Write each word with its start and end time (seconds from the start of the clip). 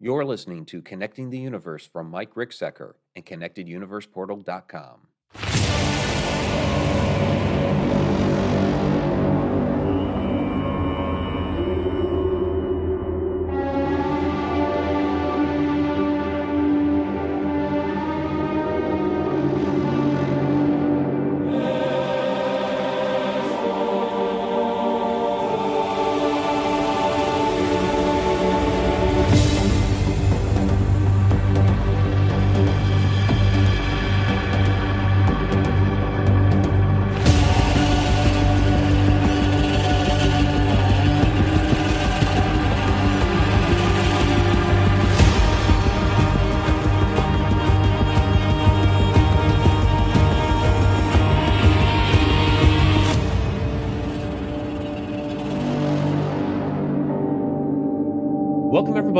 You're 0.00 0.24
listening 0.24 0.64
to 0.66 0.80
Connecting 0.80 1.30
the 1.30 1.38
Universe 1.38 1.84
from 1.84 2.08
Mike 2.08 2.34
Ricksecker 2.34 2.92
and 3.16 3.26
ConnectedUniversePortal.com. 3.26 6.07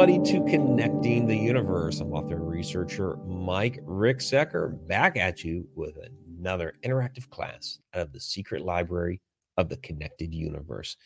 everybody, 0.09 0.33
to 0.33 0.51
Connecting 0.51 1.27
the 1.27 1.37
Universe. 1.37 2.01
I'm 2.01 2.15
author 2.15 2.37
and 2.37 2.48
researcher 2.48 3.17
Mike 3.27 3.79
Ricksecker 3.85 4.87
back 4.87 5.19
at 5.19 5.45
you 5.45 5.69
with 5.75 5.98
another 6.39 6.75
interactive 6.83 7.28
class 7.28 7.78
out 7.92 8.03
of 8.03 8.12
the 8.14 8.20
secret 8.20 8.64
library 8.64 9.20
of 9.59 9.69
the 9.69 9.77
Connected 9.77 10.33
Universe. 10.33 10.97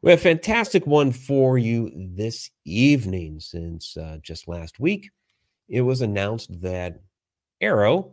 We 0.00 0.12
have 0.12 0.20
a 0.20 0.22
fantastic 0.22 0.86
one 0.86 1.10
for 1.10 1.58
you 1.58 1.90
this 2.14 2.48
evening 2.64 3.40
since 3.40 3.96
uh, 3.96 4.18
just 4.22 4.46
last 4.46 4.78
week 4.78 5.10
it 5.68 5.80
was 5.80 6.00
announced 6.00 6.60
that 6.62 7.00
AARO 7.60 8.12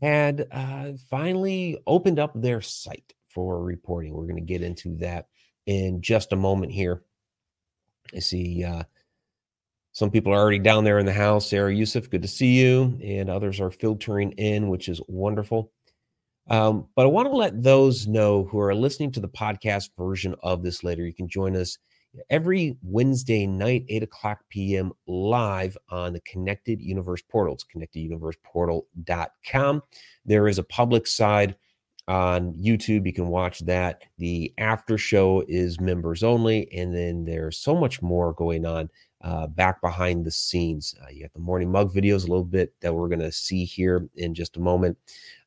had 0.00 0.46
uh, 0.50 0.92
finally 1.10 1.78
opened 1.86 2.18
up 2.18 2.32
their 2.34 2.62
site 2.62 3.12
for 3.28 3.62
reporting. 3.62 4.14
We're 4.14 4.22
going 4.22 4.36
to 4.36 4.40
get 4.40 4.62
into 4.62 4.96
that 4.98 5.26
in 5.66 6.00
just 6.00 6.32
a 6.32 6.36
moment 6.36 6.72
here. 6.72 7.02
I 8.14 8.20
see 8.20 8.64
uh, 8.64 8.84
some 9.96 10.10
people 10.10 10.30
are 10.30 10.38
already 10.38 10.58
down 10.58 10.84
there 10.84 10.98
in 10.98 11.06
the 11.06 11.12
house. 11.14 11.48
Sarah 11.48 11.74
Yusuf, 11.74 12.10
good 12.10 12.20
to 12.20 12.28
see 12.28 12.60
you. 12.60 12.98
And 13.02 13.30
others 13.30 13.60
are 13.60 13.70
filtering 13.70 14.32
in, 14.32 14.68
which 14.68 14.90
is 14.90 15.00
wonderful. 15.08 15.72
Um, 16.50 16.88
but 16.94 17.06
I 17.06 17.08
want 17.08 17.30
to 17.30 17.34
let 17.34 17.62
those 17.62 18.06
know 18.06 18.44
who 18.44 18.60
are 18.60 18.74
listening 18.74 19.10
to 19.12 19.20
the 19.20 19.28
podcast 19.30 19.88
version 19.96 20.34
of 20.42 20.62
this 20.62 20.84
later. 20.84 21.06
You 21.06 21.14
can 21.14 21.30
join 21.30 21.56
us 21.56 21.78
every 22.28 22.76
Wednesday 22.82 23.46
night, 23.46 23.86
8 23.88 24.02
o'clock 24.02 24.40
p.m., 24.50 24.92
live 25.06 25.78
on 25.88 26.12
the 26.12 26.20
Connected 26.30 26.82
Universe 26.82 27.22
portal. 27.22 27.54
It's 27.54 27.64
connecteduniverseportal.com. 27.64 29.82
There 30.26 30.46
is 30.46 30.58
a 30.58 30.64
public 30.64 31.06
side 31.06 31.56
on 32.08 32.54
YouTube. 32.54 33.06
You 33.06 33.12
can 33.12 33.28
watch 33.28 33.60
that. 33.60 34.02
The 34.18 34.52
after 34.58 34.98
show 34.98 35.44
is 35.48 35.80
members 35.80 36.22
only, 36.22 36.70
and 36.72 36.94
then 36.94 37.24
there's 37.24 37.58
so 37.58 37.74
much 37.74 38.00
more 38.02 38.32
going 38.32 38.64
on 38.64 38.88
uh, 39.22 39.48
back 39.48 39.80
behind 39.80 40.24
the 40.24 40.30
scenes. 40.30 40.94
Uh, 41.02 41.08
you 41.10 41.22
got 41.22 41.32
the 41.32 41.40
morning 41.40 41.68
mug 41.70 41.92
videos 41.92 42.24
a 42.24 42.28
little 42.28 42.44
bit 42.44 42.72
that 42.80 42.94
we're 42.94 43.08
going 43.08 43.20
to 43.20 43.32
see 43.32 43.64
here 43.64 44.08
in 44.16 44.34
just 44.34 44.56
a 44.56 44.60
moment. 44.60 44.96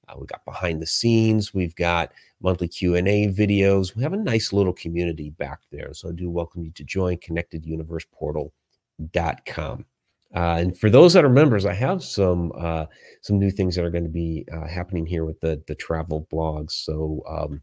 Uh, 0.08 0.16
we 0.20 0.26
got 0.26 0.44
behind 0.44 0.82
the 0.82 0.88
scenes. 0.88 1.54
We've 1.54 1.76
got 1.76 2.12
monthly 2.42 2.67
Q 2.67 2.95
and 2.95 3.08
A 3.08 3.28
videos. 3.28 3.95
We 3.95 4.04
have 4.04 4.14
a 4.14 4.17
nice 4.17 4.52
little 4.52 4.73
community 4.73 5.30
back 5.30 5.60
there. 5.72 5.94
So 5.94 6.10
I 6.10 6.14
do 6.14 6.30
welcome 6.30 6.64
you 6.64 6.72
to 6.72 6.83
join 6.83 7.17
ConnectedUniversePortal.com. 7.17 9.86
Uh, 10.36 10.58
and 10.60 10.78
for 10.78 10.90
those 10.90 11.14
that 11.14 11.26
are 11.26 11.30
members, 11.30 11.66
I 11.66 11.73
have 11.73 12.04
some 12.04 12.52
uh, 12.58 12.86
some 13.22 13.40
new 13.40 13.50
things 13.50 13.76
that 13.76 13.84
are 13.84 13.90
going 13.90 14.04
to 14.04 14.10
be 14.10 14.45
uh, 14.54 14.67
happening 14.67 15.06
here 15.06 15.26
with 15.26 15.40
the 15.40 15.62
the 15.67 15.76
travel 15.76 16.28
blogs. 16.32 16.72
So 16.72 17.23
um, 17.28 17.62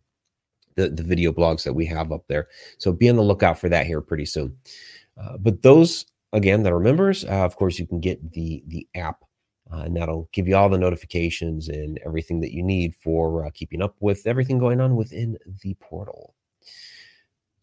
the 0.74 0.88
the 0.90 1.04
video 1.04 1.32
blogs 1.32 1.62
that 1.64 1.74
we 1.74 1.86
have 1.86 2.12
up 2.12 2.24
there. 2.28 2.48
So 2.78 2.92
be 2.92 3.08
on 3.08 3.16
the 3.16 3.22
lookout 3.22 3.58
for 3.58 3.68
that 3.68 3.86
here 3.86 4.00
pretty 4.00 4.26
soon. 4.26 4.56
Uh, 5.20 5.38
but 5.38 5.62
those 5.62 6.06
again 6.32 6.64
that 6.64 6.72
are 6.72 6.80
members, 6.80 7.24
uh, 7.24 7.44
of 7.44 7.56
course, 7.56 7.78
you 7.78 7.86
can 7.86 8.00
get 8.00 8.32
the 8.32 8.64
the 8.66 8.88
app, 8.96 9.24
uh, 9.72 9.82
and 9.82 9.96
that'll 9.96 10.28
give 10.32 10.48
you 10.48 10.56
all 10.56 10.68
the 10.68 10.78
notifications 10.78 11.68
and 11.68 12.00
everything 12.04 12.40
that 12.40 12.52
you 12.52 12.64
need 12.64 12.94
for 12.96 13.50
keeping 13.52 13.82
up 13.82 13.94
with 14.00 14.26
everything 14.26 14.58
going 14.58 14.80
on 14.80 14.96
within 14.96 15.38
the 15.62 15.74
portal. 15.74 16.35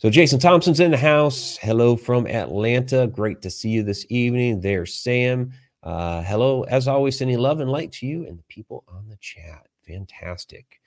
So 0.04 0.10
Jason 0.10 0.38
Thompson's 0.38 0.82
in 0.82 0.92
the 0.92 0.98
house. 0.98 1.56
Hello 1.56 1.96
from 1.96 2.28
Atlanta. 2.28 3.08
Great 3.08 3.42
to 3.42 3.50
see 3.50 3.70
you 3.70 3.84
this 3.84 4.06
evening. 4.10 4.60
There's 4.60 4.94
Sam. 4.94 5.54
Uh, 5.82 6.22
hello, 6.24 6.64
as 6.64 6.90
always, 6.90 7.18
sending 7.18 7.38
love 7.38 7.62
and 7.62 7.72
light 7.72 7.94
to 7.94 8.06
you 8.06 8.28
and 8.28 8.38
the 8.38 8.44
people 8.50 8.84
on 8.90 9.08
the 9.08 9.16
chat. 9.22 9.66
Fantastic. 9.88 10.82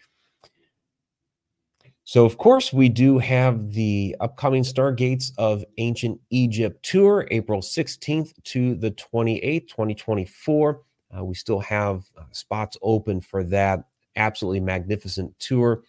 So, 2.05 2.27
of 2.27 2.37
course, 2.37 2.75
we 2.75 2.91
do 2.91 3.19
have 3.19 3.73
the 3.73 4.15
upcoming 4.21 4.65
Stargates 4.65 5.33
of 5.39 5.65
Ancient 5.79 6.21
Egypt 6.29 6.85
tour, 6.85 7.27
April 7.31 7.63
16th 7.63 8.35
to 8.45 8.75
the 8.75 8.91
28th, 8.91 9.69
2024. 9.69 10.83
Uh, 11.17 11.25
we 11.25 11.35
still 11.35 11.61
have 11.61 12.05
uh, 12.19 12.25
spots 12.33 12.77
open 12.83 13.23
for 13.23 13.45
that 13.45 13.85
absolutely 14.17 14.61
magnificent 14.61 15.33
tour. 15.39 15.85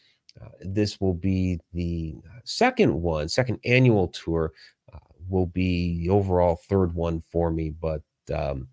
This 0.62 1.00
will 1.00 1.14
be 1.14 1.59
the 1.74 2.16
uh, 2.25 2.40
second 2.44 2.94
one, 3.02 3.30
second 3.30 3.59
annual 3.66 4.08
tour. 4.09 4.53
Uh, 4.92 5.00
will 5.30 5.48
be 5.48 6.00
the 6.00 6.09
overall 6.09 6.56
third 6.70 6.94
one 6.94 7.22
for 7.31 7.52
me, 7.52 7.70
but 7.70 8.02
um, 8.34 8.68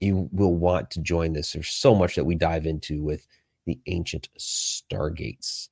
you 0.00 0.28
will 0.32 0.54
want 0.54 0.90
to 0.92 1.00
join 1.00 1.32
this. 1.32 1.52
There's 1.52 1.68
so 1.68 1.94
much 1.94 2.16
that 2.16 2.24
we 2.24 2.34
dive 2.34 2.66
into 2.66 3.02
with 3.02 3.26
the 3.66 3.78
ancient 3.86 4.28
stargates. 4.38 5.68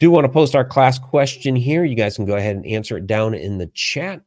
Do 0.00 0.10
want 0.10 0.24
to 0.24 0.32
post 0.32 0.54
our 0.54 0.64
class 0.64 0.98
question 0.98 1.56
here? 1.56 1.84
You 1.84 1.96
guys 1.96 2.16
can 2.16 2.24
go 2.24 2.36
ahead 2.36 2.56
and 2.56 2.66
answer 2.66 2.96
it 2.96 3.06
down 3.06 3.34
in 3.34 3.58
the 3.58 3.66
chat. 3.68 4.22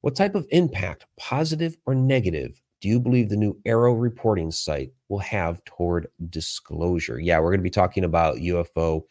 What 0.00 0.16
type 0.16 0.34
of 0.34 0.46
impact, 0.50 1.06
positive 1.18 1.76
or 1.86 1.94
negative, 1.94 2.60
do 2.82 2.88
you 2.88 2.98
believe 2.98 3.28
the 3.28 3.36
new 3.36 3.56
AARO 3.64 3.98
reporting 3.98 4.50
site 4.50 4.90
will 5.08 5.20
have 5.20 5.64
toward 5.64 6.08
disclosure? 6.28 7.20
Yeah, 7.20 7.38
we're 7.38 7.50
going 7.50 7.60
to 7.60 7.62
be 7.62 7.70
talking 7.70 8.02
about 8.02 8.38
UFO, 8.38 9.04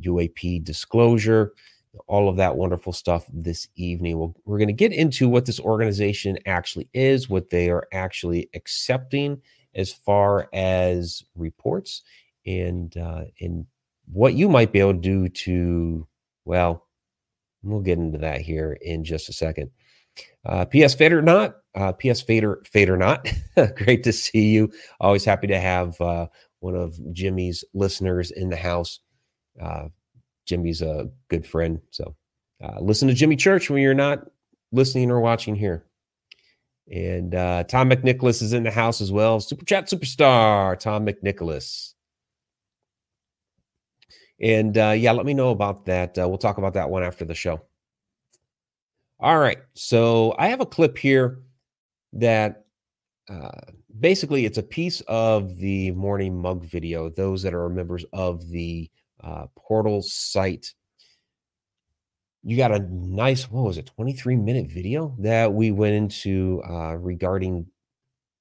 UAP 0.00 0.64
disclosure, 0.64 1.52
all 2.06 2.30
of 2.30 2.36
that 2.36 2.56
wonderful 2.56 2.94
stuff 2.94 3.26
this 3.30 3.68
evening. 3.76 4.18
we 4.18 4.28
we 4.46 4.54
are 4.54 4.58
going 4.58 4.68
to 4.68 4.72
get 4.72 4.92
into 4.92 5.28
what 5.28 5.44
this 5.44 5.60
organization 5.60 6.38
actually 6.46 6.88
is, 6.94 7.28
what 7.28 7.50
they 7.50 7.68
are 7.68 7.86
actually 7.92 8.48
accepting 8.54 9.40
as 9.74 9.92
far 9.92 10.48
as 10.54 11.22
reports, 11.34 12.02
and 12.46 12.96
uh, 12.96 13.24
and 13.38 13.66
what 14.06 14.32
you 14.32 14.48
might 14.48 14.72
be 14.72 14.80
able 14.80 14.94
to 14.94 14.98
do 14.98 15.28
to, 15.28 16.06
well, 16.46 16.86
we'll 17.62 17.80
get 17.80 17.98
into 17.98 18.18
that 18.18 18.40
here 18.40 18.78
in 18.80 19.04
just 19.04 19.28
a 19.28 19.32
second. 19.32 19.70
Uh, 20.46 20.64
PS 20.66 20.94
Fader 20.94 21.18
or 21.20 21.22
not, 21.22 21.56
uh, 21.74 21.92
PS 21.92 22.20
Fader 22.20 22.62
Fader 22.70 22.96
not. 22.96 23.28
Great 23.76 24.04
to 24.04 24.12
see 24.12 24.50
you. 24.50 24.70
Always 25.00 25.24
happy 25.24 25.46
to 25.46 25.58
have 25.58 26.00
uh, 26.00 26.26
one 26.60 26.74
of 26.74 26.98
Jimmy's 27.12 27.64
listeners 27.72 28.30
in 28.30 28.50
the 28.50 28.56
house. 28.56 29.00
Uh, 29.60 29.88
Jimmy's 30.46 30.82
a 30.82 31.08
good 31.28 31.46
friend, 31.46 31.80
so 31.90 32.14
uh, 32.62 32.80
listen 32.80 33.08
to 33.08 33.14
Jimmy 33.14 33.36
Church 33.36 33.70
when 33.70 33.82
you're 33.82 33.94
not 33.94 34.26
listening 34.72 35.10
or 35.10 35.20
watching 35.20 35.54
here. 35.54 35.86
And 36.92 37.34
uh, 37.34 37.64
Tom 37.64 37.88
McNicholas 37.88 38.42
is 38.42 38.52
in 38.52 38.64
the 38.64 38.70
house 38.70 39.00
as 39.00 39.10
well. 39.10 39.40
Super 39.40 39.64
chat 39.64 39.86
superstar 39.86 40.78
Tom 40.78 41.06
McNicholas. 41.06 41.94
And 44.38 44.76
yeah, 44.76 45.12
let 45.12 45.24
me 45.24 45.32
know 45.32 45.50
about 45.50 45.86
that. 45.86 46.16
We'll 46.16 46.36
talk 46.36 46.58
about 46.58 46.74
that 46.74 46.90
one 46.90 47.02
after 47.02 47.24
the 47.24 47.34
show. 47.34 47.62
All 49.20 49.38
right. 49.38 49.58
So 49.74 50.34
I 50.38 50.48
have 50.48 50.60
a 50.60 50.66
clip 50.66 50.98
here 50.98 51.40
that 52.14 52.64
uh, 53.28 53.50
basically 54.00 54.44
it's 54.44 54.58
a 54.58 54.62
piece 54.62 55.00
of 55.02 55.56
the 55.56 55.92
morning 55.92 56.40
mug 56.40 56.64
video. 56.64 57.08
Those 57.08 57.42
that 57.42 57.54
are 57.54 57.68
members 57.68 58.04
of 58.12 58.48
the 58.48 58.90
uh, 59.22 59.46
portal 59.56 60.02
site. 60.02 60.74
You 62.42 62.56
got 62.56 62.72
a 62.72 62.80
nice, 62.80 63.50
what 63.50 63.64
was 63.64 63.78
it, 63.78 63.90
23 63.94 64.36
minute 64.36 64.70
video 64.70 65.16
that 65.20 65.52
we 65.52 65.70
went 65.70 65.94
into 65.94 66.62
uh, 66.68 66.96
regarding 66.96 67.66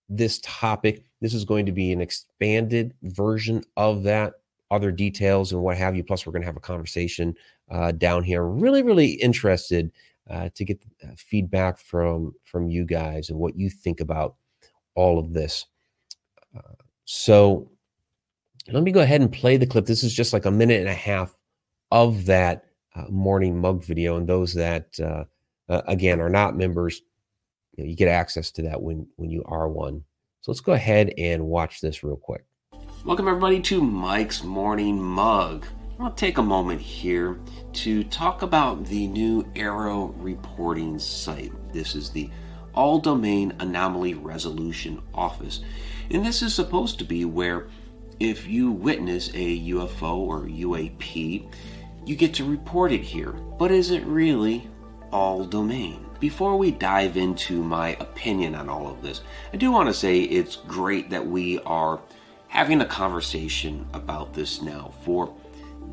this 0.09 0.39
topic. 0.43 1.05
This 1.21 1.33
is 1.33 1.45
going 1.45 1.65
to 1.67 1.71
be 1.71 1.93
an 1.93 2.01
expanded 2.01 2.93
version 3.03 3.63
of 3.77 4.03
that, 4.03 4.33
other 4.71 4.91
details 4.91 5.53
and 5.53 5.61
what 5.61 5.77
have 5.77 5.95
you. 5.95 6.03
Plus, 6.03 6.25
we're 6.25 6.33
going 6.33 6.41
to 6.41 6.47
have 6.47 6.57
a 6.57 6.61
conversation 6.61 7.33
uh, 7.71 7.93
down 7.93 8.23
here. 8.23 8.43
Really, 8.43 8.83
really 8.83 9.11
interested 9.11 9.89
uh, 10.29 10.49
to 10.55 10.65
get 10.65 10.79
uh, 11.03 11.11
feedback 11.17 11.77
from 11.77 12.33
from 12.43 12.69
you 12.69 12.85
guys 12.85 13.29
and 13.29 13.37
what 13.37 13.57
you 13.57 13.69
think 13.69 13.99
about 13.99 14.35
all 14.95 15.19
of 15.19 15.33
this. 15.33 15.65
Uh, 16.55 16.73
so 17.05 17.69
let 18.71 18.83
me 18.83 18.91
go 18.91 19.01
ahead 19.01 19.21
and 19.21 19.31
play 19.31 19.57
the 19.57 19.67
clip. 19.67 19.85
This 19.85 20.03
is 20.03 20.13
just 20.13 20.33
like 20.33 20.45
a 20.45 20.51
minute 20.51 20.79
and 20.79 20.89
a 20.89 20.93
half 20.93 21.35
of 21.91 22.25
that 22.25 22.65
uh, 22.95 23.05
morning 23.09 23.59
mug 23.59 23.83
video, 23.83 24.17
and 24.17 24.27
those 24.27 24.53
that 24.53 24.87
uh, 24.99 25.25
uh, 25.69 25.81
again 25.87 26.21
are 26.21 26.29
not 26.29 26.55
members, 26.55 27.01
you, 27.75 27.83
know, 27.83 27.89
you 27.89 27.95
get 27.95 28.07
access 28.07 28.51
to 28.51 28.61
that 28.63 28.81
when 28.81 29.07
when 29.17 29.29
you 29.29 29.43
are 29.45 29.67
one. 29.67 30.03
So 30.41 30.51
let's 30.51 30.61
go 30.61 30.73
ahead 30.73 31.13
and 31.17 31.45
watch 31.45 31.81
this 31.81 32.03
real 32.03 32.17
quick. 32.17 32.45
Welcome 33.05 33.27
everybody 33.27 33.59
to 33.61 33.81
Mike's 33.81 34.43
Morning 34.43 35.01
Mug. 35.01 35.65
I'll 35.99 36.11
take 36.11 36.39
a 36.39 36.43
moment 36.43 36.81
here 36.81 37.39
to 37.73 38.03
talk 38.05 38.41
about 38.41 38.85
the 38.85 39.05
new 39.07 39.43
AARO 39.53 40.13
reporting 40.17 40.97
site. 40.97 41.51
This 41.71 41.93
is 41.93 42.09
the 42.09 42.31
All 42.73 42.99
Domain 42.99 43.53
Anomaly 43.59 44.15
Resolution 44.15 45.03
Office. 45.13 45.61
And 46.09 46.25
this 46.25 46.41
is 46.41 46.53
supposed 46.55 46.97
to 46.97 47.05
be 47.05 47.25
where 47.25 47.67
if 48.19 48.47
you 48.47 48.71
witness 48.71 49.29
a 49.35 49.69
UFO 49.69 50.17
or 50.17 50.41
UAP, 50.41 51.47
you 52.05 52.15
get 52.15 52.33
to 52.35 52.43
report 52.43 52.91
it 52.91 53.01
here. 53.01 53.31
But 53.31 53.71
is 53.71 53.91
it 53.91 54.03
really 54.05 54.67
all 55.11 55.45
domain? 55.45 56.03
Before 56.19 56.57
we 56.57 56.71
dive 56.71 57.17
into 57.17 57.61
my 57.61 57.89
opinion 57.99 58.55
on 58.55 58.67
all 58.67 58.87
of 58.87 59.03
this, 59.03 59.21
I 59.53 59.57
do 59.57 59.71
want 59.71 59.89
to 59.89 59.93
say 59.93 60.21
it's 60.21 60.55
great 60.55 61.11
that 61.11 61.27
we 61.27 61.59
are 61.59 62.01
having 62.47 62.81
a 62.81 62.85
conversation 62.85 63.87
about 63.93 64.33
this 64.33 64.61
now. 64.61 64.91
For 65.03 65.33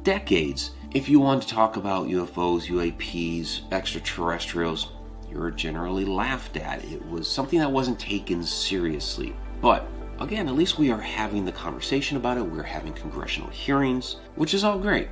decades, 0.03 0.73
if 0.93 1.09
you 1.09 1.21
want 1.21 1.43
to 1.43 1.49
talk 1.49 1.77
about 1.77 2.09
UFOs, 2.09 2.69
UAPs, 2.69 3.71
extraterrestrials, 3.73 4.93
you're 5.31 5.51
generally 5.51 6.05
laughed 6.05 6.57
at. 6.57 6.85
It 6.85 7.07
was 7.09 7.31
something 7.31 7.59
that 7.61 7.71
wasn't 7.71 7.99
taken 7.99 8.43
seriously. 8.43 9.35
But 9.61 9.87
again, 10.19 10.49
at 10.49 10.55
least 10.55 10.79
we 10.79 10.91
are 10.91 11.01
having 11.01 11.45
the 11.45 11.53
conversation 11.53 12.17
about 12.17 12.39
it. 12.39 12.43
We're 12.43 12.63
having 12.63 12.93
congressional 12.93 13.51
hearings, 13.51 14.17
which 14.35 14.55
is 14.55 14.65
all 14.65 14.79
great. 14.79 15.09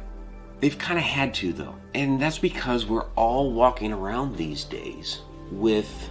They've 0.61 0.77
kind 0.77 0.99
of 0.99 1.05
had 1.05 1.35
to, 1.35 1.53
though. 1.53 1.77
And 1.95 2.21
that's 2.21 2.39
because 2.39 2.87
we're 2.87 3.07
all 3.15 3.53
walking 3.53 3.93
around 3.93 4.37
these 4.37 4.65
days 4.65 5.21
with 5.53 6.11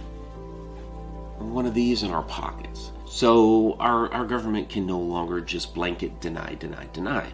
one 1.38 1.66
of 1.66 1.74
these 1.74 2.02
in 2.02 2.10
our 2.10 2.22
pockets. 2.22 2.92
So 3.06 3.76
our, 3.78 4.12
our 4.12 4.24
government 4.24 4.68
can 4.68 4.86
no 4.86 4.98
longer 4.98 5.40
just 5.40 5.74
blanket 5.74 6.20
deny, 6.20 6.54
deny, 6.54 6.86
deny. 6.92 7.32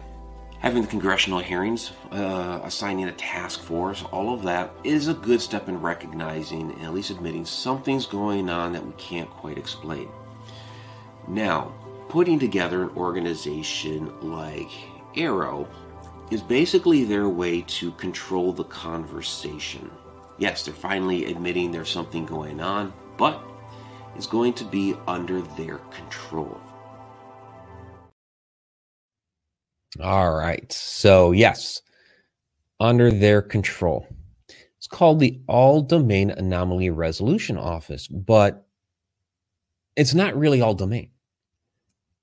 Having 0.59 0.81
the 0.83 0.87
congressional 0.87 1.39
hearings, 1.39 1.91
uh, 2.11 2.59
assigning 2.63 3.07
a 3.07 3.11
task 3.11 3.61
force, 3.61 4.03
all 4.11 4.33
of 4.33 4.43
that 4.43 4.71
is 4.83 5.07
a 5.07 5.13
good 5.13 5.41
step 5.41 5.69
in 5.69 5.79
recognizing 5.79 6.71
and 6.71 6.81
at 6.81 6.93
least 6.93 7.11
admitting 7.11 7.45
something's 7.45 8.05
going 8.07 8.49
on 8.49 8.73
that 8.73 8.85
we 8.85 8.93
can't 8.93 9.29
quite 9.29 9.57
explain. 9.57 10.09
Now, 11.27 11.73
putting 12.09 12.39
together 12.39 12.83
an 12.83 12.89
organization 12.97 14.11
like 14.21 14.69
AARO 15.15 15.67
is 16.31 16.41
basically 16.41 17.03
their 17.03 17.29
way 17.29 17.61
to 17.61 17.91
control 17.91 18.51
the 18.51 18.63
conversation. 18.63 19.91
Yes, 20.37 20.65
they're 20.65 20.73
finally 20.73 21.25
admitting 21.25 21.71
there's 21.71 21.89
something 21.89 22.25
going 22.25 22.59
on, 22.59 22.91
but 23.17 23.41
it's 24.15 24.27
going 24.27 24.53
to 24.53 24.65
be 24.65 24.95
under 25.07 25.41
their 25.41 25.77
control. 25.91 26.59
All 30.01 30.33
right. 30.35 30.71
So, 30.71 31.31
yes, 31.31 31.81
under 32.79 33.11
their 33.11 33.41
control. 33.41 34.07
It's 34.77 34.87
called 34.87 35.19
the 35.19 35.41
All 35.47 35.81
Domain 35.81 36.29
Anomaly 36.29 36.89
Resolution 36.89 37.57
Office, 37.57 38.07
but 38.07 38.67
it's 39.95 40.13
not 40.13 40.37
really 40.37 40.61
all 40.61 40.73
domain. 40.73 41.09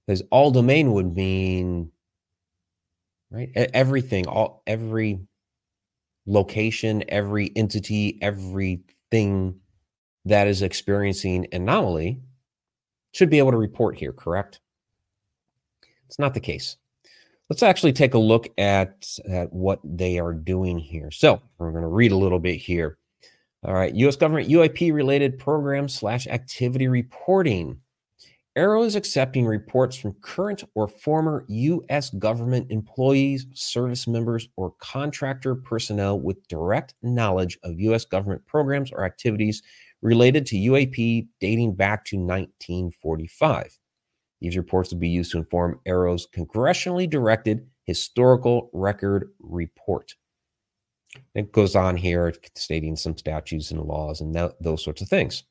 Because 0.07 0.23
all 0.31 0.51
domain 0.51 0.93
would 0.93 1.17
mean 1.17 1.91
right 3.33 3.51
everything 3.55 4.27
all 4.27 4.63
every 4.67 5.19
location 6.27 7.03
every 7.09 7.51
entity 7.57 8.19
everything 8.21 9.59
that 10.25 10.47
is 10.47 10.63
experiencing 10.63 11.47
anomaly 11.53 12.21
should 13.13 13.31
be 13.31 13.39
able 13.39 13.51
to 13.51 13.57
report 13.57 13.97
here 13.97 14.13
correct 14.13 14.61
it's 16.07 16.19
not 16.19 16.35
the 16.35 16.41
case 16.41 16.77
let's 17.51 17.63
actually 17.63 17.93
take 17.93 18.15
a 18.15 18.19
look 18.19 18.49
at, 18.59 19.07
at 19.29 19.53
what 19.53 19.81
they 19.85 20.19
are 20.19 20.33
doing 20.33 20.79
here 20.79 21.11
so 21.11 21.41
we're 21.59 21.71
going 21.71 21.83
to 21.83 21.89
read 21.89 22.13
a 22.13 22.17
little 22.17 22.41
bit 22.41 22.57
here 22.57 22.99
all 23.65 23.75
right 23.75 23.95
u.s 23.95 24.17
government 24.17 24.49
uap 24.49 24.93
related 24.93 25.39
program 25.39 25.89
slash 25.89 26.27
activity 26.27 26.89
reporting 26.89 27.79
AARO 28.55 28.85
is 28.85 28.97
accepting 28.97 29.47
reports 29.47 29.97
from 29.97 30.13
current 30.21 30.63
or 30.75 30.87
former 30.87 31.47
U.S. 31.49 32.11
government 32.11 32.67
employees, 32.71 33.47
service 33.55 34.07
members, 34.07 34.47
or 34.57 34.75
contractor 34.79 35.55
personnel 35.55 36.21
with 36.21 36.47
direct 36.49 36.93
knowledge 37.01 37.59
of 37.63 37.81
U.S. 37.81 38.05
government 38.05 38.47
programs 38.47 38.93
or 38.93 39.07
activities 39.07 39.63
related 40.03 40.45
to 40.47 40.57
UAP 40.57 41.29
dating 41.41 41.77
back 41.77 42.05
to 42.07 42.17
1945. 42.17 43.79
These 44.43 44.57
reports 44.57 44.91
will 44.91 44.99
be 44.99 45.09
used 45.09 45.31
to 45.33 45.39
inform 45.39 45.79
AARO's 45.87 46.27
congressionally 46.27 47.09
directed 47.09 47.65
historical 47.85 48.71
record 48.73 49.31
report. 49.39 50.17
It 51.37 51.53
goes 51.53 51.77
on 51.77 51.97
here 51.97 52.35
stating 52.57 52.97
some 52.97 53.17
statutes 53.17 53.71
and 53.71 53.81
laws 53.81 54.21
and 54.21 54.35
that, 54.35 54.61
those 54.61 54.83
sorts 54.83 55.01
of 55.01 55.09
things. 55.09 55.45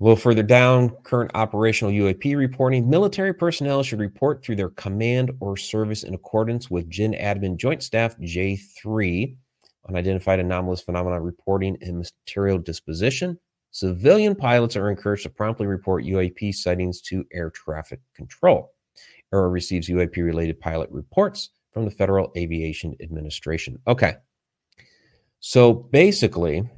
A 0.00 0.04
little 0.04 0.16
further 0.16 0.42
down, 0.42 0.88
current 1.02 1.32
operational 1.34 1.92
UAP 1.92 2.34
reporting. 2.34 2.88
Military 2.88 3.34
personnel 3.34 3.82
should 3.82 4.00
report 4.00 4.42
through 4.42 4.56
their 4.56 4.70
command 4.70 5.32
or 5.40 5.58
service 5.58 6.02
in 6.04 6.14
accordance 6.14 6.70
with 6.70 6.88
GEN 6.88 7.12
Admin 7.12 7.58
Joint 7.58 7.82
Staff 7.82 8.16
J3 8.18 9.36
unidentified 9.86 10.38
anomalous 10.38 10.80
phenomena 10.80 11.20
reporting 11.20 11.76
and 11.82 11.98
material 12.26 12.56
disposition. 12.58 13.38
Civilian 13.72 14.34
pilots 14.34 14.76
are 14.76 14.90
encouraged 14.90 15.22
to 15.22 15.30
promptly 15.30 15.66
report 15.66 16.04
UAP 16.04 16.54
sightings 16.54 17.00
to 17.02 17.24
air 17.32 17.50
traffic 17.50 18.00
control. 18.16 18.72
AARO 19.32 19.52
receives 19.52 19.88
UAP 19.88 20.16
related 20.16 20.58
pilot 20.58 20.90
reports 20.90 21.50
from 21.72 21.84
the 21.84 21.90
Federal 21.90 22.32
Aviation 22.36 22.96
Administration. 23.00 23.78
Okay. 23.86 24.16
So 25.38 25.72
basically, 25.72 26.68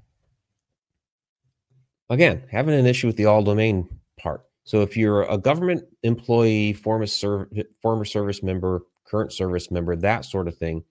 again, 2.11 2.45
having 2.51 2.75
an 2.75 2.87
issue 2.87 3.07
with 3.07 3.17
the 3.17 3.25
all 3.25 3.43
domain 3.43 3.89
part. 4.19 4.45
So 4.65 4.83
if 4.83 4.97
you're 4.97 5.23
a 5.23 5.39
government 5.39 5.85
employee, 6.03 6.75
former, 6.75 7.07
serv- 7.07 7.49
former 7.81 8.05
service 8.05 8.43
member, 8.43 8.83
current 9.07 9.33
service 9.33 9.71
member, 9.71 9.97
that 9.97 10.25
sort 10.27 10.47
of 10.47 10.57
thing, 10.57 10.85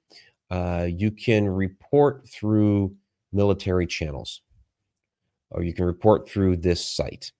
uh, 0.49 0.87
you 0.89 1.11
can 1.11 1.47
report 1.47 2.27
through 2.27 2.93
military 3.31 3.87
channels 3.87 4.41
or 5.51 5.63
you 5.63 5.73
can 5.73 5.85
report 5.85 6.29
through 6.29 6.57
this 6.57 6.83
site. 6.83 7.31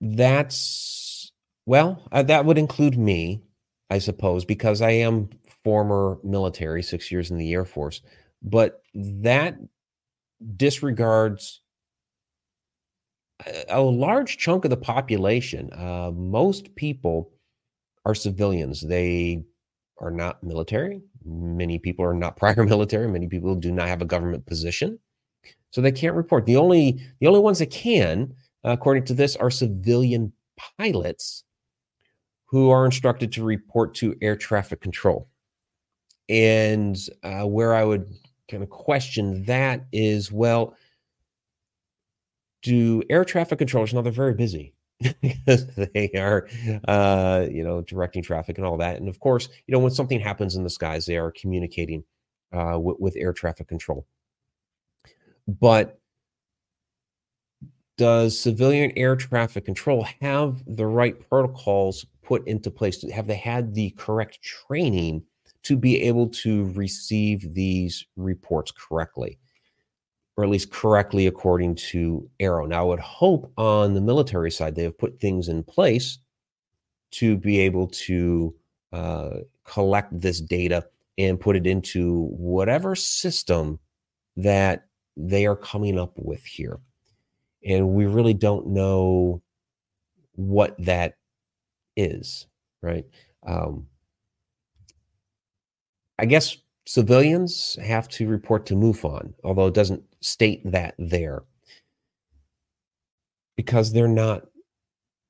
That's, 0.00 1.32
well, 1.66 2.02
uh, 2.12 2.22
that 2.24 2.44
would 2.44 2.58
include 2.58 2.98
me, 2.98 3.42
I 3.90 3.98
suppose, 3.98 4.44
because 4.44 4.82
I 4.82 4.90
am 4.90 5.30
former 5.62 6.18
military, 6.22 6.82
six 6.82 7.10
years 7.10 7.30
in 7.30 7.38
the 7.38 7.52
Air 7.52 7.64
Force. 7.64 8.02
But 8.42 8.82
that 8.94 9.56
disregards 10.56 11.62
a, 13.68 13.80
large 13.80 14.38
chunk 14.38 14.64
of 14.64 14.70
the 14.70 14.76
population. 14.76 15.70
Uh, 15.72 16.10
most 16.14 16.74
people 16.76 17.32
are 18.04 18.14
civilians. 18.14 18.86
They 18.86 19.44
are 19.98 20.10
not 20.10 20.42
military. 20.42 21.02
Many 21.24 21.78
people 21.78 22.04
are 22.04 22.14
not 22.14 22.36
prior 22.38 22.64
military. 22.64 23.08
Many 23.08 23.28
people 23.28 23.54
do 23.54 23.72
not 23.72 23.88
have 23.88 24.02
a 24.02 24.06
government 24.06 24.46
position, 24.46 24.98
so 25.70 25.80
they 25.80 25.92
can't 25.92 26.16
report. 26.16 26.46
The 26.46 26.56
only 26.56 27.00
the 27.20 27.26
only 27.26 27.40
ones 27.40 27.58
that 27.58 27.70
can, 27.70 28.34
according 28.62 29.04
to 29.04 29.14
this, 29.14 29.36
are 29.36 29.50
civilian 29.50 30.32
pilots 30.78 31.44
who 32.46 32.70
are 32.70 32.84
instructed 32.84 33.32
to 33.32 33.44
report 33.44 33.94
to 33.96 34.14
air 34.22 34.36
traffic 34.36 34.80
control. 34.80 35.28
And 36.28 36.96
uh, 37.22 37.44
where 37.46 37.74
I 37.74 37.84
would 37.84 38.06
kind 38.50 38.62
of 38.62 38.70
question 38.70 39.44
that 39.44 39.84
is 39.92 40.30
well, 40.30 40.76
do 42.62 43.02
air 43.10 43.24
traffic 43.24 43.58
controllers 43.58 43.92
now 43.92 44.02
they're 44.02 44.12
very 44.12 44.34
busy 44.34 44.74
because 45.20 45.66
they 45.76 46.10
are, 46.16 46.48
uh, 46.88 47.46
you 47.50 47.64
know, 47.64 47.82
directing 47.82 48.22
traffic 48.22 48.58
and 48.58 48.66
all 48.66 48.76
that. 48.78 48.96
And 48.96 49.08
of 49.08 49.20
course, 49.20 49.48
you 49.66 49.72
know, 49.72 49.78
when 49.78 49.90
something 49.92 50.20
happens 50.20 50.56
in 50.56 50.64
the 50.64 50.70
skies, 50.70 51.06
they 51.06 51.16
are 51.16 51.32
communicating 51.32 52.04
uh, 52.52 52.78
with, 52.78 52.96
with 52.98 53.16
air 53.16 53.32
traffic 53.32 53.68
control. 53.68 54.06
But 55.46 55.98
does 57.96 58.38
civilian 58.38 58.92
air 58.96 59.14
traffic 59.14 59.64
control 59.64 60.06
have 60.20 60.62
the 60.66 60.86
right 60.86 61.18
protocols 61.28 62.06
put 62.22 62.46
into 62.46 62.70
place? 62.70 63.08
Have 63.12 63.26
they 63.26 63.36
had 63.36 63.74
the 63.74 63.90
correct 63.90 64.42
training 64.42 65.22
to 65.64 65.76
be 65.76 66.02
able 66.02 66.28
to 66.28 66.70
receive 66.72 67.54
these 67.54 68.06
reports 68.16 68.70
correctly, 68.70 69.38
or 70.36 70.44
at 70.44 70.50
least 70.50 70.70
correctly 70.70 71.26
according 71.26 71.76
to 71.76 72.28
AARO. 72.40 72.68
Now, 72.68 72.82
I 72.82 72.88
would 72.88 73.00
hope 73.00 73.52
on 73.56 73.94
the 73.94 74.00
military 74.00 74.50
side 74.50 74.74
they 74.74 74.82
have 74.82 74.98
put 74.98 75.20
things 75.20 75.48
in 75.48 75.62
place 75.62 76.18
to 77.12 77.36
be 77.36 77.60
able 77.60 77.86
to 77.86 78.54
uh, 78.92 79.30
collect 79.64 80.20
this 80.20 80.40
data 80.40 80.86
and 81.16 81.38
put 81.38 81.54
it 81.54 81.66
into 81.66 82.26
whatever 82.30 82.96
system 82.96 83.78
that 84.36 84.86
they 85.16 85.46
are 85.46 85.56
coming 85.56 85.98
up 85.98 86.12
with 86.16 86.44
here. 86.44 86.80
And 87.64 87.90
we 87.90 88.06
really 88.06 88.34
don't 88.34 88.68
know 88.68 89.40
what 90.34 90.74
that 90.84 91.16
is, 91.96 92.46
right? 92.82 93.06
Um, 93.46 93.86
I 96.18 96.26
guess 96.26 96.56
civilians 96.86 97.78
have 97.82 98.08
to 98.08 98.28
report 98.28 98.66
to 98.66 98.74
MUFON, 98.74 99.34
although 99.42 99.66
it 99.66 99.74
doesn't 99.74 100.02
state 100.20 100.60
that 100.70 100.94
there 100.98 101.44
because 103.56 103.92
they're 103.92 104.08
not 104.08 104.46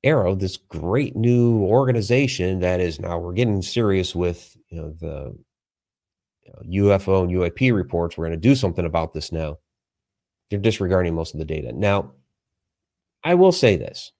AARO, 0.05 0.39
this 0.39 0.57
great 0.57 1.15
new 1.15 1.61
organization 1.63 2.59
that 2.59 2.79
is 2.79 2.99
now 2.99 3.17
we're 3.17 3.33
getting 3.33 3.61
serious 3.61 4.13
with 4.13 4.55
you 4.69 4.79
know 4.79 4.89
the 4.99 5.35
you 6.43 6.83
know, 6.83 6.95
UFO 6.95 7.23
and 7.23 7.31
UAP 7.31 7.73
reports. 7.73 8.17
We're 8.17 8.27
going 8.27 8.39
to 8.39 8.47
do 8.49 8.55
something 8.55 8.85
about 8.85 9.13
this 9.13 9.31
now. 9.31 9.57
They're 10.49 10.59
disregarding 10.59 11.15
most 11.15 11.33
of 11.33 11.39
the 11.39 11.45
data. 11.45 11.71
Now, 11.71 12.11
I 13.23 13.33
will 13.33 13.51
say 13.51 13.77
this. 13.77 14.11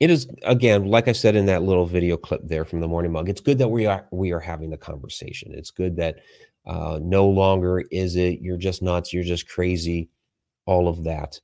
It 0.00 0.10
is 0.10 0.26
again, 0.44 0.86
like 0.86 1.08
I 1.08 1.12
said 1.12 1.36
in 1.36 1.46
that 1.46 1.62
little 1.62 1.84
video 1.84 2.16
clip 2.16 2.40
there 2.44 2.64
from 2.64 2.80
the 2.80 2.88
morning 2.88 3.12
mug. 3.12 3.28
It's 3.28 3.42
good 3.42 3.58
that 3.58 3.68
we 3.68 3.84
are 3.86 4.06
we 4.10 4.32
are 4.32 4.40
having 4.40 4.70
the 4.70 4.78
conversation. 4.78 5.52
It's 5.54 5.70
good 5.70 5.96
that 5.96 6.20
uh, 6.66 6.98
no 7.02 7.28
longer 7.28 7.84
is 7.90 8.16
it 8.16 8.40
you're 8.40 8.56
just 8.56 8.82
nuts, 8.82 9.12
you're 9.12 9.22
just 9.24 9.48
crazy, 9.48 10.08
all 10.66 10.88
of 10.88 11.04
that. 11.04 11.38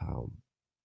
Um, 0.00 0.32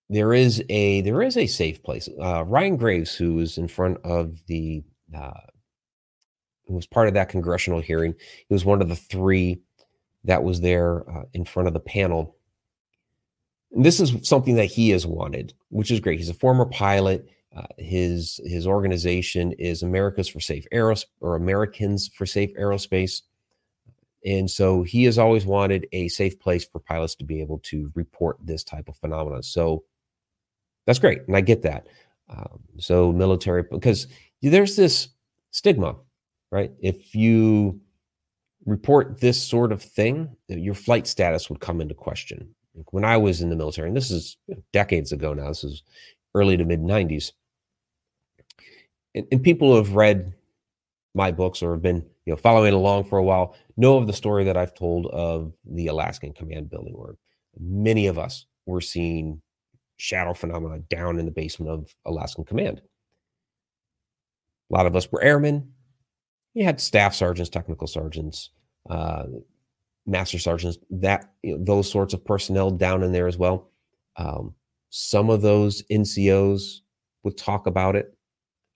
there 0.10 0.34
is 0.34 0.64
a 0.70 1.02
there 1.02 1.24
is 1.24 1.38
a 1.38 1.48
safe 1.48 1.82
place. 1.82 2.08
Uh, 2.22 2.46
Ryan 2.46 2.78
Graves, 2.78 3.16
who 3.16 3.36
was 3.36 3.58
in 3.58 3.68
front 3.68 3.98
of 4.04 4.40
the 4.46 4.84
uh, 5.16 5.32
who 6.68 6.76
was 6.76 6.86
part 6.86 7.08
of 7.08 7.16
that 7.16 7.30
congressional 7.30 7.82
hearing, 7.82 8.14
he 8.48 8.54
was 8.54 8.64
one 8.64 8.82
of 8.82 8.90
the 8.90 8.96
three 8.96 9.60
that 10.24 10.44
was 10.44 10.62
there 10.62 11.10
uh, 11.10 11.24
in 11.34 11.46
front 11.46 11.68
of 11.68 11.74
the 11.74 11.80
panel. 11.80 12.37
And 13.74 13.86
this 13.86 14.00
is 14.00 14.14
something 14.28 14.56
that 14.56 14.66
he 14.66 14.90
has 14.92 15.06
wanted, 15.06 15.54
which 15.70 15.92
is 15.92 16.00
great. 16.00 16.20
He's 16.20 16.30
a 16.30 16.34
former 16.34 16.66
pilot. 16.66 17.30
Uh, 17.56 17.64
his 17.78 18.40
his 18.46 18.68
organization 18.68 19.52
is 19.54 19.82
Americas 19.82 20.28
for 20.28 20.40
Safe 20.40 20.66
Aeros 20.72 21.06
or 21.22 21.36
Americans 21.36 22.08
for 22.08 22.26
Safe 22.26 22.54
Aerospace. 22.56 23.22
And 24.26 24.50
so 24.50 24.84
he 24.84 25.06
has 25.06 25.18
always 25.18 25.46
wanted 25.46 25.88
a 25.92 26.08
safe 26.10 26.40
place 26.40 26.66
for 26.66 26.80
pilots 26.80 27.16
to 27.16 27.24
be 27.24 27.40
able 27.42 27.60
to 27.60 27.92
report 27.96 28.38
this 28.44 28.64
type 28.64 28.90
of 28.90 28.98
phenomenon. 28.98 29.44
So 29.44 29.84
that's 30.86 31.00
great. 31.00 31.22
And 31.28 31.36
I 31.36 31.42
get 31.42 31.62
that. 31.62 31.88
Um, 32.30 32.60
so 32.78 33.12
military, 33.12 33.64
because 33.64 34.08
there's 34.42 34.76
this 34.76 35.10
stigma, 35.52 35.96
right? 36.52 36.72
If 36.82 37.16
you 37.16 37.80
report 38.66 39.22
this 39.22 39.42
sort 39.42 39.72
of 39.72 39.82
thing, 39.82 40.36
your 40.48 40.74
flight 40.74 41.08
status 41.08 41.50
would 41.50 41.62
come 41.62 41.80
into 41.80 41.96
question. 41.96 42.54
When 42.92 43.06
I 43.06 43.18
was 43.18 43.42
in 43.42 43.50
the 43.50 43.56
military, 43.56 43.88
and 43.88 43.98
this 43.98 44.12
is 44.12 44.38
decades 44.72 45.12
ago 45.12 45.34
now, 45.34 45.48
this 45.48 45.64
is 45.64 45.84
early 46.36 46.58
to 46.58 46.66
mid 46.66 46.82
90s, 46.82 47.32
and, 49.16 49.28
and 49.32 49.44
people 49.44 49.72
who 49.72 49.78
have 49.78 49.96
read 49.96 50.34
my 51.16 51.32
books 51.32 51.64
or 51.64 51.72
have 51.72 51.82
been 51.82 52.06
you 52.26 52.34
know 52.34 52.38
following 52.38 52.74
along 52.74 53.06
for 53.06 53.18
a 53.18 53.24
while 53.24 53.56
know 53.76 53.98
of 53.98 54.08
the 54.08 54.14
story 54.14 54.44
that 54.44 54.58
I've 54.58 54.76
told 54.76 55.08
of 55.08 55.54
the 55.66 55.88
Alaskan 55.88 56.34
Command 56.34 56.70
building, 56.70 56.94
where 56.94 57.16
many 57.60 58.08
of 58.08 58.20
us 58.20 58.46
were 58.66 58.82
seeing 58.82 59.42
shadow 59.98 60.34
phenomena 60.34 60.80
down 60.90 61.20
in 61.20 61.26
the 61.26 61.32
basement 61.32 61.72
of 61.72 61.96
Alaskan 62.06 62.46
Command. 62.46 62.82
A 64.70 64.76
lot 64.76 64.86
of 64.86 64.96
us 64.96 65.12
were 65.12 65.24
airmen. 65.24 65.74
You 66.54 66.66
had 66.66 66.82
staff 66.82 67.16
sergeants, 67.16 67.50
technical 67.50 67.88
sergeants, 67.88 68.52
uh, 68.90 69.24
master 70.08 70.40
sergeants, 70.40 70.78
that 70.90 71.32
you 71.44 71.58
know, 71.58 71.64
those 71.64 71.92
sorts 71.92 72.14
of 72.14 72.26
personnel 72.26 72.72
down 72.72 73.04
in 73.04 73.12
there 73.12 73.28
as 73.28 73.38
well. 73.38 73.70
Um, 74.16 74.56
some 74.90 75.30
of 75.30 75.42
those 75.42 75.84
NCOs 75.92 76.80
would 77.24 77.38
talk 77.38 77.68
about 77.68 77.96
it, 77.96 78.18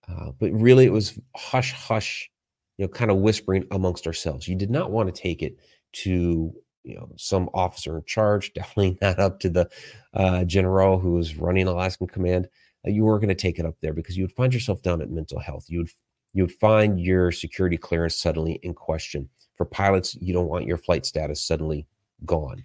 uh, 0.07 0.31
but 0.39 0.51
really 0.51 0.85
it 0.85 0.91
was 0.91 1.17
hush 1.35 1.73
hush, 1.73 2.29
you 2.77 2.85
know, 2.85 2.89
kind 2.89 3.09
of 3.09 3.17
whispering 3.17 3.65
amongst 3.71 4.05
ourselves. 4.05 4.47
You 4.47 4.55
did 4.55 4.69
not 4.69 4.91
want 4.91 5.13
to 5.13 5.21
take 5.21 5.41
it 5.41 5.57
to 5.93 6.53
you 6.83 6.95
know 6.95 7.09
some 7.17 7.50
officer 7.53 7.97
in 7.97 8.03
charge. 8.05 8.53
Definitely 8.55 8.97
not 9.01 9.19
up 9.19 9.39
to 9.41 9.50
the 9.50 9.69
uh, 10.13 10.43
general 10.43 11.00
who 11.00 11.13
was 11.13 11.38
running 11.38 11.67
Alaskan 11.67 12.07
Command. 12.07 12.47
Uh, 12.85 12.91
you 12.91 13.03
weren't 13.05 13.21
going 13.21 13.29
to 13.29 13.35
take 13.35 13.59
it 13.59 13.65
up 13.65 13.75
there 13.81 13.93
because 13.93 14.17
you 14.17 14.23
would 14.23 14.33
find 14.33 14.53
yourself 14.53 14.81
down 14.81 15.01
at 15.01 15.09
mental 15.09 15.39
health. 15.39 15.65
You 15.67 15.79
would 15.79 15.89
you 16.33 16.43
would 16.43 16.53
find 16.53 17.00
your 17.00 17.31
security 17.31 17.77
clearance 17.77 18.15
suddenly 18.15 18.59
in 18.63 18.73
question 18.73 19.29
for 19.61 19.65
pilots, 19.65 20.17
you 20.19 20.33
don't 20.33 20.47
want 20.47 20.65
your 20.65 20.77
flight 20.77 21.05
status 21.05 21.39
suddenly 21.39 21.85
gone. 22.25 22.63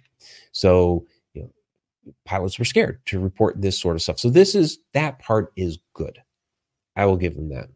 So, 0.51 1.05
you 1.35 1.43
know, 1.43 1.51
pilots 2.25 2.57
were 2.57 2.65
scared 2.65 3.05
to 3.05 3.19
report 3.19 3.61
this 3.61 3.77
sort 3.77 3.95
of 3.95 4.01
stuff. 4.01 4.17
So 4.17 4.31
this 4.31 4.55
is 4.55 4.79
that 4.93 5.19
part 5.19 5.53
is 5.55 5.77
good. 5.93 6.17
I 6.95 7.05
will 7.05 7.15
give 7.15 7.35
them 7.35 7.49
that. 7.49 7.69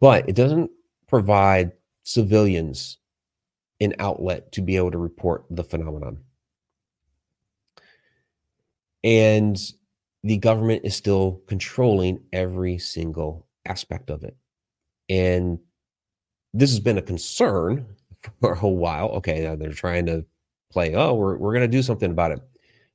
But 0.00 0.28
it 0.28 0.36
doesn't 0.36 0.70
provide 1.06 1.72
civilians 2.02 2.98
an 3.80 3.94
outlet 4.00 4.52
to 4.52 4.60
be 4.60 4.76
able 4.76 4.90
to 4.90 4.98
report 4.98 5.46
the 5.48 5.64
phenomenon. 5.64 6.18
And 9.02 9.56
the 10.22 10.36
government 10.36 10.82
is 10.84 10.94
still 10.94 11.40
controlling 11.46 12.20
every 12.34 12.76
single 12.76 13.46
aspect 13.64 14.10
of 14.10 14.24
it. 14.24 14.36
And 15.08 15.58
this 16.56 16.70
has 16.70 16.80
been 16.80 16.98
a 16.98 17.02
concern 17.02 17.86
for 18.40 18.54
a 18.54 18.68
while. 18.68 19.08
Okay, 19.10 19.46
uh, 19.46 19.56
they're 19.56 19.72
trying 19.72 20.06
to 20.06 20.24
play, 20.70 20.94
oh, 20.94 21.14
we're, 21.14 21.36
we're 21.36 21.52
going 21.52 21.70
to 21.70 21.76
do 21.76 21.82
something 21.82 22.10
about 22.10 22.32
it. 22.32 22.40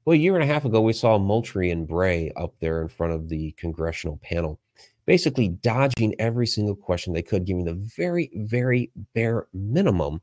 Well, 0.03 0.15
a 0.15 0.17
year 0.17 0.33
and 0.33 0.43
a 0.43 0.51
half 0.51 0.65
ago, 0.65 0.81
we 0.81 0.93
saw 0.93 1.19
Moultrie 1.19 1.69
and 1.69 1.87
Bray 1.87 2.31
up 2.35 2.55
there 2.59 2.81
in 2.81 2.87
front 2.87 3.13
of 3.13 3.29
the 3.29 3.51
congressional 3.51 4.19
panel, 4.23 4.59
basically 5.05 5.49
dodging 5.49 6.15
every 6.19 6.47
single 6.47 6.75
question 6.75 7.13
they 7.13 7.21
could, 7.21 7.45
giving 7.45 7.65
the 7.65 7.75
very, 7.95 8.31
very 8.33 8.91
bare 9.13 9.47
minimum 9.53 10.21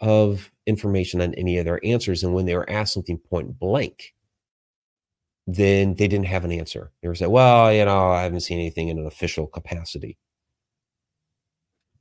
of 0.00 0.50
information 0.66 1.20
on 1.20 1.34
any 1.34 1.58
of 1.58 1.66
their 1.66 1.84
answers. 1.84 2.22
And 2.22 2.34
when 2.34 2.46
they 2.46 2.56
were 2.56 2.68
asked 2.70 2.94
something 2.94 3.18
point 3.18 3.58
blank, 3.58 4.14
then 5.46 5.94
they 5.94 6.08
didn't 6.08 6.26
have 6.26 6.44
an 6.44 6.52
answer. 6.52 6.90
They 7.02 7.08
were 7.08 7.14
saying, 7.14 7.30
well, 7.30 7.72
you 7.72 7.84
know, 7.84 8.10
I 8.10 8.22
haven't 8.22 8.40
seen 8.40 8.58
anything 8.58 8.88
in 8.88 8.98
an 8.98 9.06
official 9.06 9.46
capacity. 9.46 10.16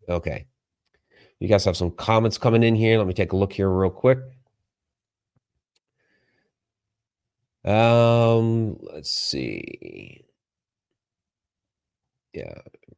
Okay. 0.09 0.45
You 1.39 1.47
guys 1.47 1.65
have 1.65 1.77
some 1.77 1.91
comments 1.91 2.37
coming 2.37 2.63
in 2.63 2.75
here. 2.75 2.97
Let 2.97 3.07
me 3.07 3.13
take 3.13 3.33
a 3.33 3.37
look 3.37 3.53
here 3.53 3.69
real 3.69 3.89
quick. 3.89 4.19
Um, 7.65 8.77
let's 8.81 9.11
see. 9.11 10.23
Yeah, 12.33 12.53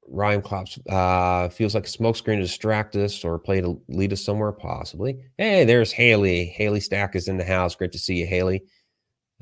Ryan 0.08 0.42
Klops 0.42 0.80
uh, 0.90 1.50
feels 1.50 1.76
like 1.76 1.86
a 1.86 1.90
smokescreen 1.90 2.38
to 2.38 2.42
distract 2.42 2.96
us 2.96 3.24
or 3.24 3.38
play 3.38 3.62
to 3.62 3.82
lead 3.88 4.14
us 4.14 4.24
somewhere, 4.24 4.52
possibly. 4.52 5.20
Hey, 5.38 5.64
there's 5.64 5.92
Haley. 5.92 6.46
Haley 6.46 6.80
Stack 6.80 7.16
is 7.16 7.28
in 7.28 7.38
the 7.38 7.46
house. 7.46 7.76
Great 7.76 7.92
to 7.92 8.00
see 8.00 8.16
you, 8.16 8.26
Haley. 8.26 8.64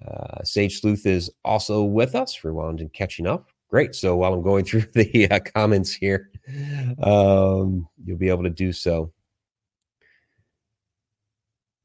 Uh, 0.05 0.43
Sage 0.43 0.81
Sleuth 0.81 1.05
is 1.05 1.31
also 1.45 1.83
with 1.83 2.13
us, 2.13 2.43
rewound 2.43 2.81
and 2.81 2.91
catching 2.91 3.25
up. 3.25 3.49
Great. 3.75 3.93
So 3.93 4.15
while 4.15 4.33
I'm 4.33 4.41
going 4.41 4.63
through 4.63 4.85
the 4.93 5.29
uh, 5.29 5.39
comments 5.53 5.91
here, 5.91 6.29
um, 7.03 7.85
you'll 8.05 8.17
be 8.17 8.29
able 8.29 8.43
to 8.43 8.49
do 8.49 8.71
so. 8.71 9.11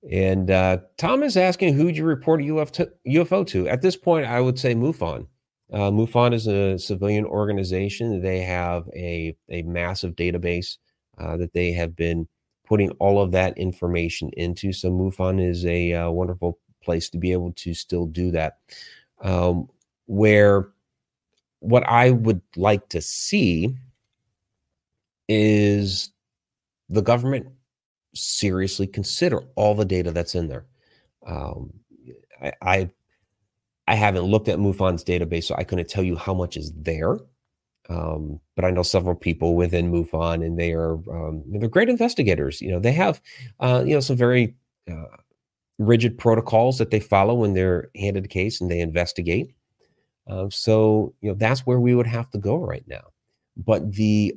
And 0.09 0.53
uh, 0.53 0.79
Tom 0.99 1.25
is 1.25 1.37
asking 1.37 1.75
who'd 1.75 1.97
you 1.97 2.05
report 2.05 2.43
a 2.43 2.45
UFO 2.45 3.45
to? 3.49 3.69
At 3.69 3.83
this 3.83 3.97
point, 3.97 4.25
I 4.25 4.41
would 4.41 4.57
say 4.57 4.73
MUFON. 4.73 5.27
Uh, 5.73 5.91
MUFON 5.91 6.33
is 6.33 6.47
a 6.47 6.79
civilian 6.79 7.25
organization. 7.25 8.23
They 8.23 8.39
have 8.43 8.89
a, 8.95 9.37
a 9.49 9.63
massive 9.63 10.15
database 10.15 10.77
uh, 11.19 11.39
that 11.39 11.53
they 11.55 11.73
have 11.73 11.97
been 11.97 12.29
putting 12.69 12.93
all 13.01 13.21
of 13.21 13.33
that 13.33 13.59
information 13.59 14.31
into. 14.37 14.73
So 14.73 14.93
MUFON 14.93 15.45
is 15.45 15.67
a 15.67 15.93
uh, 15.95 16.11
wonderful 16.11 16.61
place 16.85 17.11
to 17.11 17.19
be 17.19 17.33
able 17.33 17.53
to 17.55 17.75
still 17.75 18.07
do 18.07 18.31
that. 18.31 18.59
Um, 19.23 19.69
where 20.07 20.69
what 21.61 21.87
I 21.87 22.11
would 22.11 22.41
like 22.57 22.89
to 22.91 23.01
see 23.01 23.77
is 25.29 26.11
the 26.89 27.03
government 27.03 27.47
seriously 28.15 28.87
consider 28.87 29.41
all 29.55 29.75
the 29.75 29.85
data 29.85 30.11
that's 30.11 30.35
in 30.35 30.49
there. 30.49 30.67
Um, 31.27 31.73
I, 32.43 32.53
I, 32.63 32.91
I 33.87 33.95
haven't 33.95 34.25
looked 34.25 34.49
at 34.49 34.59
MUFON's 34.59 35.05
database, 35.05 35.45
so 35.45 35.55
I 35.57 35.65
couldn't 35.65 35.89
tell 35.89 36.03
you 36.03 36.17
how 36.17 36.35
much 36.35 36.57
is 36.57 36.73
there. 36.73 37.19
Um, 37.89 38.41
but 38.55 38.65
I 38.65 38.71
know 38.71 38.83
several 38.83 39.17
people 39.17 39.57
within 39.57 39.91
MUFON, 39.91 40.45
and 40.45 40.59
they 40.59 40.73
are 40.73 40.95
um, 41.11 41.43
they're 41.47 41.69
great 41.69 41.89
investigators. 41.89 42.61
You 42.61 42.71
know, 42.71 42.79
they 42.79 42.93
have 42.93 43.21
uh, 43.59 43.83
you 43.85 43.95
know 43.95 44.01
some 44.01 44.17
very 44.17 44.55
uh, 44.89 45.17
rigid 45.79 46.17
protocols 46.17 46.79
that 46.79 46.91
they 46.91 47.01
follow 47.01 47.35
when 47.35 47.55
they're 47.55 47.91
handed 47.97 48.27
a 48.27 48.29
case 48.29 48.61
and 48.61 48.71
they 48.71 48.81
investigate. 48.81 49.53
Uh, 50.27 50.49
so 50.51 51.15
you 51.21 51.31
know 51.31 51.35
that's 51.35 51.61
where 51.61 51.81
we 51.81 51.95
would 51.95 52.07
have 52.07 52.31
to 52.31 52.39
go 52.39 52.57
right 52.57 52.85
now. 52.87 53.05
But 53.57 53.93
the 53.93 54.37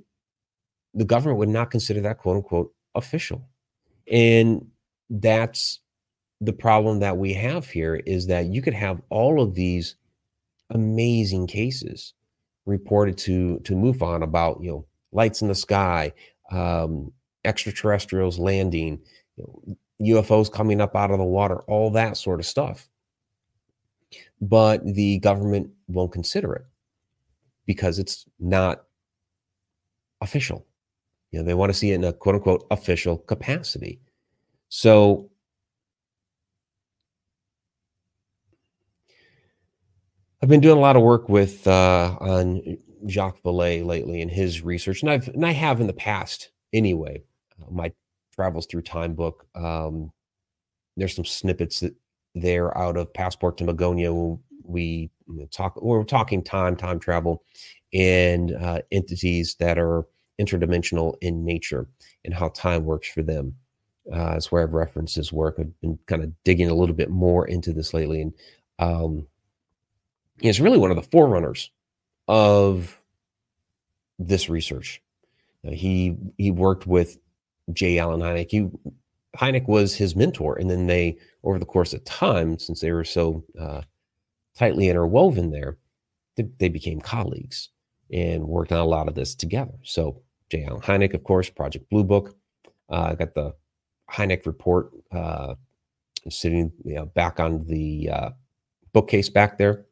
the 0.94 1.06
government 1.06 1.40
would 1.40 1.50
not 1.50 1.72
consider 1.72 2.02
that 2.02 2.18
quote 2.18 2.38
unquote 2.38 2.74
official, 2.96 3.48
and 4.12 4.66
that's 5.10 5.80
the 6.42 6.54
problem 6.54 7.00
that 7.00 7.18
we 7.18 7.34
have 7.34 7.70
here 7.70 7.96
is 7.96 8.28
that 8.28 8.48
you 8.48 8.62
could 8.62 8.74
have 8.74 9.02
all 9.10 9.42
of 9.42 9.56
these 9.56 9.96
amazing 10.72 11.48
cases 11.48 12.14
reported 12.66 13.18
to 13.18 13.60
to 13.60 13.74
MUFON 13.74 14.24
about 14.24 14.62
you 14.62 14.72
know 14.72 14.86
lights 15.12 15.42
in 15.42 15.48
the 15.48 15.56
sky, 15.56 16.12
um, 16.52 17.12
extraterrestrials 17.46 18.40
landing, 18.40 19.00
you 19.38 19.44
know, 19.44 19.76
UFOs 20.22 20.52
coming 20.52 20.82
up 20.82 20.96
out 20.96 21.12
of 21.12 21.20
the 21.20 21.24
water, 21.24 21.60
all 21.68 21.90
that 21.92 22.18
sort 22.18 22.40
of 22.40 22.46
stuff. 22.46 22.90
But 24.50 24.84
the 24.86 25.20
government 25.20 25.70
won't 25.88 26.12
consider 26.12 26.54
it 26.54 26.66
because 27.66 27.98
it's 27.98 28.26
not 28.40 28.84
official. 30.22 30.66
You 31.32 31.40
know, 31.40 31.46
they 31.46 31.54
want 31.54 31.72
to 31.72 31.78
see 31.78 31.92
it 31.92 31.96
in 31.96 32.04
a 32.04 32.14
quote 32.14 32.36
unquote 32.36 32.68
official 32.70 33.18
capacity. 33.18 34.02
So 34.70 35.30
I've 40.42 40.50
been 40.50 40.60
doing 40.60 40.78
a 40.78 40.82
lot 40.82 40.98
of 40.98 41.04
work 41.04 41.30
with 41.30 41.66
uh, 41.68 42.18
on 42.20 42.78
Jacques 43.08 43.42
Vallée 43.44 43.86
lately 43.86 44.20
in 44.20 44.28
his 44.28 44.62
research, 44.62 45.02
and 45.02 45.10
I've 45.10 45.30
and 45.30 45.46
I 45.46 45.52
have 45.52 45.80
in 45.80 45.88
the 45.88 45.94
past 45.94 46.52
anyway. 46.74 47.24
Uh, 47.62 47.72
my 47.72 47.94
travels 48.36 48.66
through 48.66 48.82
time 48.82 49.14
book. 49.14 49.48
Um, 49.56 50.12
there's 50.98 51.16
some 51.16 51.26
snippets 51.26 51.80
that 51.80 51.96
there 52.36 52.76
out 52.78 52.98
of 52.98 53.14
Passport 53.14 53.58
to 53.58 53.66
Magonia. 53.66 54.40
We 54.64 55.10
talk. 55.52 55.82
We're 55.82 56.04
talking 56.04 56.44
time, 56.44 56.76
time 56.76 57.00
travel, 57.00 57.44
and 57.94 58.54
uh, 58.54 58.82
entities 58.92 59.56
that 59.60 59.78
are 59.78 60.06
interdimensional 60.40 61.16
in 61.22 61.46
nature 61.46 61.88
and 62.26 62.34
how 62.34 62.50
time 62.50 62.86
works 62.86 63.08
for 63.08 63.22
them. 63.22 63.56
Uh, 64.12 64.34
that's 64.34 64.52
where 64.52 64.64
I've 64.64 64.74
referenced 64.74 65.16
his 65.16 65.32
work. 65.32 65.56
I've 65.60 65.80
been 65.80 65.98
kind 66.08 66.24
of 66.24 66.32
digging 66.44 66.70
a 66.70 66.74
little 66.74 66.96
bit 66.96 67.10
more 67.10 67.48
into 67.48 67.72
this 67.72 67.94
lately, 67.94 68.22
and 68.22 68.34
um, 68.80 69.28
is 70.42 70.60
really 70.60 70.78
one 70.78 70.92
of 70.92 70.98
the 70.98 71.04
forerunners 71.04 71.72
of 72.28 73.00
this 74.20 74.50
research. 74.50 75.02
Uh, 75.66 75.72
he 75.72 76.18
he 76.38 76.52
worked 76.52 76.86
with 76.88 77.18
J. 77.72 78.00
Allen 78.00 78.20
Hynek. 78.20 78.52
He, 78.52 78.68
Hynek 79.38 79.68
was 79.68 79.96
his 79.96 80.16
mentor, 80.16 80.58
and 80.58 80.70
then 80.70 80.88
they, 80.88 81.18
over 81.44 81.58
the 81.58 81.66
course 81.66 81.94
of 81.94 82.04
time, 82.06 82.60
since 82.60 82.82
they 82.82 82.92
were 82.92 83.04
so 83.04 83.44
uh, 83.60 83.82
tightly 84.56 84.90
interwoven 84.90 85.52
there, 85.52 85.78
they, 86.36 86.48
they, 86.60 86.70
became 86.70 87.02
colleagues 87.02 87.70
and 88.12 88.48
worked 88.48 88.72
on 88.72 88.80
a 88.80 88.86
lot 88.86 89.08
of 89.08 89.16
this 89.16 89.34
together. 89.34 89.74
So 89.84 90.22
J. 90.50 90.66
Allen 90.66 90.82
Hynek, 90.82 91.14
of 91.14 91.24
course, 91.24 91.50
Project 91.50 91.90
Blue 91.90 92.04
Book. 92.04 92.36
Uh, 92.90 93.10
I 93.12 93.16
got 93.16 93.34
the 93.34 93.56
Hynek 94.12 94.46
report 94.46 94.92
uh, 95.12 95.56
sitting 96.30 96.72
you 96.84 96.96
know, 96.96 97.06
back 97.06 97.40
on 97.40 97.66
the 97.66 98.10
uh, 98.12 98.30
bookcase 98.94 99.30
back 99.30 99.58
there. 99.58 99.86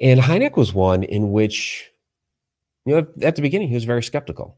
And 0.00 0.18
Hynek 0.18 0.56
was 0.56 0.72
one 0.72 1.04
in 1.04 1.30
which, 1.30 1.90
you 2.84 2.94
know, 2.94 3.06
at 3.22 3.36
the 3.36 3.42
beginning, 3.42 3.68
he 3.68 3.74
was 3.74 3.84
very 3.84 4.02
skeptical. 4.02 4.56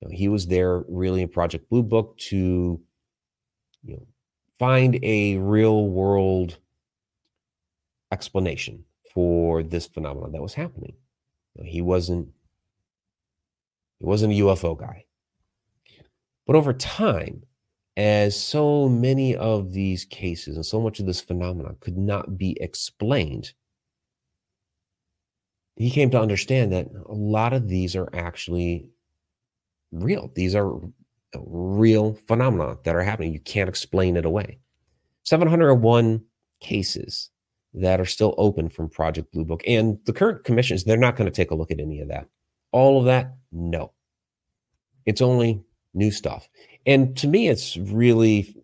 You 0.00 0.08
know, 0.08 0.16
he 0.16 0.28
was 0.28 0.46
there 0.46 0.84
really 0.88 1.22
in 1.22 1.28
Project 1.28 1.68
Blue 1.70 1.82
Book 1.82 2.18
to, 2.18 2.80
you 3.84 3.94
know, 3.94 4.06
find 4.58 4.98
a 5.02 5.36
real 5.38 5.88
world 5.88 6.58
explanation 8.12 8.84
for 9.14 9.62
this 9.62 9.86
phenomenon 9.86 10.32
that 10.32 10.42
was 10.42 10.54
happening. 10.54 10.94
You 11.54 11.64
know, 11.64 11.70
he 11.70 11.80
wasn't 11.80 12.28
he 13.98 14.04
wasn't 14.04 14.34
a 14.34 14.36
UFO 14.36 14.78
guy. 14.78 15.04
But 16.46 16.56
over 16.56 16.74
time, 16.74 17.44
as 17.96 18.38
so 18.38 18.88
many 18.88 19.34
of 19.34 19.72
these 19.72 20.04
cases 20.04 20.56
and 20.56 20.66
so 20.66 20.80
much 20.80 21.00
of 21.00 21.06
this 21.06 21.20
phenomenon 21.20 21.76
could 21.80 21.96
not 21.96 22.36
be 22.36 22.56
explained 22.60 23.54
he 25.76 25.90
came 25.90 26.10
to 26.10 26.20
understand 26.20 26.72
that 26.72 26.88
a 27.06 27.12
lot 27.12 27.52
of 27.52 27.68
these 27.68 27.94
are 27.94 28.08
actually 28.14 28.88
real. 29.92 30.30
These 30.34 30.54
are 30.54 30.78
real 31.34 32.14
phenomena 32.26 32.76
that 32.84 32.94
are 32.94 33.02
happening. 33.02 33.32
You 33.32 33.40
can't 33.40 33.68
explain 33.68 34.16
it 34.16 34.24
away. 34.24 34.58
701 35.24 36.22
cases 36.60 37.30
that 37.74 38.00
are 38.00 38.06
still 38.06 38.34
open 38.38 38.68
from 38.68 38.88
Project 38.88 39.32
Blue 39.32 39.44
Book. 39.44 39.62
And 39.66 39.98
the 40.06 40.12
current 40.12 40.44
commissions, 40.44 40.84
they're 40.84 40.96
not 40.96 41.16
going 41.16 41.30
to 41.30 41.34
take 41.34 41.50
a 41.50 41.54
look 41.54 41.70
at 41.70 41.80
any 41.80 42.00
of 42.00 42.08
that. 42.08 42.28
All 42.72 42.98
of 42.98 43.04
that, 43.06 43.34
no. 43.52 43.92
It's 45.04 45.20
only 45.20 45.62
new 45.94 46.10
stuff. 46.10 46.48
And 46.86 47.16
to 47.18 47.28
me, 47.28 47.48
it's 47.48 47.76
really 47.76 48.56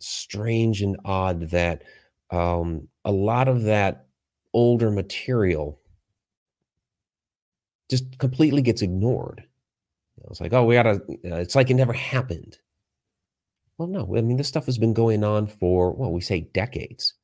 strange 0.00 0.82
and 0.82 0.96
odd 1.04 1.50
that 1.50 1.82
um, 2.30 2.88
a 3.04 3.12
lot 3.12 3.48
of 3.48 3.62
that 3.62 4.06
older 4.52 4.90
material 4.90 5.80
just 7.90 8.18
completely 8.18 8.62
gets 8.62 8.82
ignored. 8.82 9.44
It's 10.30 10.40
like, 10.40 10.52
oh, 10.52 10.64
we 10.64 10.74
gotta. 10.74 11.00
Uh, 11.24 11.36
it's 11.36 11.54
like 11.54 11.70
it 11.70 11.74
never 11.74 11.92
happened. 11.92 12.58
Well, 13.78 13.88
no. 13.88 14.16
I 14.16 14.20
mean, 14.20 14.36
this 14.36 14.48
stuff 14.48 14.66
has 14.66 14.78
been 14.78 14.94
going 14.94 15.24
on 15.24 15.46
for 15.46 15.92
well, 15.92 16.12
we 16.12 16.20
say 16.20 16.48
decades, 16.52 17.14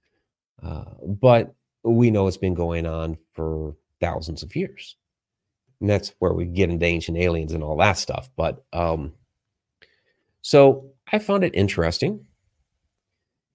uh, 0.62 0.84
but 1.06 1.54
we 1.82 2.10
know 2.10 2.26
it's 2.26 2.36
been 2.36 2.54
going 2.54 2.86
on 2.86 3.16
for 3.32 3.76
thousands 4.00 4.42
of 4.42 4.54
years, 4.56 4.96
and 5.80 5.88
that's 5.88 6.12
where 6.18 6.32
we 6.32 6.46
get 6.46 6.70
into 6.70 6.86
ancient 6.86 7.18
aliens 7.18 7.52
and 7.52 7.62
all 7.62 7.76
that 7.78 7.98
stuff. 7.98 8.28
But 8.36 8.64
um, 8.72 9.12
so 10.42 10.90
I 11.12 11.18
found 11.18 11.44
it 11.44 11.54
interesting. 11.54 12.26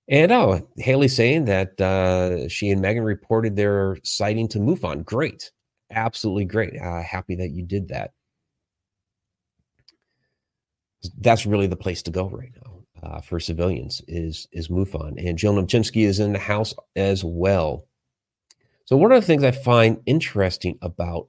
And 0.08 0.32
oh, 0.32 0.68
Haley 0.78 1.08
saying 1.08 1.46
that 1.46 1.82
uh, 1.82 2.48
she 2.48 2.70
and 2.70 2.80
Megan 2.80 3.04
reported 3.04 3.56
their 3.56 3.98
sighting 4.04 4.48
to 4.50 4.60
MUFON. 4.60 5.04
Great 5.04 5.52
absolutely 5.92 6.46
great. 6.46 6.80
Uh, 6.80 7.02
happy 7.02 7.36
that 7.36 7.50
you 7.50 7.64
did 7.64 7.88
that. 7.90 8.12
That's 11.20 11.46
really 11.46 11.68
the 11.68 11.76
place 11.76 12.02
to 12.04 12.12
go 12.12 12.30
right 12.30 12.52
now 12.64 12.76
uh, 13.04 13.22
for 13.22 13.40
civilians 13.40 14.02
is 14.08 14.48
is 14.52 14.70
MUFON. 14.70 15.16
And 15.18 15.38
Jill 15.38 15.54
Novchinsky 15.54 16.06
is 16.06 16.20
in 16.20 16.34
the 16.34 16.40
house 16.40 16.74
as 16.96 17.24
well. 17.24 17.86
So 18.86 18.98
one 18.98 19.12
of 19.12 19.22
the 19.22 19.26
things 19.26 19.44
I 19.44 19.52
find 19.52 20.02
interesting 20.06 20.78
about 20.82 21.28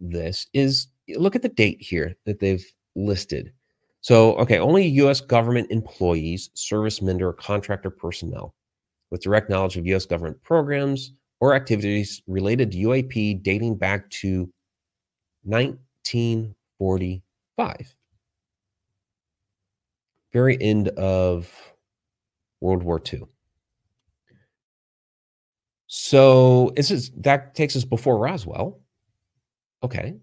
this 0.00 0.46
is 0.52 0.88
look 1.16 1.36
at 1.36 1.42
the 1.42 1.48
date 1.48 1.80
here 1.80 2.16
that 2.26 2.40
they've 2.40 2.64
listed. 2.94 3.52
So, 4.00 4.36
okay, 4.36 4.58
only 4.58 4.86
U.S. 4.86 5.20
government 5.20 5.70
employees, 5.70 6.50
servicemen, 6.54 7.20
or 7.20 7.32
contractor 7.32 7.90
personnel 7.90 8.54
with 9.10 9.22
direct 9.22 9.50
knowledge 9.50 9.76
of 9.76 9.86
U.S. 9.86 10.06
government 10.06 10.40
programs, 10.42 11.12
or 11.40 11.54
activities 11.54 12.22
related 12.26 12.72
to 12.72 12.78
UAP 12.78 13.42
dating 13.42 13.76
back 13.76 14.10
to 14.10 14.52
1945. 15.44 17.96
Very 20.38 20.56
end 20.60 20.86
of 20.90 21.52
World 22.60 22.84
War 22.84 23.02
II. 23.12 23.22
So 25.88 26.70
this 26.76 26.92
is 26.92 27.10
that 27.22 27.56
takes 27.56 27.74
us 27.74 27.84
before 27.84 28.20
Roswell. 28.20 28.80
Okay. 29.82 30.14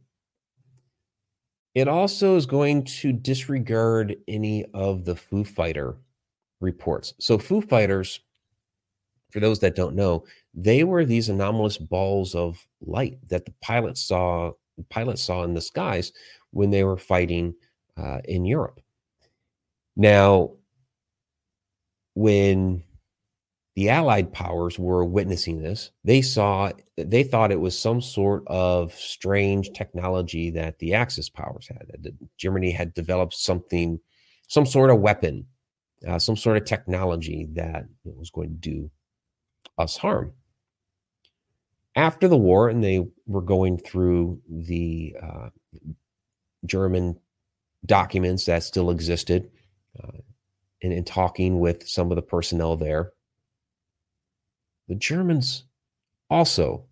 It 1.73 1.89
also 1.89 2.37
is 2.37 2.45
going 2.45 2.85
to 3.01 3.11
disregard 3.11 4.15
any 4.29 4.63
of 4.73 5.03
the 5.03 5.17
Foo 5.17 5.43
Fighter 5.43 5.97
reports. 6.61 7.13
So 7.19 7.37
Foo 7.37 7.59
Fighters, 7.59 8.21
for 9.31 9.41
those 9.41 9.59
that 9.59 9.75
don't 9.75 9.97
know, 9.97 10.23
they 10.53 10.85
were 10.85 11.03
these 11.03 11.27
anomalous 11.27 11.77
balls 11.77 12.35
of 12.35 12.65
light 12.79 13.17
that 13.27 13.43
the 13.43 13.53
pilots 13.61 13.99
saw 13.99 14.53
pilots 14.89 15.23
saw 15.23 15.43
in 15.43 15.53
the 15.53 15.59
skies 15.59 16.13
when 16.51 16.69
they 16.69 16.85
were 16.85 16.95
fighting 16.95 17.53
uh, 17.97 18.19
in 18.23 18.45
Europe. 18.45 18.79
Now, 19.95 20.51
when 22.15 22.83
the 23.75 23.89
Allied 23.89 24.33
powers 24.33 24.79
were 24.79 25.05
witnessing 25.05 25.61
this, 25.61 25.91
they 26.03 26.21
saw 26.21 26.71
they 26.97 27.23
thought 27.23 27.51
it 27.51 27.59
was 27.59 27.77
some 27.77 28.01
sort 28.01 28.43
of 28.47 28.93
strange 28.93 29.71
technology 29.73 30.49
that 30.51 30.79
the 30.79 30.93
Axis 30.93 31.29
powers 31.29 31.67
had. 31.67 31.87
That 32.01 32.13
Germany 32.37 32.71
had 32.71 32.93
developed 32.93 33.33
something, 33.35 33.99
some 34.47 34.65
sort 34.65 34.91
of 34.91 34.99
weapon, 35.01 35.47
uh, 36.07 36.19
some 36.19 36.37
sort 36.37 36.57
of 36.57 36.65
technology 36.65 37.47
that 37.53 37.85
was 38.05 38.29
going 38.31 38.49
to 38.49 38.55
do 38.55 38.91
us 39.77 39.97
harm. 39.97 40.33
after 41.95 42.27
the 42.27 42.37
war, 42.37 42.69
and 42.69 42.83
they 42.83 43.05
were 43.27 43.41
going 43.41 43.77
through 43.77 44.41
the 44.49 45.15
uh, 45.21 45.49
German 46.65 47.17
documents 47.85 48.45
that 48.45 48.63
still 48.63 48.89
existed 48.89 49.49
uh, 50.03 50.19
and, 50.81 50.93
and 50.93 51.07
talking 51.07 51.59
with 51.59 51.87
some 51.87 52.11
of 52.11 52.15
the 52.15 52.21
personnel 52.21 52.75
there, 52.75 53.11
the 54.87 54.95
Germans 54.95 55.63
also 56.29 56.85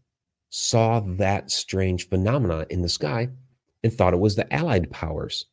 saw 0.49 0.99
that 0.99 1.51
strange 1.51 2.09
phenomenon 2.09 2.65
in 2.69 2.81
the 2.81 2.89
sky 2.89 3.29
and 3.83 3.93
thought 3.93 4.13
it 4.13 4.19
was 4.19 4.35
the 4.35 4.51
Allied 4.53 4.89
powers. 4.91 5.45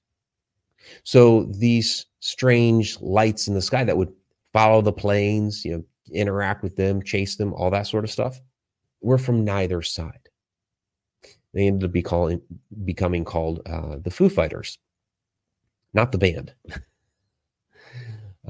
So 1.04 1.44
these 1.44 2.06
strange 2.20 3.00
lights 3.00 3.48
in 3.48 3.54
the 3.54 3.62
sky 3.62 3.84
that 3.84 3.96
would 3.96 4.12
follow 4.52 4.82
the 4.82 4.92
planes, 4.92 5.64
you 5.64 5.72
know, 5.72 5.84
interact 6.12 6.62
with 6.62 6.76
them, 6.76 7.02
chase 7.02 7.36
them, 7.36 7.54
all 7.54 7.70
that 7.70 7.86
sort 7.86 8.04
of 8.04 8.10
stuff, 8.10 8.40
were 9.00 9.18
from 9.18 9.44
neither 9.44 9.82
side. 9.82 10.28
They 11.52 11.66
ended 11.66 11.88
up 11.88 11.92
be 11.92 12.02
calling, 12.02 12.40
becoming 12.84 13.24
called 13.24 13.62
uh, 13.66 13.96
the 14.02 14.10
Foo 14.10 14.28
Fighters, 14.28 14.78
not 15.94 16.12
the 16.12 16.18
band. 16.18 16.54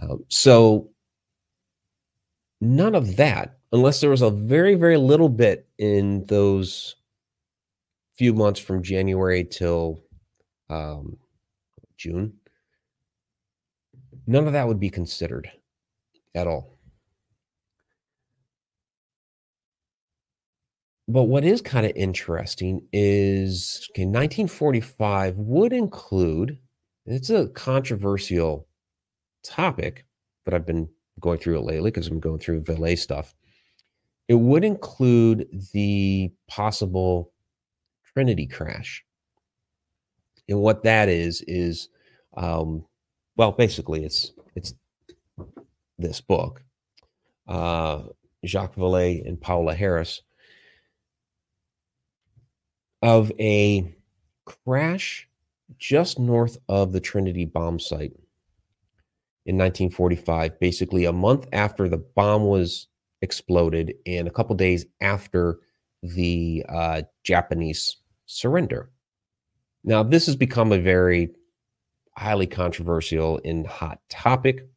uh, 0.01 0.17
so 0.29 0.91
none 2.61 2.95
of 2.95 3.17
that, 3.17 3.59
unless 3.73 4.01
there 4.01 4.11
was 4.11 4.23
a 4.23 4.31
very, 4.31 4.75
very 4.75 4.97
little 4.97 5.29
bit 5.29 5.69
in 5.79 6.25
those 6.27 6.97
few 8.15 8.35
months 8.35 8.61
from 8.61 8.83
January 8.83 9.45
till 9.45 10.03
um, 10.69 11.17
June, 11.97 12.35
none 14.27 14.47
of 14.47 14.53
that 14.53 14.69
would 14.69 14.81
be 14.81 14.91
considered 14.91 15.51
at 16.35 16.47
all. 16.47 16.77
But 21.09 21.25
what 21.25 21.45
is 21.45 21.61
kind 21.61 21.85
of 21.85 21.93
interesting 21.97 22.87
is 22.93 23.89
okay, 23.93 24.05
1945 24.05 25.39
would 25.39 25.73
include, 25.73 26.59
it's 27.05 27.31
a 27.31 27.49
controversial 27.49 28.69
topic, 29.43 30.05
but 30.45 30.55
I've 30.55 30.67
been 30.67 30.89
going 31.21 31.39
through 31.39 31.59
it 31.59 31.65
lately 31.65 31.91
because 31.91 32.09
I'm 32.09 32.21
going 32.21 32.39
through 32.39 32.63
Vallée 32.63 32.99
stuff. 32.99 33.35
It 34.29 34.35
would 34.35 34.65
include 34.65 35.49
the 35.73 36.33
possible 36.49 37.33
Trinity 38.13 38.47
crash. 38.47 39.05
And 40.49 40.61
what 40.61 40.83
that 40.85 41.09
is, 41.09 41.43
is, 41.47 41.89
um, 42.37 42.85
well, 43.37 43.53
basically, 43.53 44.05
it's 44.05 44.33
it's 44.55 44.75
this 45.99 46.21
book, 46.21 46.63
uh, 47.47 48.03
Jacques 48.45 48.75
Vallée 48.75 49.27
and 49.27 49.41
Paola 49.41 49.75
Harris 49.75 50.23
of 53.03 53.33
a 53.39 53.95
crash 54.45 55.29
just 55.79 56.19
north 56.19 56.59
of 56.69 56.93
the 56.93 57.01
Trinity 57.01 57.45
bomb 57.45 57.79
site 57.79 58.13
in 59.51 59.57
1945, 59.57 60.61
basically 60.61 61.07
a 61.07 61.13
month 61.13 61.49
after 61.53 61.89
the 61.89 61.99
bomb 61.99 62.47
was 62.47 62.87
exploded 63.21 63.93
and 64.07 64.29
a 64.29 64.31
couple 64.31 64.55
days 64.55 64.87
after 65.01 65.59
the 66.05 66.65
uh, 66.69 67.03
Japanese 67.25 67.97
surrender. 68.27 68.93
Now, 69.83 70.05
this 70.05 70.27
has 70.27 70.37
become 70.37 70.71
a 70.71 70.79
very 70.79 71.31
highly 72.17 72.47
controversial 72.47 73.41
and 73.45 73.67
hot 73.67 73.99
topic 74.09 74.69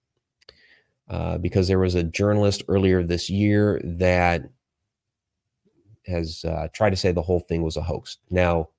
uh, 1.07 1.37
because 1.37 1.67
there 1.67 1.77
was 1.77 1.93
a 1.93 2.03
journalist 2.03 2.63
earlier 2.67 3.03
this 3.03 3.29
year 3.29 3.79
that 3.83 4.49
has 6.07 6.43
uh, 6.45 6.67
tried 6.73 6.89
to 6.89 6.95
say 6.95 7.11
the 7.11 7.21
whole 7.21 7.41
thing 7.41 7.61
was 7.61 7.77
a 7.77 7.83
hoax. 7.83 8.17
Now, 8.31 8.69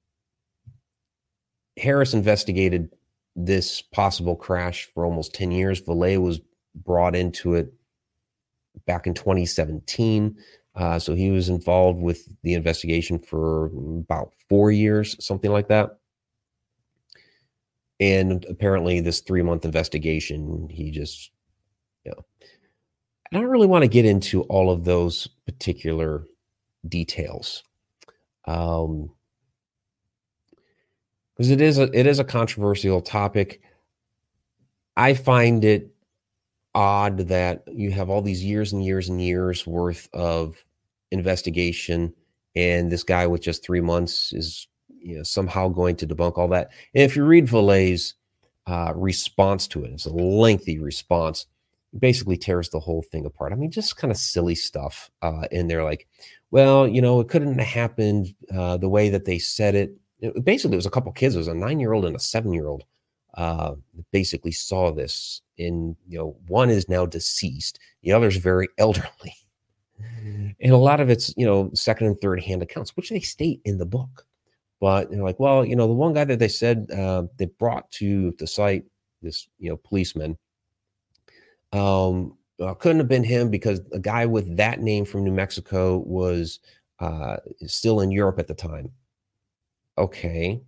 Harris 1.77 2.15
investigated 2.15 2.91
this 3.37 3.83
possible 3.83 4.37
crash 4.37 4.89
for 4.95 5.05
almost 5.05 5.35
10 5.35 5.51
years. 5.51 5.83
Vallée 5.83 6.21
was 6.21 6.41
brought 6.75 7.17
into 7.17 7.55
it 7.55 7.73
back 8.87 9.07
in 9.07 9.15
2017. 9.15 10.37
Uh, 10.77 10.99
so 10.99 11.15
he 11.15 11.31
was 11.31 11.49
involved 11.49 12.01
with 12.01 12.29
the 12.43 12.55
investigation 12.55 13.19
for 13.19 13.67
about 13.99 14.33
four 14.49 14.73
years, 14.73 15.17
something 15.25 15.53
like 15.53 15.69
that. 15.69 15.99
And 18.01 18.45
apparently, 18.49 19.01
this 19.01 19.21
three 19.21 19.43
month 19.43 19.65
investigation, 19.65 20.69
he 20.69 20.91
just, 20.91 21.31
you 22.05 22.11
know, 22.11 22.25
I 23.33 23.37
don't 23.39 23.47
really 23.47 23.69
want 23.69 23.83
to 23.83 23.89
get 23.89 24.05
into 24.05 24.43
all 24.43 24.71
of 24.71 24.85
those 24.85 25.29
particular 25.47 26.25
details. 26.89 27.63
Um, 28.47 29.11
because 31.37 31.51
it 31.51 31.61
is 31.61 31.79
a 31.79 31.91
it 31.99 32.07
is 32.07 32.19
a 32.19 32.25
controversial 32.25 33.01
topic. 33.01 33.61
I 34.97 35.15
find 35.15 35.65
it 35.65 35.91
odd 36.75 37.19
that 37.19 37.65
you 37.73 37.91
have 37.93 38.11
all 38.11 38.23
these 38.23 38.45
years 38.45 38.73
and 38.73 38.85
years 38.85 39.09
and 39.09 39.21
years 39.21 39.67
worth 39.67 40.09
of 40.13 40.65
investigation, 41.11 42.15
and 42.55 42.91
this 42.91 43.03
guy 43.03 43.27
with 43.27 43.43
just 43.43 43.65
three 43.65 43.81
months 43.81 44.33
is 44.33 44.69
you 44.89 45.17
know 45.17 45.23
somehow 45.23 45.69
going 45.69 45.97
to 45.97 46.07
debunk 46.07 46.39
all 46.39 46.49
that. 46.49 46.71
And 46.95 47.03
if 47.03 47.17
you 47.17 47.25
read 47.25 47.47
Vallée's 47.47 48.15
uh, 48.67 48.93
response 48.95 49.67
to 49.69 49.85
it, 49.85 49.93
it's 49.93 50.07
a 50.07 50.11
lengthy 50.11 50.79
response. 50.79 51.47
Basically 51.97 52.37
tears 52.37 52.71
the 52.71 52.81
whole 52.81 53.03
thing 53.03 53.25
apart. 53.25 53.53
I 53.53 53.57
mean, 53.57 53.71
just 53.71 53.97
kind 53.97 54.11
of 54.11 54.17
silly 54.17 54.57
stuff 54.57 55.13
uh, 55.23 55.47
in 55.53 55.69
there, 55.69 55.85
like, 55.85 56.09
well, 56.51 56.89
you 56.89 57.01
know, 57.01 57.21
it 57.21 57.29
couldn't 57.29 57.57
have 57.57 57.69
happened 57.69 58.35
uh, 58.53 58.77
the 58.79 58.89
way 58.89 59.11
that 59.11 59.27
they 59.27 59.39
said 59.39 59.77
it 59.77 59.95
basically 60.43 60.75
it 60.75 60.77
was 60.77 60.87
a 60.87 60.91
couple 60.91 61.13
kids. 61.13 61.35
It 61.35 61.39
was 61.39 61.49
a 61.49 61.55
nine 61.55 61.81
year 61.81 61.93
old 61.93 62.05
and 62.05 62.17
a 62.17 62.21
seven 62.21 62.53
year 62.53 62.67
old. 62.67 62.85
Uh, 63.35 63.75
basically 64.13 64.53
saw 64.53 64.93
this 64.93 65.43
in 65.57 65.97
you 66.07 66.19
know 66.19 66.37
one 66.47 66.71
is 66.71 66.89
now 66.89 67.05
deceased, 67.05 67.81
the 68.03 68.13
other 68.13 68.29
is 68.29 68.37
very 68.37 68.69
elderly, 68.79 69.35
and 69.99 70.73
a 70.73 70.77
lot 70.77 71.01
of 71.01 71.11
it's 71.11 71.35
you 71.37 71.45
know 71.45 71.71
second 71.75 72.07
and 72.07 72.21
third 72.21 72.43
hand 72.43 72.63
accounts, 72.63 72.97
which 72.97 73.11
they 73.11 73.21
state 73.21 73.61
in 73.65 73.79
the 73.79 73.87
book. 73.87 74.27
But 74.81 75.11
they're 75.11 75.23
like, 75.23 75.41
well, 75.41 75.65
you 75.65 75.77
know, 75.77 75.87
the 75.87 75.95
one 75.95 76.13
guy 76.13 76.25
that 76.25 76.39
they 76.39 76.49
said 76.49 76.91
uh, 76.91 77.25
they 77.39 77.47
brought 77.47 77.91
to 77.93 78.33
the 78.39 78.47
site, 78.47 78.85
this 79.23 79.49
you 79.59 79.71
know 79.71 79.77
policeman, 79.77 80.39
um, 81.73 82.37
well, 82.59 82.75
couldn't 82.77 82.99
have 82.99 83.09
been 83.09 83.25
him 83.25 83.51
because 83.51 83.81
a 83.93 83.99
guy 83.99 84.27
with 84.27 84.57
that 84.57 84.81
name 84.81 85.05
from 85.05 85.25
New 85.25 85.33
Mexico 85.33 85.99
was 85.99 86.61
uh, 87.01 87.37
still 87.67 88.01
in 88.01 88.11
Europe 88.11 88.39
at 88.39 88.47
the 88.47 88.55
time. 88.55 88.91
Okay. 89.99 90.61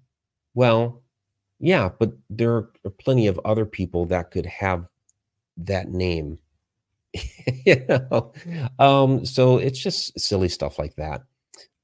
Well, 0.55 1.03
yeah, 1.61 1.91
but 1.99 2.13
there 2.31 2.53
are 2.57 2.71
plenty 3.01 3.27
of 3.29 3.41
other 3.45 3.67
people 3.67 4.07
that 4.07 4.31
could 4.31 4.47
have 4.47 4.87
that 5.59 5.91
name. 5.91 6.39
you 7.67 7.85
know? 7.89 8.33
Um, 8.79 9.27
so 9.27 9.59
it's 9.59 9.81
just 9.81 10.19
silly 10.21 10.49
stuff 10.49 10.79
like 10.79 10.97
that. 10.97 11.23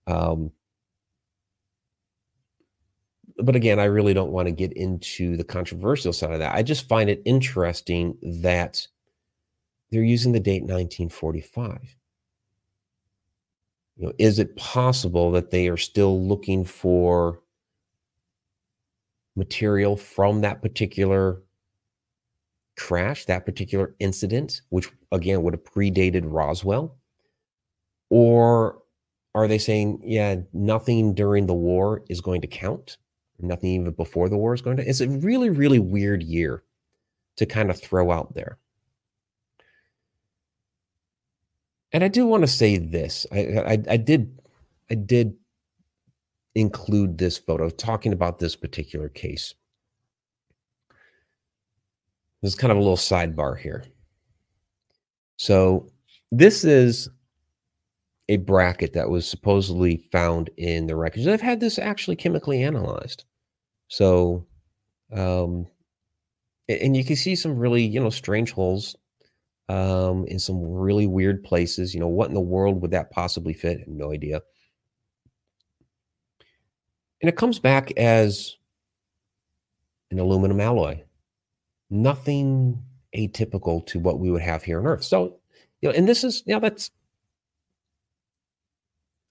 Um, 0.06 0.52
but 3.38 3.56
again, 3.56 3.78
I 3.78 3.84
really 3.84 4.14
don't 4.14 4.32
want 4.32 4.46
to 4.46 4.52
get 4.52 4.72
into 4.74 5.36
the 5.36 5.44
controversial 5.44 6.12
side 6.12 6.32
of 6.32 6.38
that. 6.40 6.54
I 6.54 6.62
just 6.62 6.88
find 6.88 7.08
it 7.08 7.22
interesting 7.24 8.16
that 8.22 8.86
they're 9.90 10.02
using 10.02 10.32
the 10.32 10.40
date 10.40 10.64
1945 10.64 11.96
you 13.96 14.06
know, 14.06 14.12
is 14.18 14.38
it 14.38 14.56
possible 14.56 15.30
that 15.32 15.50
they 15.50 15.68
are 15.68 15.76
still 15.76 16.26
looking 16.26 16.64
for 16.64 17.40
material 19.36 19.96
from 19.96 20.40
that 20.40 20.62
particular 20.62 21.42
crash, 22.76 23.24
that 23.26 23.44
particular 23.44 23.94
incident, 23.98 24.62
which 24.70 24.90
again 25.12 25.42
would 25.42 25.54
have 25.54 25.64
predated 25.64 26.22
Roswell? 26.24 26.96
Or 28.10 28.82
are 29.34 29.48
they 29.48 29.58
saying, 29.58 30.02
yeah, 30.04 30.36
nothing 30.52 31.14
during 31.14 31.46
the 31.46 31.54
war 31.54 32.02
is 32.08 32.20
going 32.20 32.40
to 32.42 32.46
count? 32.46 32.98
Nothing 33.40 33.70
even 33.70 33.92
before 33.92 34.28
the 34.28 34.36
war 34.36 34.54
is 34.54 34.62
going 34.62 34.76
to? 34.76 34.88
It's 34.88 35.00
a 35.00 35.08
really, 35.08 35.50
really 35.50 35.78
weird 35.78 36.22
year 36.22 36.62
to 37.36 37.46
kind 37.46 37.70
of 37.70 37.80
throw 37.80 38.10
out 38.10 38.34
there. 38.34 38.58
And 41.92 42.02
I 42.02 42.08
do 42.08 42.26
want 42.26 42.42
to 42.42 42.48
say 42.48 42.78
this. 42.78 43.26
I, 43.32 43.38
I, 43.38 43.78
I 43.90 43.96
did 43.96 44.38
I 44.90 44.94
did 44.94 45.34
include 46.54 47.18
this 47.18 47.38
photo 47.38 47.68
talking 47.70 48.12
about 48.12 48.38
this 48.38 48.56
particular 48.56 49.08
case. 49.08 49.54
There's 52.40 52.54
kind 52.54 52.70
of 52.70 52.76
a 52.76 52.80
little 52.80 52.96
sidebar 52.96 53.58
here. 53.58 53.84
So 55.36 55.88
this 56.30 56.64
is 56.64 57.08
a 58.28 58.36
bracket 58.38 58.92
that 58.94 59.10
was 59.10 59.26
supposedly 59.26 60.08
found 60.12 60.50
in 60.56 60.86
the 60.86 60.96
wreckage. 60.96 61.26
I've 61.26 61.40
had 61.40 61.60
this 61.60 61.78
actually 61.78 62.16
chemically 62.16 62.62
analyzed. 62.62 63.24
So, 63.88 64.46
um, 65.12 65.66
and 66.68 66.96
you 66.96 67.04
can 67.04 67.16
see 67.16 67.34
some 67.34 67.56
really, 67.56 67.82
you 67.82 68.00
know, 68.00 68.10
strange 68.10 68.52
holes 68.52 68.96
um, 69.68 70.26
in 70.26 70.38
some 70.38 70.62
really 70.62 71.06
weird 71.06 71.42
places. 71.44 71.94
You 71.94 72.00
know, 72.00 72.08
what 72.08 72.28
in 72.28 72.34
the 72.34 72.40
world 72.40 72.82
would 72.82 72.90
that 72.92 73.10
possibly 73.10 73.52
fit? 73.52 73.86
no 73.86 74.12
idea. 74.12 74.42
And 77.20 77.28
it 77.28 77.36
comes 77.36 77.58
back 77.58 77.92
as 77.96 78.56
an 80.10 80.18
aluminum 80.18 80.60
alloy. 80.60 81.02
Nothing 81.88 82.82
atypical 83.16 83.86
to 83.86 84.00
what 84.00 84.18
we 84.18 84.30
would 84.30 84.42
have 84.42 84.62
here 84.62 84.80
on 84.80 84.86
Earth. 84.86 85.04
So, 85.04 85.38
you 85.80 85.88
know, 85.88 85.94
and 85.94 86.08
this 86.08 86.24
is, 86.24 86.42
you 86.46 86.54
know, 86.54 86.60
that's 86.60 86.90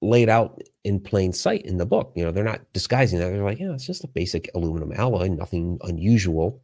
laid 0.01 0.29
out 0.29 0.61
in 0.83 0.99
plain 0.99 1.33
sight 1.33 1.65
in 1.65 1.77
the 1.77 1.85
book. 1.85 2.13
You 2.15 2.23
know, 2.23 2.31
they're 2.31 2.43
not 2.43 2.61
disguising 2.73 3.19
that. 3.19 3.29
They're 3.29 3.43
like, 3.43 3.59
yeah, 3.59 3.73
it's 3.73 3.85
just 3.85 4.03
a 4.03 4.07
basic 4.07 4.49
aluminum 4.55 4.93
alloy, 4.93 5.27
nothing 5.27 5.77
unusual. 5.83 6.61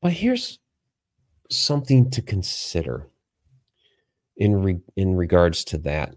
But 0.00 0.12
here's 0.12 0.58
something 1.50 2.10
to 2.10 2.22
consider 2.22 3.08
in 4.36 4.62
re- 4.62 4.80
in 4.96 5.16
regards 5.16 5.64
to 5.64 5.78
that. 5.78 6.14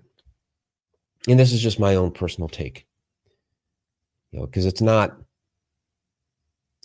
And 1.28 1.40
this 1.40 1.52
is 1.52 1.62
just 1.62 1.80
my 1.80 1.96
own 1.96 2.12
personal 2.12 2.48
take. 2.48 2.86
You 4.32 4.40
know, 4.40 4.46
because 4.46 4.66
it's 4.66 4.82
not 4.82 5.18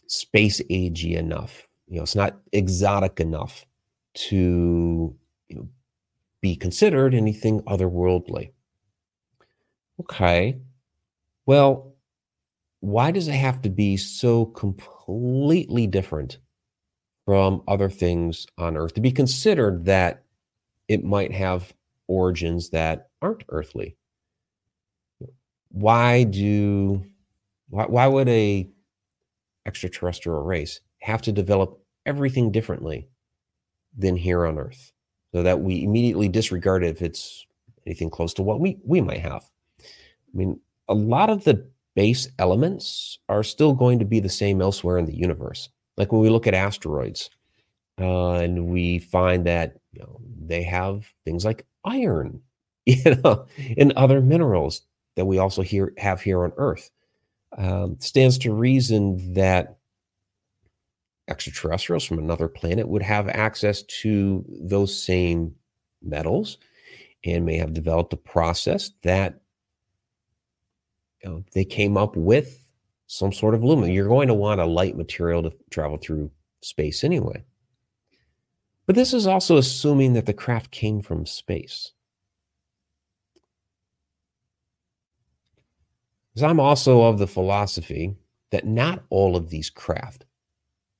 space 0.08 0.60
agey 0.70 1.16
enough. 1.16 1.66
You 1.88 1.98
know, 1.98 2.02
it's 2.02 2.16
not 2.16 2.38
exotic 2.52 3.20
enough 3.20 3.66
to 4.14 5.14
you 5.48 5.56
know, 5.56 5.68
be 6.40 6.56
considered 6.56 7.14
anything 7.14 7.60
otherworldly. 7.62 8.50
Okay. 10.00 10.58
Well, 11.44 11.94
why 12.80 13.10
does 13.10 13.28
it 13.28 13.34
have 13.34 13.62
to 13.62 13.70
be 13.70 13.96
so 13.96 14.46
completely 14.46 15.86
different 15.86 16.38
from 17.26 17.60
other 17.66 17.90
things 17.90 18.46
on 18.56 18.76
earth 18.76 18.94
to 18.94 19.00
be 19.00 19.10
considered 19.10 19.84
that 19.84 20.22
it 20.88 21.04
might 21.04 21.32
have 21.32 21.74
origins 22.06 22.70
that 22.70 23.10
aren't 23.20 23.42
earthly. 23.48 23.96
Why 25.70 26.22
do 26.22 27.04
why, 27.68 27.86
why 27.86 28.06
would 28.06 28.28
a 28.28 28.70
extraterrestrial 29.66 30.42
race 30.42 30.80
have 31.00 31.20
to 31.22 31.32
develop 31.32 31.80
everything 32.06 32.52
differently 32.52 33.08
than 33.98 34.14
here 34.14 34.46
on 34.46 34.58
earth 34.58 34.92
so 35.34 35.42
that 35.42 35.60
we 35.60 35.82
immediately 35.82 36.28
disregard 36.28 36.84
it 36.84 36.90
if 36.90 37.02
it's 37.02 37.44
anything 37.84 38.08
close 38.08 38.32
to 38.34 38.42
what 38.42 38.60
we 38.60 38.78
we 38.84 39.00
might 39.00 39.20
have? 39.20 39.42
I 39.80 39.84
mean 40.32 40.60
a 40.88 40.94
lot 40.94 41.28
of 41.28 41.42
the 41.42 41.68
base 41.96 42.28
elements 42.38 43.18
are 43.28 43.42
still 43.42 43.72
going 43.72 43.98
to 43.98 44.04
be 44.04 44.20
the 44.20 44.28
same 44.28 44.62
elsewhere 44.62 44.98
in 44.98 45.06
the 45.06 45.16
universe 45.16 45.70
like 45.96 46.12
when 46.12 46.20
we 46.20 46.30
look 46.30 46.46
at 46.46 46.54
asteroids 46.54 47.30
uh, 48.00 48.34
and 48.34 48.66
we 48.66 48.98
find 48.98 49.46
that 49.46 49.78
you 49.92 50.00
know, 50.00 50.20
they 50.38 50.62
have 50.62 51.06
things 51.24 51.44
like 51.44 51.66
iron, 51.84 52.40
you 52.86 53.16
know, 53.24 53.46
and 53.76 53.92
other 53.92 54.20
minerals 54.20 54.82
that 55.16 55.24
we 55.24 55.38
also 55.38 55.62
here 55.62 55.92
have 55.98 56.20
here 56.20 56.44
on 56.44 56.52
Earth. 56.56 56.90
Um, 57.56 57.96
stands 58.00 58.36
to 58.38 58.52
reason 58.52 59.34
that 59.34 59.78
extraterrestrials 61.28 62.04
from 62.04 62.18
another 62.18 62.48
planet 62.48 62.86
would 62.86 63.02
have 63.02 63.28
access 63.28 63.82
to 63.82 64.44
those 64.48 65.02
same 65.02 65.54
metals 66.02 66.58
and 67.24 67.46
may 67.46 67.56
have 67.56 67.72
developed 67.72 68.12
a 68.12 68.16
process 68.18 68.90
that 69.02 69.40
you 71.22 71.30
know, 71.30 71.44
they 71.52 71.64
came 71.64 71.96
up 71.96 72.14
with 72.14 72.65
some 73.06 73.32
sort 73.32 73.54
of 73.54 73.62
aluminum. 73.62 73.90
You're 73.90 74.08
going 74.08 74.28
to 74.28 74.34
want 74.34 74.60
a 74.60 74.66
light 74.66 74.96
material 74.96 75.42
to 75.42 75.52
travel 75.70 75.96
through 75.96 76.30
space 76.62 77.04
anyway. 77.04 77.44
But 78.86 78.96
this 78.96 79.12
is 79.12 79.26
also 79.26 79.56
assuming 79.56 80.12
that 80.14 80.26
the 80.26 80.32
craft 80.32 80.70
came 80.70 81.02
from 81.02 81.26
space. 81.26 81.92
Because 86.34 86.50
I'm 86.50 86.60
also 86.60 87.02
of 87.02 87.18
the 87.18 87.26
philosophy 87.26 88.14
that 88.50 88.66
not 88.66 89.04
all 89.10 89.36
of 89.36 89.50
these 89.50 89.70
craft 89.70 90.24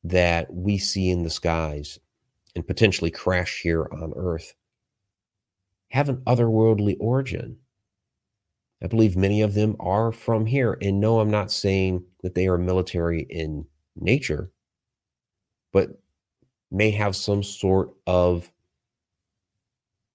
that 0.02 0.52
we 0.52 0.78
see 0.78 1.10
in 1.10 1.22
the 1.22 1.30
skies 1.30 1.98
and 2.54 2.66
potentially 2.66 3.10
crash 3.10 3.60
here 3.60 3.88
on 3.92 4.12
Earth 4.16 4.54
have 5.88 6.08
an 6.08 6.16
otherworldly 6.26 6.96
origin. 7.00 7.56
I 8.82 8.88
believe 8.88 9.16
many 9.16 9.42
of 9.42 9.54
them 9.54 9.76
are 9.80 10.12
from 10.12 10.46
here. 10.46 10.76
And 10.82 11.00
no, 11.00 11.20
I'm 11.20 11.30
not 11.30 11.50
saying 11.50 12.04
that 12.22 12.34
they 12.34 12.46
are 12.46 12.58
military 12.58 13.26
in 13.30 13.66
nature, 13.96 14.50
but 15.72 16.00
may 16.70 16.90
have 16.90 17.16
some 17.16 17.42
sort 17.42 17.90
of 18.06 18.50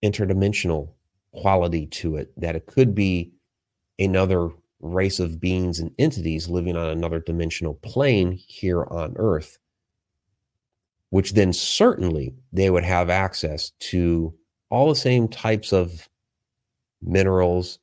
interdimensional 0.03 0.89
quality 1.31 1.87
to 1.87 2.17
it, 2.17 2.31
that 2.39 2.55
it 2.55 2.65
could 2.65 2.93
be 2.93 3.31
another 3.99 4.49
race 4.79 5.19
of 5.19 5.39
beings 5.39 5.79
and 5.79 5.91
entities 5.99 6.47
living 6.47 6.75
on 6.75 6.89
another 6.89 7.19
dimensional 7.19 7.75
plane 7.75 8.31
here 8.31 8.83
on 8.85 9.13
Earth, 9.17 9.57
which 11.09 11.33
then 11.33 11.53
certainly 11.53 12.33
they 12.51 12.69
would 12.69 12.83
have 12.83 13.09
access 13.09 13.71
to 13.79 14.33
all 14.69 14.89
the 14.89 14.95
same 14.95 15.27
types 15.27 15.71
of 15.71 16.09
minerals, 17.01 17.79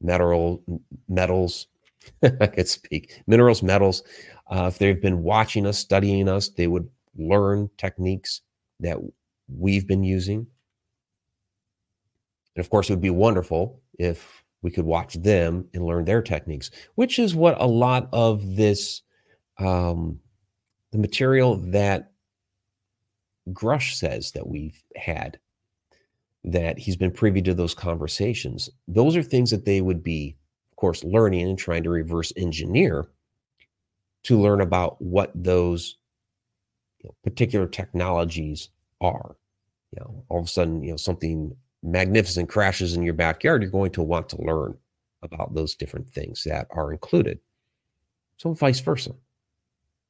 metal, 0.00 0.62
metals. 1.08 1.66
I 2.22 2.46
could 2.46 2.68
speak 2.68 3.22
minerals, 3.26 3.62
metals. 3.62 4.02
Uh, 4.50 4.66
if 4.68 4.78
they've 4.78 5.00
been 5.00 5.22
watching 5.22 5.66
us, 5.66 5.78
studying 5.78 6.28
us, 6.28 6.48
they 6.48 6.66
would 6.66 6.88
learn 7.16 7.68
techniques 7.76 8.42
that 8.80 8.96
we've 9.48 9.86
been 9.86 10.04
using. 10.04 10.46
And 12.56 12.64
of 12.64 12.70
course, 12.70 12.88
it 12.88 12.94
would 12.94 13.00
be 13.00 13.10
wonderful 13.10 13.80
if 13.98 14.42
we 14.62 14.70
could 14.70 14.84
watch 14.84 15.14
them 15.14 15.68
and 15.74 15.84
learn 15.84 16.04
their 16.04 16.22
techniques, 16.22 16.70
which 16.94 17.18
is 17.18 17.34
what 17.34 17.60
a 17.60 17.66
lot 17.66 18.08
of 18.12 18.56
this, 18.56 19.02
um, 19.58 20.18
the 20.90 20.98
material 20.98 21.56
that 21.56 22.12
Grusch 23.52 23.94
says 23.94 24.32
that 24.32 24.46
we've 24.46 24.82
had, 24.96 25.38
that 26.52 26.78
he's 26.78 26.96
been 26.96 27.10
privy 27.10 27.42
to 27.42 27.54
those 27.54 27.74
conversations. 27.74 28.70
Those 28.86 29.16
are 29.16 29.22
things 29.22 29.50
that 29.50 29.64
they 29.64 29.80
would 29.80 30.02
be, 30.02 30.36
of 30.70 30.76
course, 30.76 31.04
learning 31.04 31.48
and 31.48 31.58
trying 31.58 31.82
to 31.84 31.90
reverse 31.90 32.32
engineer 32.36 33.08
to 34.24 34.40
learn 34.40 34.60
about 34.60 35.00
what 35.00 35.32
those 35.34 35.96
you 37.00 37.08
know, 37.08 37.14
particular 37.22 37.66
technologies 37.66 38.70
are. 39.00 39.36
You 39.92 40.00
know, 40.00 40.24
all 40.28 40.40
of 40.40 40.46
a 40.46 40.48
sudden, 40.48 40.82
you 40.82 40.90
know, 40.90 40.96
something 40.96 41.56
magnificent 41.82 42.48
crashes 42.48 42.94
in 42.94 43.02
your 43.02 43.14
backyard, 43.14 43.62
you're 43.62 43.70
going 43.70 43.92
to 43.92 44.02
want 44.02 44.28
to 44.30 44.42
learn 44.42 44.76
about 45.22 45.54
those 45.54 45.74
different 45.74 46.08
things 46.08 46.44
that 46.44 46.66
are 46.70 46.92
included. 46.92 47.38
So 48.36 48.52
vice 48.52 48.80
versa. 48.80 49.12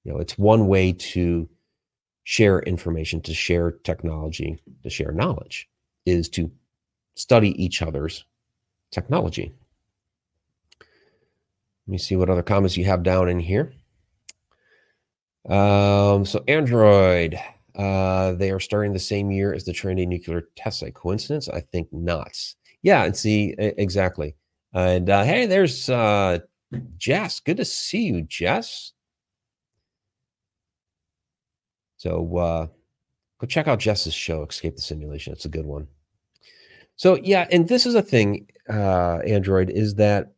You 0.05 0.13
know, 0.13 0.19
it's 0.19 0.39
one 0.39 0.67
way 0.67 0.93
to 0.93 1.49
share 2.25 2.61
information, 2.61 3.21
to 3.23 3.35
share 3.35 3.71
technology, 3.71 4.61
to 4.83 4.91
share 4.91 5.13
knowledge, 5.13 5.69
is 6.09 6.29
to 6.31 6.51
study 7.15 7.63
each 7.63 7.83
other's 7.83 8.25
technology. 8.91 9.53
Let 10.81 11.93
me 11.93 11.99
see 11.99 12.17
what 12.17 12.31
other 12.31 12.43
comments 12.43 12.77
you 12.77 12.85
have 12.85 13.03
down 13.03 13.29
in 13.29 13.41
here. 13.41 13.73
Um, 15.49 16.27
so 16.27 16.45
Android, 16.47 17.39
uh, 17.75 18.33
they 18.33 18.51
are 18.51 18.61
starting 18.61 18.93
the 18.93 18.99
same 18.99 19.31
year 19.31 19.55
as 19.55 19.65
the 19.65 19.73
Trinity 19.73 20.05
nuclear 20.05 20.49
test 20.57 20.81
site. 20.81 20.95
Coincidence? 20.95 21.49
I 21.49 21.61
think 21.61 21.89
not. 21.93 22.37
Yeah, 22.83 23.05
and 23.05 23.17
see 23.17 23.55
exactly. 23.59 24.37
And 24.75 25.09
uh, 25.09 25.25
hey, 25.25 25.47
there's 25.47 25.89
uh, 25.89 26.41
Jess. 26.99 27.41
Good 27.41 27.57
to 27.57 27.65
see 27.65 28.03
you, 28.03 28.23
Jess. 28.23 28.93
So 31.97 32.37
uh, 32.37 32.67
go 33.41 33.47
check 33.47 33.67
out 33.67 33.81
Jess's 33.81 34.15
show, 34.15 34.45
Escape 34.45 34.77
the 34.77 34.83
Simulation. 34.83 35.33
It's 35.33 35.47
a 35.47 35.49
good 35.49 35.67
one. 35.67 35.89
So 36.99 37.17
yeah, 37.23 37.47
and 37.53 37.69
this 37.69 37.87
is 37.87 37.95
a 37.95 38.03
thing, 38.03 38.49
uh, 38.69 39.21
Android, 39.25 39.71
is 39.71 39.95
that 39.95 40.33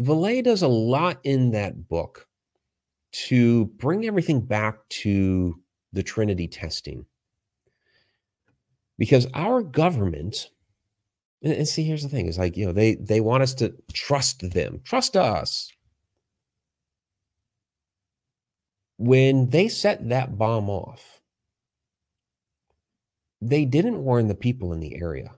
Vallée 0.00 0.42
does 0.42 0.62
a 0.62 0.68
lot 0.68 1.20
in 1.22 1.50
that 1.50 1.86
book 1.86 2.26
to 3.12 3.66
bring 3.66 4.06
everything 4.06 4.40
back 4.40 4.76
to 4.88 5.60
the 5.92 6.02
Trinity 6.02 6.48
testing. 6.48 7.04
Because 8.96 9.26
our 9.34 9.62
government, 9.62 10.50
and, 11.42 11.68
see, 11.68 11.84
here's 11.84 12.02
the 12.02 12.08
thing: 12.08 12.26
is 12.26 12.38
like 12.38 12.56
you 12.56 12.64
know 12.64 12.72
they 12.72 12.94
they 12.94 13.20
want 13.20 13.42
us 13.42 13.52
to 13.54 13.74
trust 13.92 14.52
them, 14.52 14.80
trust 14.82 15.14
us. 15.14 15.70
When 18.96 19.50
they 19.50 19.68
set 19.68 20.08
that 20.08 20.38
bomb 20.38 20.70
off, 20.70 21.20
they 23.42 23.66
didn't 23.66 24.02
warn 24.04 24.28
the 24.28 24.34
people 24.34 24.72
in 24.72 24.80
the 24.80 24.96
area. 24.96 25.34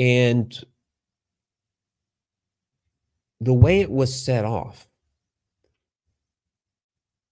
And 0.00 0.58
the 3.38 3.52
way 3.52 3.82
it 3.82 3.90
was 3.90 4.18
set 4.18 4.46
off 4.46 4.88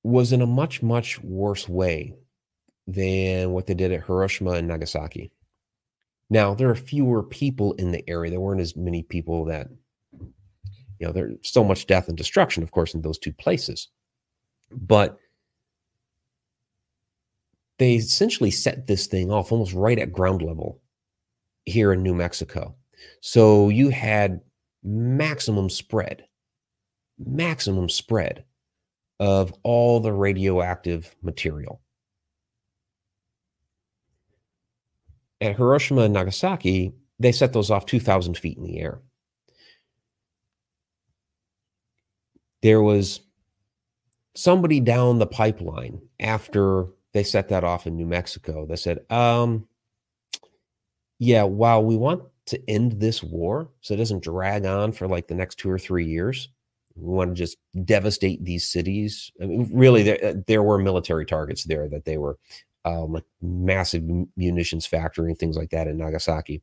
was 0.04 0.32
in 0.32 0.42
a 0.42 0.46
much, 0.46 0.82
much 0.82 1.18
worse 1.22 1.66
way 1.66 2.12
than 2.86 3.52
what 3.52 3.66
they 3.66 3.72
did 3.72 3.90
at 3.90 4.04
Hiroshima 4.04 4.50
and 4.50 4.68
Nagasaki. 4.68 5.32
Now, 6.28 6.52
there 6.52 6.68
are 6.68 6.74
fewer 6.74 7.22
people 7.22 7.72
in 7.74 7.90
the 7.90 8.06
area. 8.06 8.30
There 8.30 8.38
weren't 8.38 8.60
as 8.60 8.76
many 8.76 9.02
people 9.02 9.46
that, 9.46 9.68
you 10.12 11.06
know, 11.06 11.12
there's 11.12 11.36
so 11.44 11.64
much 11.64 11.86
death 11.86 12.08
and 12.08 12.18
destruction, 12.18 12.62
of 12.62 12.70
course, 12.70 12.92
in 12.92 13.00
those 13.00 13.18
two 13.18 13.32
places. 13.32 13.88
But 14.70 15.16
they 17.78 17.94
essentially 17.94 18.50
set 18.50 18.86
this 18.86 19.06
thing 19.06 19.30
off 19.32 19.52
almost 19.52 19.72
right 19.72 19.98
at 19.98 20.12
ground 20.12 20.42
level 20.42 20.82
here 21.64 21.92
in 21.92 22.02
New 22.02 22.14
Mexico. 22.14 22.74
So 23.20 23.68
you 23.68 23.90
had 23.90 24.40
maximum 24.82 25.70
spread, 25.70 26.24
maximum 27.18 27.88
spread 27.88 28.44
of 29.20 29.52
all 29.62 30.00
the 30.00 30.12
radioactive 30.12 31.14
material. 31.22 31.80
At 35.40 35.56
Hiroshima 35.56 36.02
and 36.02 36.14
Nagasaki, 36.14 36.94
they 37.18 37.32
set 37.32 37.52
those 37.52 37.70
off 37.70 37.86
2,000 37.86 38.36
feet 38.36 38.56
in 38.56 38.64
the 38.64 38.78
air. 38.80 39.00
There 42.62 42.82
was 42.82 43.20
somebody 44.34 44.80
down 44.80 45.18
the 45.18 45.26
pipeline 45.26 46.00
after 46.18 46.86
they 47.12 47.22
set 47.22 47.48
that 47.48 47.64
off 47.64 47.86
in 47.86 47.96
New 47.96 48.06
Mexico 48.06 48.66
that 48.66 48.78
said, 48.78 49.00
um, 49.10 49.67
yeah, 51.18 51.42
while 51.42 51.84
we 51.84 51.96
want 51.96 52.22
to 52.46 52.70
end 52.70 52.92
this 53.00 53.22
war 53.22 53.68
so 53.80 53.94
it 53.94 53.98
doesn't 53.98 54.22
drag 54.22 54.64
on 54.64 54.92
for 54.92 55.06
like 55.06 55.28
the 55.28 55.34
next 55.34 55.56
two 55.56 55.70
or 55.70 55.78
three 55.78 56.06
years, 56.06 56.48
we 56.94 57.12
want 57.12 57.30
to 57.30 57.34
just 57.34 57.58
devastate 57.84 58.44
these 58.44 58.68
cities. 58.68 59.30
I 59.42 59.46
mean, 59.46 59.68
really, 59.72 60.02
there, 60.02 60.24
uh, 60.24 60.34
there 60.46 60.62
were 60.62 60.78
military 60.78 61.26
targets 61.26 61.64
there 61.64 61.88
that 61.88 62.04
they 62.04 62.18
were 62.18 62.38
um, 62.84 63.12
like 63.12 63.24
massive 63.42 64.02
munitions 64.36 64.86
factory 64.86 65.30
and 65.30 65.38
things 65.38 65.56
like 65.56 65.70
that 65.70 65.86
in 65.86 65.98
Nagasaki. 65.98 66.62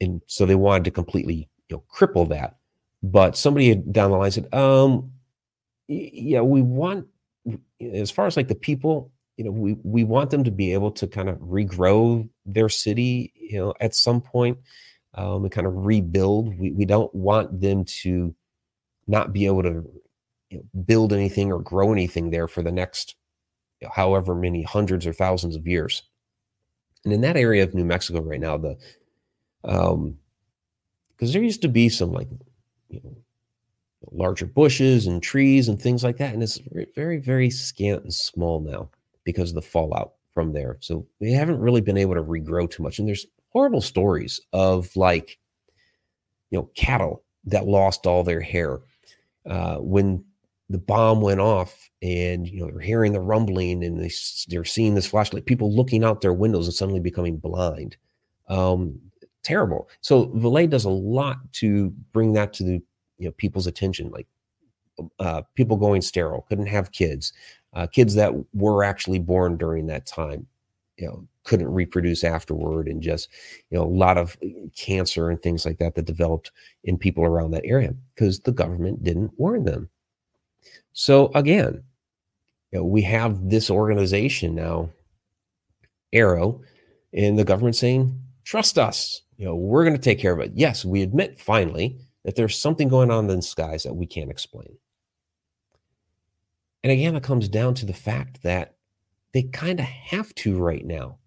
And 0.00 0.22
so 0.26 0.46
they 0.46 0.54
wanted 0.54 0.84
to 0.84 0.90
completely 0.90 1.48
you 1.68 1.76
know, 1.76 1.84
cripple 1.94 2.28
that. 2.30 2.56
But 3.02 3.36
somebody 3.36 3.74
down 3.74 4.10
the 4.10 4.16
line 4.16 4.30
said, 4.30 4.52
um, 4.52 5.12
yeah, 5.88 6.40
we 6.40 6.62
want, 6.62 7.06
as 7.80 8.10
far 8.10 8.26
as 8.26 8.36
like 8.36 8.48
the 8.48 8.54
people, 8.54 9.10
you 9.40 9.46
know, 9.46 9.52
we, 9.52 9.74
we 9.84 10.04
want 10.04 10.28
them 10.28 10.44
to 10.44 10.50
be 10.50 10.74
able 10.74 10.90
to 10.90 11.06
kind 11.06 11.30
of 11.30 11.38
regrow 11.38 12.28
their 12.44 12.68
city, 12.68 13.32
you 13.34 13.56
know, 13.58 13.72
at 13.80 13.94
some 13.94 14.20
point 14.20 14.58
um, 15.14 15.44
and 15.44 15.50
kind 15.50 15.66
of 15.66 15.74
rebuild. 15.74 16.58
We, 16.58 16.72
we 16.72 16.84
don't 16.84 17.12
want 17.14 17.58
them 17.58 17.86
to 18.02 18.34
not 19.06 19.32
be 19.32 19.46
able 19.46 19.62
to 19.62 19.90
you 20.50 20.58
know, 20.58 20.64
build 20.84 21.14
anything 21.14 21.50
or 21.50 21.58
grow 21.58 21.90
anything 21.90 22.28
there 22.28 22.48
for 22.48 22.62
the 22.62 22.70
next 22.70 23.14
you 23.80 23.86
know, 23.86 23.92
however 23.96 24.34
many 24.34 24.62
hundreds 24.62 25.06
or 25.06 25.14
thousands 25.14 25.56
of 25.56 25.66
years. 25.66 26.02
And 27.06 27.14
in 27.14 27.22
that 27.22 27.38
area 27.38 27.62
of 27.62 27.72
New 27.72 27.86
Mexico 27.86 28.20
right 28.20 28.38
now, 28.38 28.58
the 28.58 28.76
um, 29.64 30.18
because 31.16 31.32
there 31.32 31.42
used 31.42 31.62
to 31.62 31.68
be 31.68 31.88
some 31.88 32.12
like 32.12 32.28
you 32.90 33.00
know 33.02 33.16
larger 34.12 34.44
bushes 34.44 35.06
and 35.06 35.22
trees 35.22 35.66
and 35.66 35.80
things 35.80 36.04
like 36.04 36.18
that, 36.18 36.34
and 36.34 36.42
it's 36.42 36.58
very 36.94 37.16
very 37.16 37.48
scant 37.48 38.02
and 38.02 38.12
small 38.12 38.60
now 38.60 38.90
because 39.30 39.50
of 39.50 39.54
the 39.54 39.62
fallout 39.62 40.12
from 40.32 40.52
there. 40.52 40.76
So 40.80 41.06
they 41.20 41.30
haven't 41.30 41.60
really 41.60 41.80
been 41.80 41.96
able 41.96 42.14
to 42.14 42.22
regrow 42.22 42.70
too 42.70 42.82
much. 42.82 42.98
And 42.98 43.08
there's 43.08 43.26
horrible 43.52 43.80
stories 43.80 44.40
of 44.52 44.94
like 44.96 45.38
you 46.50 46.58
know 46.58 46.70
cattle 46.74 47.22
that 47.44 47.66
lost 47.66 48.06
all 48.06 48.24
their 48.24 48.40
hair 48.40 48.80
uh, 49.46 49.76
when 49.76 50.24
the 50.68 50.78
bomb 50.78 51.20
went 51.20 51.40
off 51.40 51.90
and 52.02 52.46
you 52.46 52.60
know 52.60 52.70
they're 52.70 52.80
hearing 52.80 53.12
the 53.12 53.20
rumbling 53.20 53.82
and 53.84 54.00
they, 54.00 54.10
they're 54.48 54.64
seeing 54.64 54.94
this 54.94 55.06
flashlight 55.06 55.46
people 55.46 55.74
looking 55.74 56.04
out 56.04 56.20
their 56.20 56.32
windows 56.32 56.66
and 56.66 56.74
suddenly 56.74 57.00
becoming 57.00 57.36
blind 57.36 57.96
um, 58.48 58.98
terrible 59.42 59.88
so 60.00 60.26
Vallée 60.26 60.68
does 60.68 60.84
a 60.84 60.90
lot 60.90 61.38
to 61.54 61.90
bring 62.12 62.32
that 62.34 62.52
to 62.54 62.64
the 62.64 62.82
you 63.18 63.26
know 63.26 63.32
people's 63.32 63.66
attention 63.66 64.10
like 64.10 64.26
uh, 65.18 65.42
people 65.54 65.76
going 65.76 66.02
sterile 66.02 66.44
couldn't 66.48 66.66
have 66.66 66.92
kids 66.92 67.32
uh, 67.74 67.86
kids 67.86 68.14
that 68.14 68.32
were 68.54 68.84
actually 68.84 69.18
born 69.18 69.56
during 69.56 69.86
that 69.86 70.06
time 70.06 70.46
you 71.00 71.06
know 71.06 71.26
couldn't 71.44 71.72
reproduce 71.72 72.22
afterward 72.22 72.86
and 72.86 73.02
just 73.02 73.28
you 73.70 73.78
know 73.78 73.84
a 73.84 73.86
lot 73.86 74.18
of 74.18 74.36
cancer 74.76 75.30
and 75.30 75.42
things 75.42 75.64
like 75.64 75.78
that 75.78 75.94
that 75.94 76.04
developed 76.04 76.52
in 76.84 76.98
people 76.98 77.24
around 77.24 77.50
that 77.50 77.64
area 77.64 77.94
because 78.14 78.40
the 78.40 78.52
government 78.52 79.02
didn't 79.02 79.32
warn 79.38 79.64
them. 79.64 79.88
So 80.92 81.30
again 81.34 81.82
you 82.72 82.78
know, 82.78 82.84
we 82.84 83.02
have 83.02 83.50
this 83.50 83.70
organization 83.70 84.54
now 84.54 84.90
AARO 86.12 86.60
and 87.12 87.38
the 87.38 87.44
government 87.44 87.74
saying 87.74 88.16
trust 88.44 88.78
us. 88.78 89.22
You 89.38 89.46
know 89.46 89.54
we're 89.54 89.84
going 89.84 89.96
to 89.96 90.02
take 90.02 90.18
care 90.18 90.32
of 90.32 90.40
it. 90.40 90.52
Yes 90.54 90.84
we 90.84 91.02
admit 91.02 91.40
finally 91.40 91.98
that 92.24 92.36
there's 92.36 92.58
something 92.58 92.88
going 92.88 93.10
on 93.10 93.30
in 93.30 93.36
the 93.36 93.42
skies 93.42 93.84
that 93.84 93.94
we 93.94 94.04
can't 94.04 94.30
explain 94.30 94.76
and 96.82 96.92
again 96.92 97.16
it 97.16 97.22
comes 97.22 97.48
down 97.48 97.74
to 97.74 97.86
the 97.86 97.92
fact 97.92 98.42
that 98.42 98.76
they 99.32 99.42
kind 99.44 99.80
of 99.80 99.86
have 99.86 100.34
to 100.34 100.58
right 100.58 100.84
now 100.84 101.18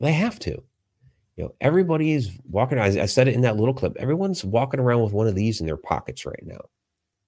they 0.00 0.12
have 0.12 0.38
to. 0.40 0.62
You 1.36 1.44
know, 1.44 1.54
everybody 1.60 2.12
is 2.12 2.30
walking. 2.48 2.78
I, 2.78 2.86
I 3.02 3.06
said 3.06 3.26
it 3.26 3.34
in 3.34 3.40
that 3.40 3.56
little 3.56 3.74
clip. 3.74 3.96
Everyone's 3.98 4.44
walking 4.44 4.80
around 4.80 5.02
with 5.02 5.12
one 5.12 5.26
of 5.26 5.34
these 5.34 5.60
in 5.60 5.66
their 5.66 5.76
pockets 5.76 6.24
right 6.24 6.42
now. 6.44 6.60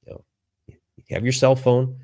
You 0.05 0.13
know, 0.13 0.25
you 0.69 1.15
have 1.15 1.25
your 1.25 1.33
cell 1.33 1.57
phone. 1.57 1.99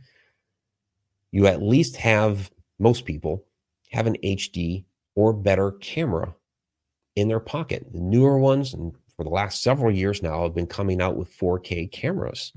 You 1.31 1.47
at 1.47 1.63
least 1.63 1.97
have 1.97 2.51
most 2.79 3.05
people 3.05 3.45
have 3.93 4.07
an 4.07 4.17
HD 4.25 4.85
or 5.15 5.33
better 5.33 5.73
camera 5.73 6.35
in 7.15 7.29
their 7.29 7.41
pocket. 7.41 7.87
The 7.93 8.01
newer 8.01 8.39
ones, 8.39 8.75
and 8.75 8.95
for 9.17 9.23
the 9.23 9.31
last 9.31 9.63
several 9.63 9.93
years 9.93 10.23
now, 10.23 10.43
have 10.43 10.55
been 10.55 10.67
coming 10.67 11.01
out 11.01 11.17
with 11.17 11.37
4K 11.39 11.93
cameras. 11.93 12.53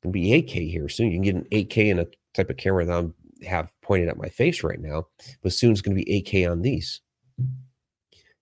It 0.00 0.06
can 0.06 0.12
be 0.12 0.30
8K 0.30 0.70
here 0.70 0.88
soon. 0.88 1.10
You 1.10 1.16
can 1.16 1.22
get 1.22 1.34
an 1.36 1.46
8K 1.52 1.90
in 1.90 1.98
a 1.98 2.06
type 2.34 2.50
of 2.50 2.56
camera 2.56 2.84
that 2.86 2.96
I'm 2.96 3.14
have 3.46 3.70
pointed 3.82 4.08
at 4.08 4.18
my 4.18 4.28
face 4.28 4.62
right 4.62 4.80
now, 4.80 5.06
but 5.42 5.52
soon 5.52 5.72
it's 5.72 5.80
going 5.80 5.96
to 5.96 6.04
be 6.04 6.22
8K 6.22 6.50
on 6.50 6.62
these. 6.62 7.00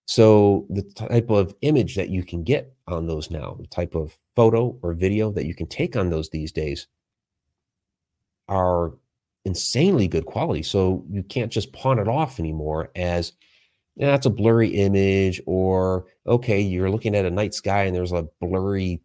So 0.07 0.66
the 0.71 0.83
type 0.83 1.31
of 1.31 1.55
image 1.61 1.94
that 1.97 2.09
you 2.09 2.25
can 2.25 2.42
get 2.42 2.75
on 2.87 3.07
those 3.07 3.31
now, 3.31 3.57
the 3.61 3.66
type 3.66 3.94
of 3.94 4.18
photo 4.35 4.79
or 4.83 4.94
video 4.94 5.31
that 5.33 5.44
you 5.44 5.55
can 5.55 5.66
take 5.66 5.97
on 5.97 6.11
those 6.11 6.31
these 6.31 6.53
days 6.53 6.87
are 8.49 8.94
insanely 9.44 10.09
good 10.09 10.25
quality. 10.25 10.62
So 10.62 11.05
you 11.11 11.23
can't 11.23 11.53
just 11.53 11.73
pawn 11.73 11.99
it 11.99 12.09
off 12.09 12.40
anymore 12.40 12.90
as 12.97 13.33
that's 13.97 14.27
a 14.27 14.31
blurry 14.31 14.68
image 14.68 15.40
or 15.44 16.07
okay, 16.27 16.61
you're 16.61 16.90
looking 16.90 17.14
at 17.14 17.27
a 17.27 17.31
night 17.31 17.53
sky 17.53 17.85
and 17.85 17.94
there's 17.94 18.12
a 18.12 18.29
blurry 18.40 19.03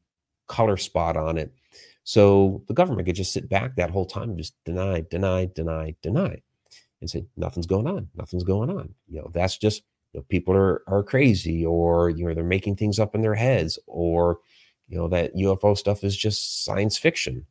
color 0.48 0.78
spot 0.78 1.18
on 1.18 1.38
it. 1.38 1.54
So 2.04 2.64
the 2.68 2.74
government 2.74 3.06
could 3.06 3.16
just 3.16 3.34
sit 3.34 3.50
back 3.50 3.76
that 3.76 3.90
whole 3.90 4.06
time 4.06 4.30
and 4.30 4.38
just 4.38 4.56
deny, 4.66 5.04
deny, 5.10 5.46
deny, 5.46 5.96
deny 6.02 6.42
and 7.04 7.10
say 7.10 7.26
nothing's 7.36 7.68
going 7.68 7.86
on, 7.86 8.08
nothing's 8.16 8.46
going 8.46 8.70
on. 8.70 8.94
You 9.10 9.20
know, 9.20 9.32
that's 9.34 9.58
just 9.58 9.84
you 10.14 10.20
know, 10.20 10.26
people 10.30 10.56
are 10.56 10.82
are 10.88 11.04
crazy, 11.04 11.66
or 11.66 12.10
you 12.10 12.26
know 12.26 12.34
they're 12.34 12.44
making 12.46 12.78
things 12.78 12.98
up 12.98 13.14
in 13.14 13.22
their 13.22 13.36
heads, 13.36 13.78
or 13.88 14.40
you 14.88 14.98
know 14.98 15.10
that 15.10 15.36
UFO 15.36 15.78
stuff 15.78 16.04
is 16.04 16.16
just 16.16 16.64
science 16.64 16.98
fiction. 16.98 17.46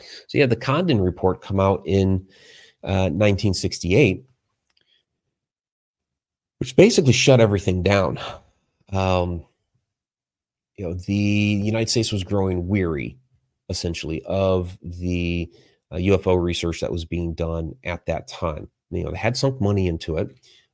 So 0.00 0.38
yeah, 0.38 0.46
the 0.46 0.56
Condon 0.56 1.00
report 1.00 1.42
come 1.42 1.60
out 1.60 1.82
in 1.84 2.26
uh, 2.82 3.12
1968, 3.12 4.24
which 6.58 6.74
basically 6.74 7.12
shut 7.12 7.40
everything 7.40 7.82
down. 7.82 8.18
Um, 8.92 9.44
you 10.76 10.86
know, 10.86 10.94
the 10.94 11.14
United 11.14 11.90
States 11.90 12.12
was 12.12 12.24
growing 12.24 12.66
weary, 12.66 13.18
essentially, 13.68 14.22
of 14.26 14.78
the 14.82 15.50
uh, 15.90 15.96
UFO 15.96 16.40
research 16.40 16.80
that 16.80 16.92
was 16.92 17.04
being 17.04 17.34
done 17.34 17.74
at 17.84 18.06
that 18.06 18.28
time. 18.28 18.68
You 18.90 19.04
know, 19.04 19.10
they 19.10 19.18
had 19.18 19.36
sunk 19.36 19.60
money 19.60 19.86
into 19.86 20.16
it. 20.16 20.28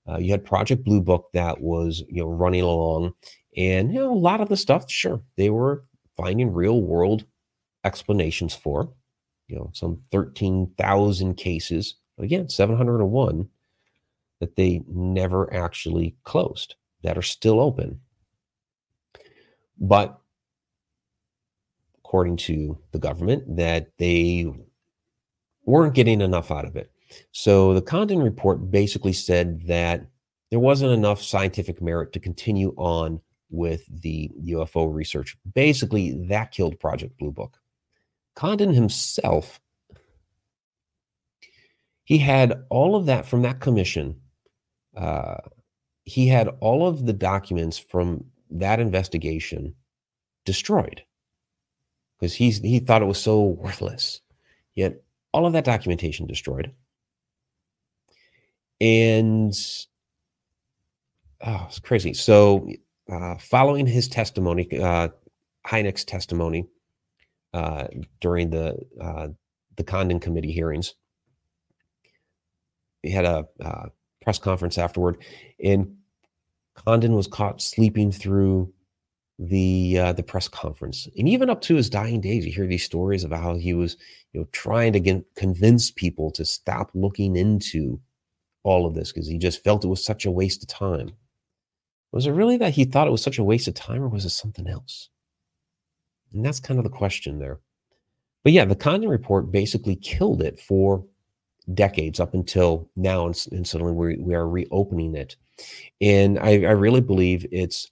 Uh, 0.09 0.19
you 0.19 0.31
had 0.31 0.45
Project 0.45 0.85
Blue 0.85 1.01
Book 1.01 1.29
that 1.33 1.61
was 1.61 2.03
you 2.09 2.23
know 2.23 2.29
running 2.29 2.63
along, 2.63 3.13
and 3.57 3.93
you 3.93 4.01
know 4.01 4.13
a 4.13 4.15
lot 4.15 4.41
of 4.41 4.49
the 4.49 4.57
stuff, 4.57 4.91
sure, 4.91 5.21
they 5.37 5.51
were 5.51 5.85
finding 6.17 6.53
real 6.53 6.81
world 6.83 7.25
explanations 7.85 8.55
for. 8.55 8.93
You 9.49 9.57
know, 9.57 9.71
some 9.75 10.03
thirteen 10.11 10.73
thousand 10.79 11.35
cases, 11.35 11.97
again, 12.19 12.49
seven 12.49 12.77
hundred 12.77 13.01
and 13.01 13.11
one 13.11 13.49
that 14.41 14.57
they 14.57 14.83
never 14.89 15.53
actually 15.53 16.17
closed 16.25 16.75
that 17.03 17.19
are 17.19 17.23
still 17.23 17.61
open. 17.61 18.01
But 19.79 20.20
according 22.11 22.37
to 22.37 22.77
the 22.91 22.99
government, 22.99 23.45
that 23.57 23.87
they 23.99 24.45
weren't 25.65 25.95
getting 25.95 26.21
enough 26.21 26.51
out 26.51 26.65
of 26.65 26.75
it. 26.75 26.91
So 27.31 27.73
the 27.73 27.83
Condon 27.83 28.21
report 28.21 28.69
basically 28.69 29.13
said 29.13 29.65
that 29.69 30.05
there 30.51 30.59
wasn't 30.59 30.91
enough 30.91 31.23
scientific 31.23 31.81
merit 31.81 32.13
to 32.15 32.19
continue 32.19 32.75
on 32.77 33.21
with 33.49 33.85
the 33.89 34.29
UFO 34.45 34.93
research. 34.93 35.37
Basically, 35.55 36.27
that 36.27 36.51
killed 36.51 36.81
Project 36.81 37.17
Blue 37.17 37.31
Book. 37.31 37.61
Condon 38.35 38.75
himself, 38.75 39.61
he 42.03 42.19
had 42.19 42.65
all 42.71 42.97
of 42.97 43.07
that 43.07 43.25
from 43.25 43.43
that 43.43 43.61
commission. 43.61 44.17
Uh, 44.97 45.37
he 46.03 46.27
had 46.27 46.49
all 46.59 46.89
of 46.89 47.07
the 47.07 47.13
documents 47.13 47.79
from 47.79 48.25
that 48.51 48.81
investigation 48.81 49.77
destroyed 50.45 51.05
because 52.21 52.35
he's 52.35 52.59
he 52.59 52.79
thought 52.79 53.03
it 53.03 53.07
was 53.07 53.21
so 53.21 53.43
worthless. 53.43 54.21
Yet 54.75 55.03
all 55.33 55.47
of 55.47 55.53
that 55.55 55.65
documentation 55.65 56.27
destroyed. 56.27 56.73
And 58.81 59.55
oh, 61.47 61.65
it's 61.67 61.79
crazy. 61.79 62.15
So, 62.15 62.69
uh, 63.11 63.37
following 63.37 63.87
his 63.87 64.09
testimony, 64.09 64.69
uh, 64.81 65.09
Hynek's 65.67 66.05
testimony 66.05 66.67
uh, 67.53 67.89
during 68.21 68.51
the 68.51 68.77
uh, 69.01 69.29
the 69.77 69.85
Condon 69.85 70.21
committee 70.21 70.53
hearings, 70.53 70.95
he 73.03 73.11
had 73.11 73.25
a 73.25 73.47
uh, 73.63 73.87
press 74.23 74.39
conference 74.39 74.79
afterward, 74.79 75.23
and 75.63 75.97
Condon 76.75 77.15
was 77.15 77.27
caught 77.27 77.61
sleeping 77.61 78.13
through 78.13 78.73
the 79.43 79.99
uh, 79.99 80.13
the 80.13 80.23
press 80.23 80.49
conference, 80.49 81.09
and 81.17 81.27
even 81.27 81.49
up 81.49 81.63
to 81.63 81.75
his 81.75 81.89
dying 81.89 82.21
days, 82.21 82.45
you 82.45 82.53
hear 82.53 82.67
these 82.67 82.85
stories 82.85 83.25
about 83.25 83.43
how 83.43 83.57
he 83.57 83.73
was, 83.73 83.97
you 84.33 84.41
know, 84.41 84.47
trying 84.53 84.93
to 84.93 85.01
get, 85.01 85.25
convince 85.35 85.91
people 85.91 86.31
to 86.33 86.45
stop 86.45 86.91
looking 86.93 87.37
into 87.37 87.99
all 88.65 88.87
of 88.87 88.95
this 88.95 89.11
because 89.11 89.27
he 89.27 89.39
just 89.39 89.65
felt 89.65 89.85
it 89.85 89.89
was 89.89 90.05
such 90.05 90.27
a 90.27 90.31
waste 90.31 90.63
of 90.63 90.69
time. 90.69 91.13
Was 92.13 92.27
it 92.27 92.33
really 92.33 92.59
that 92.59 92.75
he 92.75 92.85
thought 92.85 93.07
it 93.07 93.13
was 93.13 93.23
such 93.23 93.39
a 93.39 93.45
waste 93.45 93.67
of 93.67 93.73
time, 93.75 94.03
or 94.03 94.09
was 94.09 94.27
it 94.27 94.31
something 94.31 94.69
else? 94.69 95.09
And 96.35 96.45
that's 96.45 96.61
kind 96.61 96.79
of 96.79 96.85
the 96.85 96.91
question 96.91 97.39
there. 97.39 97.61
But 98.45 98.53
yeah, 98.53 98.67
the 98.67 98.77
Condon 98.77 99.09
report 99.09 99.51
basically 99.51 99.97
killed 99.97 100.43
it 100.43 100.61
for 100.61 101.05
decades 101.73 102.21
up 102.21 102.35
until 102.35 102.91
now, 102.95 103.25
and, 103.25 103.47
and 103.53 103.67
suddenly 103.67 103.95
we, 103.95 104.17
we 104.19 104.35
are 104.35 104.49
reopening 104.49 105.15
it. 105.15 105.37
And 106.01 106.39
I, 106.39 106.51
I 106.51 106.73
really 106.73 107.01
believe 107.01 107.47
it's 107.51 107.91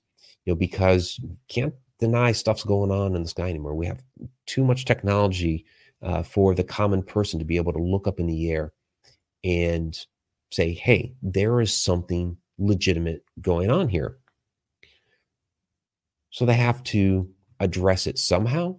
you 0.48 0.54
know 0.54 0.56
because 0.56 1.18
you 1.22 1.36
can't 1.48 1.74
deny 2.00 2.32
stuff's 2.32 2.64
going 2.64 2.90
on 2.90 3.14
in 3.14 3.22
the 3.22 3.28
sky 3.28 3.50
anymore. 3.50 3.74
We 3.74 3.84
have 3.84 4.02
too 4.46 4.64
much 4.64 4.86
technology 4.86 5.66
uh, 6.02 6.22
for 6.22 6.54
the 6.54 6.64
common 6.64 7.02
person 7.02 7.38
to 7.38 7.44
be 7.44 7.58
able 7.58 7.74
to 7.74 7.82
look 7.82 8.08
up 8.08 8.18
in 8.18 8.26
the 8.26 8.50
air 8.50 8.72
and 9.44 9.98
say, 10.50 10.72
"Hey, 10.72 11.12
there 11.20 11.60
is 11.60 11.76
something 11.76 12.38
legitimate 12.56 13.24
going 13.42 13.70
on 13.70 13.88
here." 13.90 14.16
So 16.30 16.46
they 16.46 16.54
have 16.54 16.82
to 16.84 17.28
address 17.60 18.06
it 18.06 18.18
somehow. 18.18 18.76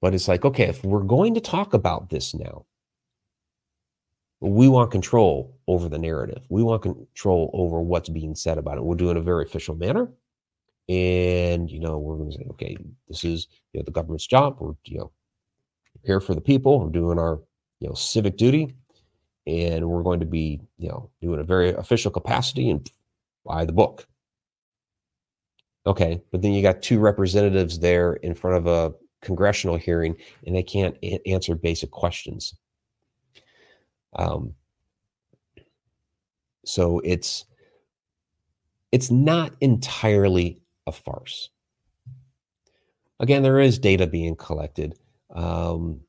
But 0.00 0.14
it's 0.14 0.28
like, 0.28 0.44
okay, 0.44 0.64
if 0.68 0.84
we're 0.84 1.02
going 1.02 1.34
to 1.34 1.40
talk 1.40 1.74
about 1.74 2.10
this 2.10 2.34
now, 2.34 2.66
we 4.40 4.68
want 4.68 4.90
control 4.90 5.58
over 5.66 5.88
the 5.88 5.98
narrative. 5.98 6.42
We 6.48 6.62
want 6.62 6.82
control 6.82 7.50
over 7.54 7.80
what's 7.80 8.08
being 8.08 8.34
said 8.34 8.58
about 8.58 8.78
it. 8.78 8.84
We'll 8.84 8.96
do 8.96 9.08
it 9.08 9.12
in 9.12 9.16
a 9.16 9.22
very 9.22 9.44
official 9.44 9.74
manner. 9.74 10.08
And, 10.88 11.70
you 11.70 11.80
know, 11.80 11.98
we're 11.98 12.16
going 12.16 12.30
to 12.30 12.36
say, 12.36 12.46
okay, 12.50 12.76
this 13.08 13.24
is, 13.24 13.48
you 13.72 13.80
know, 13.80 13.84
the 13.84 13.90
government's 13.90 14.26
job. 14.26 14.56
We're, 14.60 14.74
you 14.84 14.98
know, 14.98 15.12
here 16.04 16.20
for 16.20 16.34
the 16.34 16.40
people. 16.40 16.80
We're 16.80 16.90
doing 16.90 17.18
our, 17.18 17.40
you 17.80 17.88
know, 17.88 17.94
civic 17.94 18.36
duty. 18.36 18.74
And 19.46 19.88
we're 19.88 20.02
going 20.02 20.20
to 20.20 20.26
be, 20.26 20.60
you 20.78 20.88
know, 20.88 21.10
doing 21.22 21.40
a 21.40 21.44
very 21.44 21.70
official 21.70 22.10
capacity 22.10 22.70
and 22.70 22.90
by 23.44 23.64
the 23.64 23.72
book. 23.72 24.06
Okay. 25.86 26.20
But 26.32 26.42
then 26.42 26.52
you 26.52 26.62
got 26.62 26.82
two 26.82 26.98
representatives 26.98 27.78
there 27.78 28.14
in 28.14 28.34
front 28.34 28.56
of 28.56 28.66
a 28.66 28.94
congressional 29.22 29.76
hearing 29.76 30.16
and 30.46 30.54
they 30.54 30.62
can't 30.62 30.96
a- 31.02 31.26
answer 31.28 31.54
basic 31.54 31.90
questions. 31.90 32.54
Um, 34.16 34.54
so 36.64 37.00
it's 37.00 37.44
it's 38.92 39.10
not 39.10 39.52
entirely 39.60 40.62
a 40.86 40.92
farce. 40.92 41.50
Again, 43.20 43.42
there 43.42 43.60
is 43.60 43.78
data 43.78 44.06
being 44.06 44.36
collected. 44.36 44.98
Um, 45.34 46.00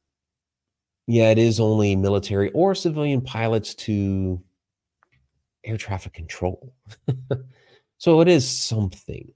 yeah, 1.07 1.29
it 1.29 1.37
is 1.37 1.59
only 1.59 1.95
military 1.95 2.51
or 2.51 2.75
civilian 2.75 3.21
pilots 3.21 3.75
to 3.75 4.41
air 5.63 5.77
traffic 5.77 6.13
control. 6.13 6.73
so 7.97 8.21
it 8.21 8.27
is 8.27 8.47
something, 8.47 9.31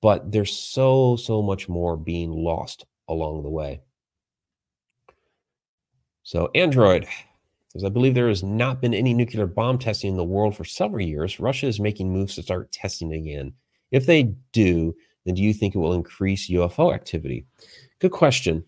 but 0.00 0.30
there's 0.30 0.52
so, 0.52 1.16
so 1.16 1.42
much 1.42 1.68
more 1.68 1.96
being 1.96 2.30
lost 2.30 2.84
along 3.08 3.42
the 3.42 3.50
way. 3.50 3.80
So, 6.22 6.50
Android, 6.54 7.06
I 7.84 7.90
believe 7.90 8.14
there 8.14 8.28
has 8.28 8.42
not 8.42 8.80
been 8.80 8.94
any 8.94 9.14
nuclear 9.14 9.46
bomb 9.46 9.78
testing 9.78 10.10
in 10.10 10.16
the 10.16 10.24
world 10.24 10.56
for 10.56 10.64
several 10.64 11.04
years. 11.04 11.38
Russia 11.38 11.66
is 11.66 11.80
making 11.80 12.12
moves 12.12 12.34
to 12.34 12.42
start 12.42 12.72
testing 12.72 13.12
again. 13.12 13.52
If 13.90 14.06
they 14.06 14.34
do, 14.52 14.94
then 15.24 15.34
do 15.34 15.42
you 15.42 15.52
think 15.52 15.74
it 15.74 15.78
will 15.78 15.92
increase 15.92 16.50
UFO 16.50 16.94
activity? 16.94 17.46
Good 18.00 18.12
question. 18.12 18.64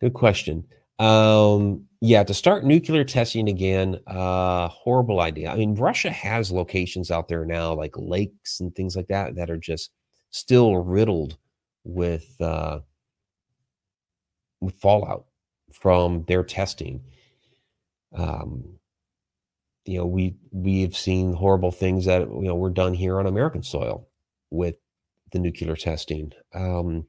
Good 0.00 0.14
question. 0.14 0.64
Um, 0.98 1.86
yeah, 2.00 2.24
to 2.24 2.34
start 2.34 2.64
nuclear 2.64 3.04
testing 3.04 3.48
again, 3.48 4.00
uh, 4.06 4.68
horrible 4.68 5.20
idea. 5.20 5.50
I 5.50 5.56
mean, 5.56 5.74
Russia 5.74 6.10
has 6.10 6.50
locations 6.50 7.10
out 7.10 7.28
there 7.28 7.44
now, 7.44 7.74
like 7.74 7.94
lakes 7.96 8.60
and 8.60 8.74
things 8.74 8.96
like 8.96 9.08
that, 9.08 9.36
that 9.36 9.50
are 9.50 9.56
just 9.56 9.90
still 10.30 10.76
riddled 10.76 11.36
with 11.84 12.34
uh, 12.40 12.80
with 14.60 14.74
fallout 14.80 15.26
from 15.72 16.24
their 16.28 16.42
testing. 16.42 17.00
Um, 18.14 18.78
you 19.84 19.98
know, 19.98 20.06
we 20.06 20.36
we've 20.52 20.96
seen 20.96 21.32
horrible 21.32 21.72
things 21.72 22.04
that 22.04 22.22
you 22.22 22.42
know 22.42 22.54
were 22.54 22.70
done 22.70 22.94
here 22.94 23.18
on 23.18 23.26
American 23.26 23.62
soil 23.62 24.08
with 24.50 24.76
the 25.32 25.38
nuclear 25.38 25.76
testing. 25.76 26.32
Um, 26.54 27.06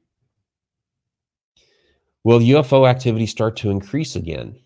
will 2.24 2.40
UFO 2.40 2.88
activity 2.88 3.26
start 3.26 3.56
to 3.58 3.70
increase 3.70 4.16
again? 4.16 4.56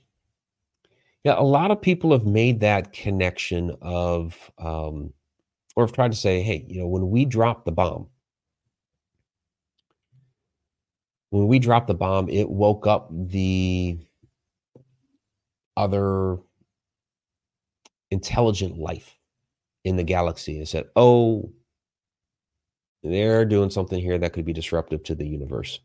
Yeah, 1.25 1.35
a 1.37 1.43
lot 1.43 1.71
of 1.71 1.83
people 1.83 2.13
have 2.13 2.25
made 2.25 2.61
that 2.61 2.93
connection 2.93 3.77
of, 3.83 4.51
um, 4.59 5.13
or 5.77 5.85
have 5.85 5.93
tried 5.93 6.13
to 6.13 6.17
say, 6.17 6.43
hey, 6.43 6.65
you 6.69 6.81
know, 6.81 6.87
when 6.87 7.11
we 7.11 7.25
drop 7.25 7.65
the 7.65 7.73
bomb, 7.73 8.07
when 11.31 11.49
we 11.49 11.59
dropped 11.59 11.89
the 11.89 11.95
bomb, 11.95 12.29
it 12.29 12.49
woke 12.49 12.87
up 12.87 13.11
the 13.11 13.99
other 15.79 16.39
intelligent 18.11 18.77
life 18.77 19.17
in 19.85 19.97
the 19.97 20.03
galaxy 20.03 20.59
and 20.59 20.69
said, 20.69 20.87
oh, 20.97 21.51
they're 23.03 23.45
doing 23.45 23.71
something 23.71 24.01
here 24.01 24.19
that 24.19 24.33
could 24.33 24.45
be 24.45 24.53
disruptive 24.53 25.03
to 25.05 25.15
the 25.15 25.27
universe. 25.27 25.81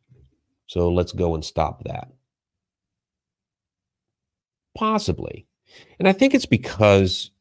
So 0.68 0.90
let's 0.90 1.12
go 1.12 1.36
and 1.36 1.46
stop 1.46 1.84
that. 1.84 2.12
Possibly. 4.76 5.46
And 6.00 6.08
I 6.08 6.14
think 6.14 6.34
it's 6.34 6.46
because 6.46 7.32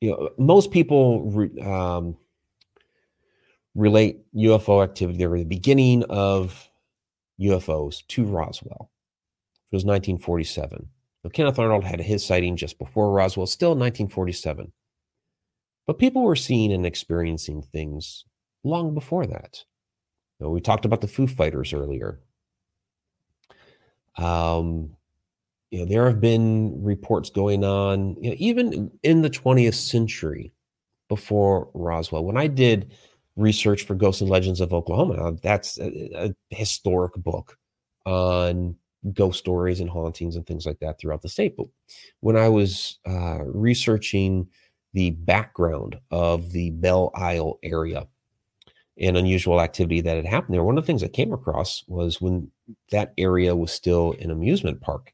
you 0.00 0.10
know 0.10 0.30
most 0.36 0.72
people 0.72 1.48
um, 1.62 2.16
relate 3.74 4.20
UFO 4.34 4.82
activity 4.82 5.24
or 5.24 5.38
the 5.38 5.44
beginning 5.44 6.02
of 6.04 6.68
UFOs 7.40 8.06
to 8.08 8.24
Roswell. 8.24 8.91
It 9.72 9.76
was 9.76 9.84
1947. 9.84 10.88
Now, 11.24 11.30
Kenneth 11.30 11.58
Arnold 11.58 11.84
had 11.84 12.00
his 12.00 12.24
sighting 12.24 12.56
just 12.56 12.78
before 12.78 13.10
Roswell, 13.10 13.46
still 13.46 13.70
1947. 13.70 14.70
But 15.86 15.98
people 15.98 16.22
were 16.22 16.36
seeing 16.36 16.72
and 16.72 16.84
experiencing 16.84 17.62
things 17.62 18.24
long 18.64 18.94
before 18.94 19.26
that. 19.26 19.64
Know, 20.38 20.50
we 20.50 20.60
talked 20.60 20.84
about 20.84 21.00
the 21.00 21.08
Foo 21.08 21.26
Fighters 21.26 21.72
earlier. 21.72 22.20
Um, 24.18 24.90
you 25.70 25.80
know, 25.80 25.84
there 25.86 26.06
have 26.06 26.20
been 26.20 26.82
reports 26.82 27.30
going 27.30 27.64
on, 27.64 28.16
you 28.20 28.30
know, 28.30 28.36
even 28.38 28.90
in 29.02 29.22
the 29.22 29.30
20th 29.30 29.74
century 29.74 30.52
before 31.08 31.70
Roswell. 31.72 32.24
When 32.24 32.36
I 32.36 32.46
did 32.46 32.92
research 33.36 33.84
for 33.84 33.94
Ghosts 33.94 34.20
and 34.20 34.30
Legends 34.30 34.60
of 34.60 34.72
Oklahoma. 34.72 35.32
That's 35.42 35.78
a, 35.78 36.26
a, 36.26 36.34
historic 36.50 37.14
book 37.14 37.56
on 38.04 38.76
ghost 39.12 39.38
stories 39.38 39.80
and 39.80 39.90
hauntings 39.90 40.36
and 40.36 40.46
things 40.46 40.66
like 40.66 40.78
that 40.80 40.98
throughout 40.98 41.22
the 41.22 41.28
state. 41.28 41.56
But 41.56 41.66
when 42.20 42.36
I 42.36 42.48
was 42.48 42.98
uh, 43.06 43.38
researching 43.44 44.48
the 44.92 45.10
background 45.10 45.98
of 46.10 46.52
the 46.52 46.70
Belle 46.70 47.10
Isle 47.14 47.58
area 47.62 48.06
and 48.98 49.16
unusual 49.16 49.60
activity 49.60 50.00
that 50.02 50.16
had 50.16 50.26
happened 50.26 50.54
there, 50.54 50.64
one 50.64 50.78
of 50.78 50.84
the 50.84 50.86
things 50.86 51.02
I 51.02 51.08
came 51.08 51.32
across 51.32 51.84
was 51.88 52.20
when 52.20 52.50
that 52.90 53.12
area 53.18 53.56
was 53.56 53.72
still 53.72 54.14
an 54.20 54.30
amusement 54.30 54.80
park. 54.80 55.12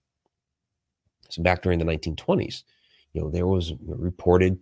So 1.30 1.42
back 1.42 1.62
during 1.62 1.78
the 1.78 1.84
1920s, 1.84 2.64
you 3.12 3.20
know, 3.20 3.30
there 3.30 3.46
was 3.46 3.72
reported 3.86 4.58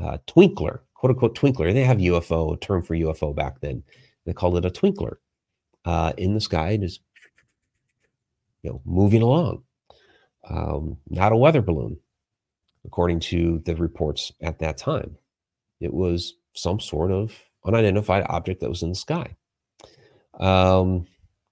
uh, 0.00 0.18
twinkler 0.26 0.80
quote 0.96 1.10
unquote 1.10 1.36
twinkler. 1.36 1.72
They 1.72 1.84
have 1.84 1.98
UFO, 1.98 2.60
term 2.60 2.82
for 2.82 2.94
UFO 2.94 3.34
back 3.34 3.60
then. 3.60 3.82
They 4.24 4.32
called 4.32 4.56
it 4.56 4.64
a 4.64 4.70
twinkler 4.70 5.16
uh, 5.84 6.12
in 6.16 6.34
the 6.34 6.40
sky 6.40 6.70
and 6.70 6.84
is 6.84 7.00
you 8.66 8.72
know 8.72 8.82
moving 8.84 9.22
along. 9.22 9.64
Um, 10.50 10.98
not 11.10 11.32
a 11.32 11.36
weather 11.38 11.62
balloon. 11.62 11.98
according 12.86 13.20
to 13.20 13.60
the 13.66 13.76
reports 13.76 14.32
at 14.42 14.60
that 14.60 14.78
time. 14.78 15.16
It 15.80 15.94
was 15.94 16.34
some 16.54 16.80
sort 16.80 17.12
of 17.12 17.32
unidentified 17.66 18.24
object 18.28 18.60
that 18.60 18.70
was 18.70 18.82
in 18.82 18.90
the 18.90 18.96
sky. 18.96 19.36
Um, 20.40 21.06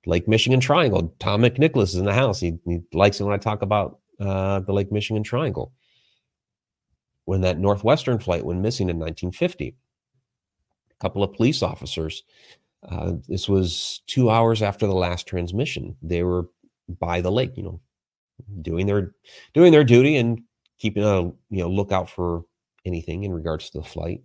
Lake 0.07 0.29
Michigan 0.29 0.61
Triangle. 0.61 1.15
Tom 1.21 1.43
McNicholas 1.43 1.85
is 1.85 1.97
in 1.97 2.07
the 2.07 2.15
house. 2.15 2.41
He, 2.41 2.59
he 2.67 2.81
likes 2.93 3.21
it 3.21 3.25
when 3.25 3.35
I 3.35 3.39
talk 3.39 3.63
about 3.63 4.01
uh, 4.21 4.61
the 4.61 4.73
Lake 4.73 4.93
Michigan 4.93 5.23
Triangle. 5.25 5.73
When 7.27 7.43
that 7.43 7.59
Northwestern 7.59 8.19
flight 8.19 8.45
went 8.45 8.61
missing 8.61 8.91
in 8.91 8.99
1950, 8.99 9.77
a 10.91 10.95
couple 11.01 11.23
of 11.23 11.35
police 11.35 11.63
officers. 11.63 12.25
Uh, 12.89 13.15
this 13.29 13.49
was 13.49 14.03
two 14.07 14.31
hours 14.31 14.63
after 14.63 14.87
the 14.87 14.95
last 14.95 15.27
transmission. 15.27 15.97
They 16.03 16.23
were 16.23 16.49
by 16.89 17.21
the 17.21 17.33
lake, 17.33 17.57
you 17.57 17.63
know, 17.63 17.81
doing 18.63 18.87
their 18.87 19.15
doing 19.53 19.73
their 19.73 19.85
duty 19.85 20.17
and 20.17 20.43
keeping 20.79 21.05
a 21.05 21.23
you 21.23 21.37
know 21.51 21.69
lookout 21.69 22.11
for 22.11 22.45
anything 22.85 23.25
in 23.25 23.33
regards 23.33 23.71
to 23.71 23.79
the 23.79 23.85
flight. 23.85 24.23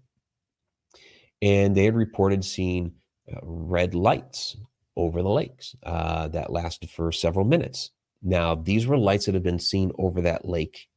And 1.41 1.75
they 1.75 1.85
had 1.85 1.95
reported 1.95 2.43
seeing 2.43 2.93
uh, 3.31 3.39
red 3.43 3.95
lights 3.95 4.57
over 4.97 5.21
the 5.21 5.29
lakes 5.29 5.75
uh, 5.83 6.27
that 6.29 6.51
lasted 6.51 6.89
for 6.89 7.11
several 7.11 7.45
minutes. 7.45 7.91
Now, 8.21 8.55
these 8.55 8.85
were 8.85 8.97
lights 8.97 9.27
that 9.27 9.33
had 9.35 9.43
been 9.43 9.59
seen 9.59 9.93
over 9.97 10.21
that 10.21 10.45
lake 10.45 10.89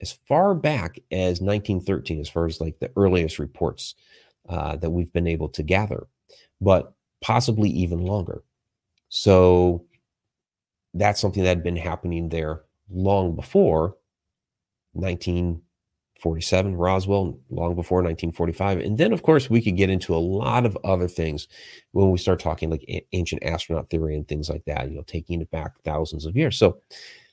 as 0.00 0.18
far 0.26 0.54
back 0.54 0.98
as 1.12 1.40
1913, 1.40 2.20
as 2.20 2.28
far 2.28 2.46
as 2.46 2.60
like 2.60 2.78
the 2.80 2.90
earliest 2.96 3.38
reports 3.38 3.94
uh, 4.48 4.76
that 4.76 4.90
we've 4.90 5.12
been 5.12 5.28
able 5.28 5.48
to 5.50 5.62
gather, 5.62 6.08
but 6.60 6.94
possibly 7.20 7.70
even 7.70 8.00
longer. 8.00 8.42
So 9.08 9.86
that's 10.94 11.20
something 11.20 11.42
that 11.42 11.48
had 11.48 11.62
been 11.62 11.76
happening 11.76 12.28
there 12.28 12.62
long 12.88 13.34
before 13.34 13.96
1947, 14.92 16.76
Roswell, 16.76 17.38
long 17.50 17.74
before 17.74 17.98
1945. 17.98 18.78
And 18.78 18.96
then, 18.96 19.12
of 19.12 19.22
course, 19.22 19.50
we 19.50 19.60
could 19.60 19.76
get 19.76 19.90
into 19.90 20.14
a 20.14 20.18
lot 20.18 20.64
of 20.64 20.78
other 20.84 21.08
things 21.08 21.48
when 21.90 22.10
we 22.10 22.18
start 22.18 22.38
talking 22.38 22.70
like 22.70 23.06
ancient 23.12 23.42
astronaut 23.42 23.90
theory 23.90 24.16
and 24.16 24.26
things 24.26 24.48
like 24.48 24.64
that, 24.66 24.88
you 24.88 24.96
know, 24.96 25.02
taking 25.06 25.40
it 25.40 25.50
back 25.50 25.72
thousands 25.84 26.26
of 26.26 26.36
years. 26.36 26.56
So, 26.56 26.80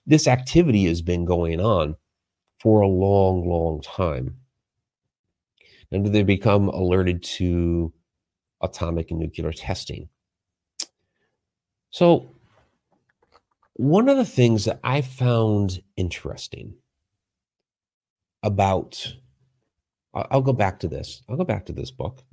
this 0.08 0.28
activity 0.28 0.86
has 0.86 1.04
been 1.04 1.26
going 1.26 1.62
on 1.62 1.96
for 2.60 2.82
a 2.82 2.88
long, 2.88 3.48
long 3.48 3.82
time. 3.82 4.38
And 5.92 6.08
they 6.08 6.24
become 6.24 6.70
alerted 6.70 7.22
to 7.24 7.94
atomic 8.62 9.12
and 9.12 9.20
nuclear 9.20 9.52
testing. 9.52 10.10
So, 11.92 12.34
one 13.82 14.08
of 14.10 14.18
the 14.18 14.26
things 14.26 14.66
that 14.66 14.80
I 14.84 15.02
found 15.02 15.82
interesting 15.98 16.76
about 18.44 19.16
I'll 20.14 20.42
go 20.42 20.54
back 20.54 20.80
to 20.82 20.88
this. 20.88 21.24
I'll 21.30 21.38
go 21.38 21.46
back 21.46 21.66
to 21.68 21.74
this 21.74 21.90
book. 21.90 22.24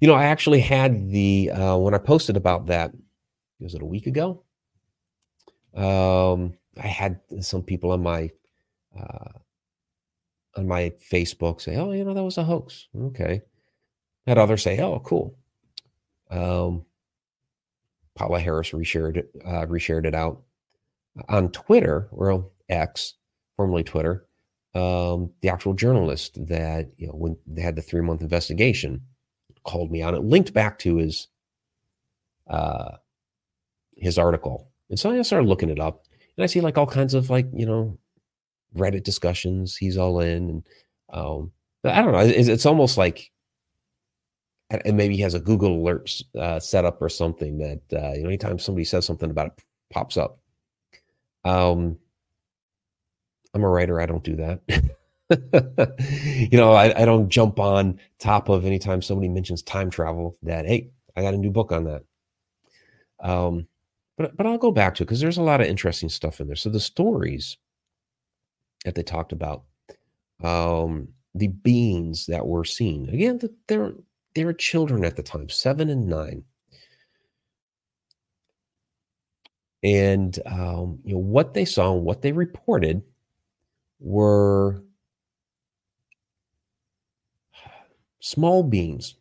You 0.00 0.08
know, 0.08 0.14
I 0.14 0.24
actually 0.24 0.60
had 0.60 1.10
the 1.10 1.50
uh, 1.50 1.76
when 1.76 1.94
I 1.94 1.98
posted 1.98 2.36
about 2.36 2.66
that. 2.66 2.92
Was 3.60 3.74
it 3.74 3.82
a 3.82 3.86
week 3.86 4.06
ago? 4.06 4.42
Um, 5.74 6.54
I 6.82 6.86
had 6.86 7.20
some 7.40 7.62
people 7.62 7.92
on 7.92 8.02
my 8.02 8.30
uh, 8.98 9.38
on 10.56 10.66
my 10.66 10.94
Facebook 11.12 11.60
say, 11.60 11.76
"Oh, 11.76 11.92
you 11.92 12.04
know, 12.04 12.14
that 12.14 12.24
was 12.24 12.38
a 12.38 12.44
hoax." 12.44 12.88
Okay. 12.96 13.42
Had 14.26 14.38
others 14.38 14.62
say, 14.62 14.80
"Oh, 14.80 15.00
cool." 15.00 15.36
Um, 16.30 16.86
Paola 18.14 18.40
Harris 18.40 18.70
reshared 18.70 19.16
it, 19.16 19.30
uh, 19.44 19.66
reshared 19.66 20.06
it 20.06 20.14
out 20.14 20.42
on 21.28 21.50
Twitter 21.50 22.08
or 22.12 22.50
X 22.68 23.14
formerly 23.56 23.84
Twitter, 23.84 24.26
um, 24.74 25.30
the 25.40 25.48
actual 25.48 25.74
journalist 25.74 26.46
that 26.46 26.90
you 26.96 27.06
know 27.06 27.14
when 27.14 27.36
they 27.46 27.62
had 27.62 27.76
the 27.76 27.82
three 27.82 28.00
month 28.00 28.20
investigation 28.20 29.00
called 29.64 29.90
me 29.90 30.02
on 30.02 30.14
it, 30.14 30.22
linked 30.22 30.52
back 30.52 30.78
to 30.80 30.96
his 30.96 31.28
uh, 32.48 32.96
his 33.96 34.18
article, 34.18 34.70
and 34.90 34.98
so 34.98 35.10
I 35.10 35.22
started 35.22 35.48
looking 35.48 35.70
it 35.70 35.80
up, 35.80 36.04
and 36.36 36.44
I 36.44 36.46
see 36.46 36.60
like 36.60 36.78
all 36.78 36.86
kinds 36.86 37.14
of 37.14 37.30
like 37.30 37.46
you 37.52 37.66
know 37.66 37.98
Reddit 38.76 39.04
discussions. 39.04 39.76
He's 39.76 39.96
all 39.96 40.20
in, 40.20 40.50
and 40.50 40.68
um, 41.12 41.52
I 41.84 42.02
don't 42.02 42.12
know. 42.12 42.18
It's, 42.18 42.48
it's 42.48 42.66
almost 42.66 42.98
like 42.98 43.30
and 44.84 44.96
maybe 44.96 45.16
he 45.16 45.22
has 45.22 45.34
a 45.34 45.40
Google 45.40 45.78
alerts 45.78 46.22
uh, 46.36 46.60
set 46.60 46.84
up 46.84 47.00
or 47.02 47.08
something 47.08 47.58
that 47.58 47.80
uh, 47.92 48.12
you 48.12 48.22
know 48.22 48.28
anytime 48.28 48.58
somebody 48.58 48.84
says 48.84 49.04
something 49.04 49.30
about 49.30 49.46
it 49.48 49.64
pops 49.90 50.16
up. 50.16 50.38
Um, 51.44 51.98
I'm 53.54 53.62
a 53.64 53.68
writer. 53.68 54.00
I 54.00 54.06
don't 54.06 54.24
do 54.24 54.36
that. 54.36 54.60
you 56.50 56.58
know, 56.58 56.72
I, 56.72 57.02
I 57.02 57.04
don't 57.04 57.28
jump 57.28 57.58
on 57.58 57.98
top 58.18 58.48
of 58.48 58.64
anytime 58.64 59.00
somebody 59.00 59.28
mentions 59.28 59.62
time 59.62 59.90
travel 59.90 60.36
that, 60.42 60.66
hey, 60.66 60.90
I 61.16 61.22
got 61.22 61.34
a 61.34 61.38
new 61.38 61.50
book 61.50 61.72
on 61.72 61.84
that. 61.84 62.02
Um, 63.20 63.66
but 64.18 64.36
but 64.36 64.46
I'll 64.46 64.58
go 64.58 64.70
back 64.70 64.94
to 64.96 65.02
it 65.02 65.06
because 65.06 65.20
there's 65.20 65.38
a 65.38 65.42
lot 65.42 65.60
of 65.60 65.66
interesting 65.66 66.08
stuff 66.08 66.40
in 66.40 66.46
there. 66.46 66.56
So 66.56 66.68
the 66.68 66.80
stories 66.80 67.56
that 68.84 68.94
they 68.94 69.02
talked 69.02 69.32
about, 69.32 69.64
um, 70.42 71.08
the 71.34 71.48
beings 71.48 72.26
that 72.26 72.46
were 72.46 72.64
seen 72.64 73.08
again, 73.08 73.40
they're 73.66 73.94
they 74.34 74.44
were 74.44 74.52
children 74.52 75.04
at 75.04 75.16
the 75.16 75.22
time, 75.22 75.48
seven 75.48 75.88
and 75.90 76.06
nine. 76.06 76.44
And 79.82 80.38
um, 80.46 80.98
you 81.04 81.14
know 81.14 81.20
what 81.20 81.54
they 81.54 81.64
saw, 81.64 81.94
and 81.94 82.04
what 82.04 82.22
they 82.22 82.32
reported 82.32 83.02
were 84.00 84.82
small 88.20 88.62
beings, 88.62 89.16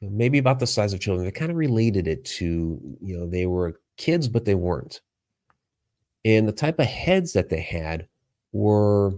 maybe 0.00 0.38
about 0.38 0.60
the 0.60 0.66
size 0.66 0.92
of 0.92 1.00
children. 1.00 1.24
They 1.24 1.32
kind 1.32 1.50
of 1.50 1.56
related 1.56 2.06
it 2.06 2.24
to, 2.26 2.80
you 3.02 3.18
know, 3.18 3.26
they 3.28 3.46
were 3.46 3.80
kids, 3.96 4.28
but 4.28 4.44
they 4.44 4.54
weren't. 4.54 5.00
And 6.24 6.46
the 6.46 6.52
type 6.52 6.78
of 6.78 6.86
heads 6.86 7.32
that 7.32 7.48
they 7.48 7.60
had 7.60 8.06
were 8.52 9.14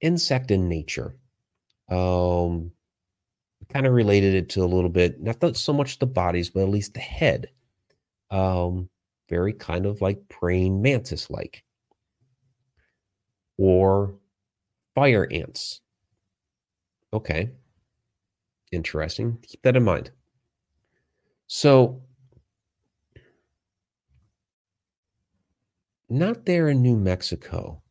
insect 0.00 0.50
in 0.50 0.68
nature. 0.68 1.14
Um, 1.90 2.72
kind 3.72 3.86
of 3.86 3.92
related 3.92 4.34
it 4.34 4.48
to 4.50 4.62
a 4.62 4.66
little 4.66 4.90
bit, 4.90 5.20
not 5.20 5.56
so 5.56 5.72
much 5.72 5.98
the 5.98 6.06
bodies, 6.06 6.50
but 6.50 6.62
at 6.62 6.68
least 6.68 6.94
the 6.94 7.00
head. 7.00 7.50
Um, 8.30 8.90
very 9.28 9.52
kind 9.52 9.86
of 9.86 10.00
like 10.00 10.28
praying 10.28 10.82
mantis 10.82 11.30
like 11.30 11.64
or 13.58 14.14
fire 14.94 15.28
ants. 15.30 15.80
Okay. 17.12 17.50
Interesting. 18.72 19.38
Keep 19.42 19.62
that 19.62 19.76
in 19.76 19.84
mind. 19.84 20.10
So, 21.48 22.00
not 26.08 26.44
there 26.44 26.68
in 26.68 26.82
New 26.82 26.96
Mexico, 26.96 27.82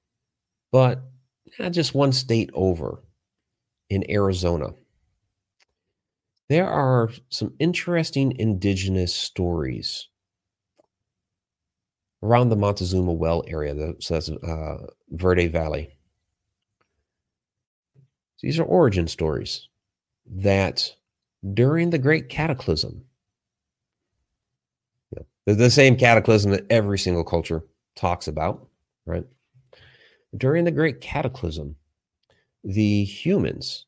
but 0.71 1.01
just 1.71 1.95
one 1.95 2.11
state 2.11 2.49
over 2.53 3.03
in 3.89 4.09
Arizona. 4.11 4.73
There 6.49 6.67
are 6.67 7.11
some 7.29 7.53
interesting 7.59 8.35
indigenous 8.39 9.13
stories 9.13 10.07
around 12.23 12.49
the 12.49 12.55
Montezuma 12.55 13.13
Well 13.13 13.43
area. 13.47 13.93
So 13.99 14.15
that's 14.15 14.29
uh, 14.29 14.87
Verde 15.11 15.47
Valley. 15.47 15.95
These 18.41 18.59
are 18.59 18.63
origin 18.63 19.07
stories 19.07 19.67
that 20.25 20.95
during 21.53 21.89
the 21.89 21.97
Great 21.97 22.29
Cataclysm, 22.29 23.03
you 25.11 25.25
know, 25.45 25.53
the 25.53 25.69
same 25.69 25.97
cataclysm 25.97 26.51
that 26.51 26.65
every 26.69 26.97
single 26.97 27.23
culture 27.23 27.63
talks 27.95 28.27
about, 28.27 28.67
right? 29.05 29.25
During 30.37 30.63
the 30.63 30.71
Great 30.71 31.01
Cataclysm, 31.01 31.75
the 32.63 33.03
humans, 33.03 33.85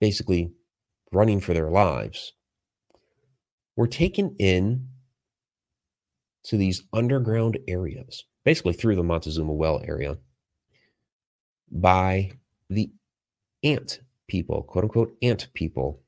basically 0.00 0.52
running 1.14 1.40
for 1.40 1.54
their 1.54 1.70
lives, 1.70 2.32
were 3.76 3.86
taken 3.86 4.34
in 4.38 4.88
to 6.44 6.56
these 6.56 6.82
underground 6.92 7.58
areas, 7.66 8.24
basically 8.44 8.72
through 8.72 8.96
the 8.96 9.02
Montezuma 9.02 9.52
Well 9.52 9.80
area, 9.86 10.18
by 11.70 12.32
the 12.68 12.90
ant 13.62 14.00
people, 14.28 14.62
quote 14.62 14.84
unquote, 14.84 15.16
ant 15.22 15.48
people 15.54 16.02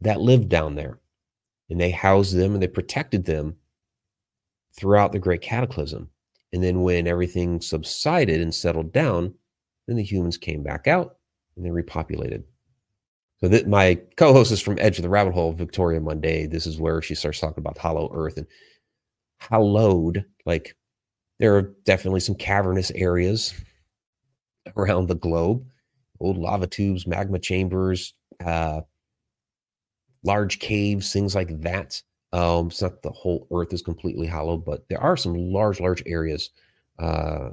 that 0.00 0.20
lived 0.20 0.48
down 0.48 0.74
there. 0.74 1.00
And 1.68 1.80
they 1.80 1.90
housed 1.90 2.36
them 2.36 2.54
and 2.54 2.62
they 2.62 2.68
protected 2.68 3.24
them 3.24 3.56
throughout 4.76 5.12
the 5.12 5.18
Great 5.18 5.40
Cataclysm. 5.40 6.10
And 6.52 6.62
then 6.62 6.82
when 6.82 7.06
everything 7.06 7.60
subsided 7.60 8.40
and 8.40 8.54
settled 8.54 8.92
down, 8.92 9.34
then 9.86 9.96
the 9.96 10.02
humans 10.02 10.36
came 10.36 10.62
back 10.62 10.86
out 10.86 11.16
and 11.56 11.64
they 11.64 11.70
repopulated. 11.70 12.44
So 13.42 13.48
that 13.48 13.66
my 13.66 13.96
co-host 14.16 14.52
is 14.52 14.60
from 14.60 14.78
Edge 14.80 14.98
of 14.98 15.02
the 15.02 15.08
Rabbit 15.10 15.34
Hole, 15.34 15.52
Victoria 15.52 16.00
Monday. 16.00 16.46
This 16.46 16.66
is 16.66 16.80
where 16.80 17.02
she 17.02 17.14
starts 17.16 17.40
talking 17.40 17.60
about 17.60 17.76
hollow 17.76 18.10
earth 18.14 18.36
and 18.38 18.46
hallowed, 19.40 20.24
like 20.46 20.76
There 21.40 21.56
are 21.56 21.74
definitely 21.84 22.20
some 22.20 22.36
cavernous 22.36 22.90
areas 22.92 23.54
around 24.76 25.08
the 25.08 25.14
globe, 25.16 25.64
old 26.20 26.38
lava 26.38 26.66
tubes, 26.66 27.06
magma 27.06 27.38
chambers, 27.38 28.14
uh, 28.44 28.82
large 30.24 30.58
caves, 30.58 31.12
things 31.12 31.34
like 31.34 31.60
that. 31.62 32.00
Um, 32.32 32.68
it's 32.68 32.80
not 32.82 33.02
the 33.02 33.10
whole 33.10 33.46
Earth 33.52 33.72
is 33.72 33.82
completely 33.82 34.26
hollow, 34.26 34.56
but 34.56 34.88
there 34.88 35.00
are 35.00 35.16
some 35.16 35.34
large, 35.34 35.80
large 35.80 36.02
areas 36.06 36.50
uh, 36.98 37.50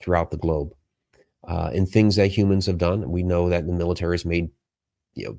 throughout 0.00 0.30
the 0.30 0.38
globe. 0.38 0.74
Uh, 1.46 1.70
and 1.74 1.88
things 1.88 2.16
that 2.16 2.28
humans 2.28 2.66
have 2.66 2.78
done. 2.78 3.10
We 3.10 3.22
know 3.22 3.48
that 3.50 3.66
the 3.66 3.72
military 3.72 4.14
has 4.14 4.24
made, 4.24 4.50
you 5.14 5.26
know, 5.26 5.38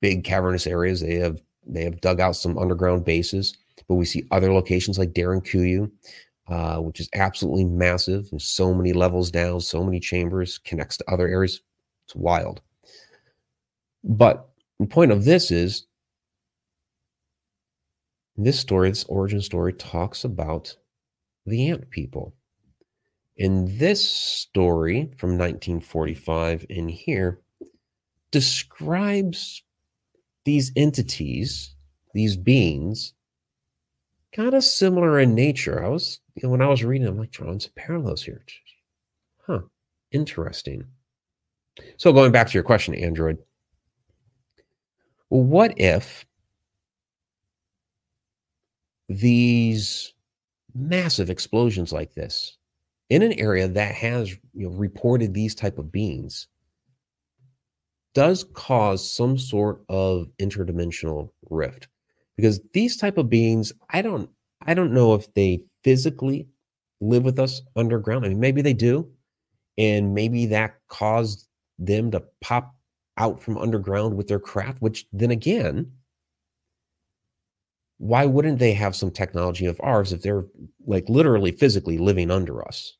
big 0.00 0.24
cavernous 0.24 0.66
areas. 0.66 1.00
They 1.00 1.16
have 1.16 1.40
they 1.66 1.84
have 1.84 2.00
dug 2.00 2.20
out 2.20 2.36
some 2.36 2.58
underground 2.58 3.04
bases, 3.04 3.56
but 3.88 3.94
we 3.94 4.04
see 4.04 4.24
other 4.30 4.52
locations 4.52 4.98
like 4.98 5.12
Derinkuyu, 5.12 5.90
uh, 6.48 6.78
which 6.78 7.00
is 7.00 7.08
absolutely 7.14 7.64
massive. 7.64 8.28
There's 8.30 8.48
so 8.48 8.74
many 8.74 8.92
levels 8.92 9.30
down, 9.30 9.60
so 9.60 9.84
many 9.84 10.00
chambers, 10.00 10.58
connects 10.58 10.96
to 10.98 11.10
other 11.10 11.28
areas. 11.28 11.60
It's 12.06 12.16
wild. 12.16 12.60
But 14.02 14.48
the 14.78 14.86
point 14.86 15.12
of 15.12 15.24
this 15.24 15.50
is 15.50 15.86
this 18.36 18.58
story, 18.58 18.88
this 18.88 19.04
origin 19.04 19.42
story, 19.42 19.74
talks 19.74 20.24
about 20.24 20.74
the 21.46 21.68
ant 21.68 21.90
people. 21.90 22.34
In 23.36 23.78
this 23.78 24.04
story 24.04 25.12
from 25.18 25.38
1945 25.38 26.66
in 26.68 26.88
here 26.88 27.40
describes 28.30 29.62
these 30.44 30.72
entities, 30.76 31.74
these 32.14 32.36
beings, 32.36 33.14
kind 34.32 34.54
of 34.54 34.64
similar 34.64 35.20
in 35.20 35.34
nature. 35.34 35.84
I 35.84 35.88
was, 35.88 36.20
you 36.34 36.42
know, 36.44 36.50
when 36.50 36.62
I 36.62 36.68
was 36.68 36.84
reading, 36.84 37.06
I'm 37.06 37.18
like, 37.18 37.30
drawing 37.30 37.60
some 37.60 37.72
parallels 37.76 38.22
here. 38.22 38.44
Huh, 39.46 39.60
interesting. 40.12 40.84
So 41.96 42.12
going 42.12 42.32
back 42.32 42.46
to 42.48 42.54
your 42.54 42.62
question, 42.62 42.94
Android, 42.94 43.38
what 45.28 45.74
if 45.76 46.26
these 49.08 50.14
massive 50.74 51.30
explosions 51.30 51.92
like 51.92 52.14
this 52.14 52.56
in 53.08 53.22
an 53.22 53.32
area 53.34 53.66
that 53.66 53.94
has 53.94 54.30
you 54.54 54.68
know, 54.68 54.70
reported 54.70 55.34
these 55.34 55.54
type 55.54 55.78
of 55.78 55.90
beings 55.90 56.46
does 58.14 58.44
cause 58.54 59.08
some 59.10 59.38
sort 59.38 59.82
of 59.88 60.26
interdimensional 60.40 61.30
rift. 61.48 61.88
Because 62.36 62.60
these 62.72 62.96
type 62.96 63.18
of 63.18 63.28
beings 63.28 63.72
i 63.90 64.00
don't 64.00 64.30
i 64.66 64.72
don't 64.74 64.92
know 64.92 65.14
if 65.14 65.32
they 65.34 65.62
physically 65.84 66.48
live 67.00 67.24
with 67.24 67.38
us 67.38 67.62
underground. 67.76 68.24
I 68.24 68.28
mean 68.28 68.40
maybe 68.40 68.62
they 68.62 68.72
do 68.74 69.10
and 69.78 70.14
maybe 70.14 70.46
that 70.46 70.76
caused 70.88 71.46
them 71.78 72.10
to 72.10 72.22
pop 72.40 72.74
out 73.16 73.42
from 73.42 73.58
underground 73.58 74.16
with 74.16 74.28
their 74.28 74.40
craft 74.40 74.80
which 74.80 75.06
then 75.12 75.30
again 75.30 75.90
why 78.00 78.24
wouldn't 78.24 78.58
they 78.58 78.72
have 78.72 78.96
some 78.96 79.10
technology 79.10 79.66
of 79.66 79.78
ours 79.82 80.10
if 80.14 80.22
they're 80.22 80.44
like 80.86 81.06
literally 81.10 81.52
physically 81.52 81.98
living 81.98 82.30
under 82.30 82.66
us? 82.66 82.96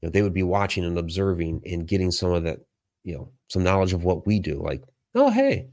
You 0.00 0.06
know, 0.08 0.10
they 0.10 0.22
would 0.22 0.32
be 0.32 0.42
watching 0.42 0.82
and 0.82 0.96
observing 0.96 1.60
and 1.66 1.86
getting 1.86 2.10
some 2.10 2.32
of 2.32 2.44
that 2.44 2.60
you 3.04 3.14
know 3.14 3.30
some 3.48 3.62
knowledge 3.62 3.92
of 3.92 4.04
what 4.04 4.26
we 4.26 4.38
do 4.38 4.62
like 4.62 4.82
oh 5.14 5.30
hey 5.30 5.68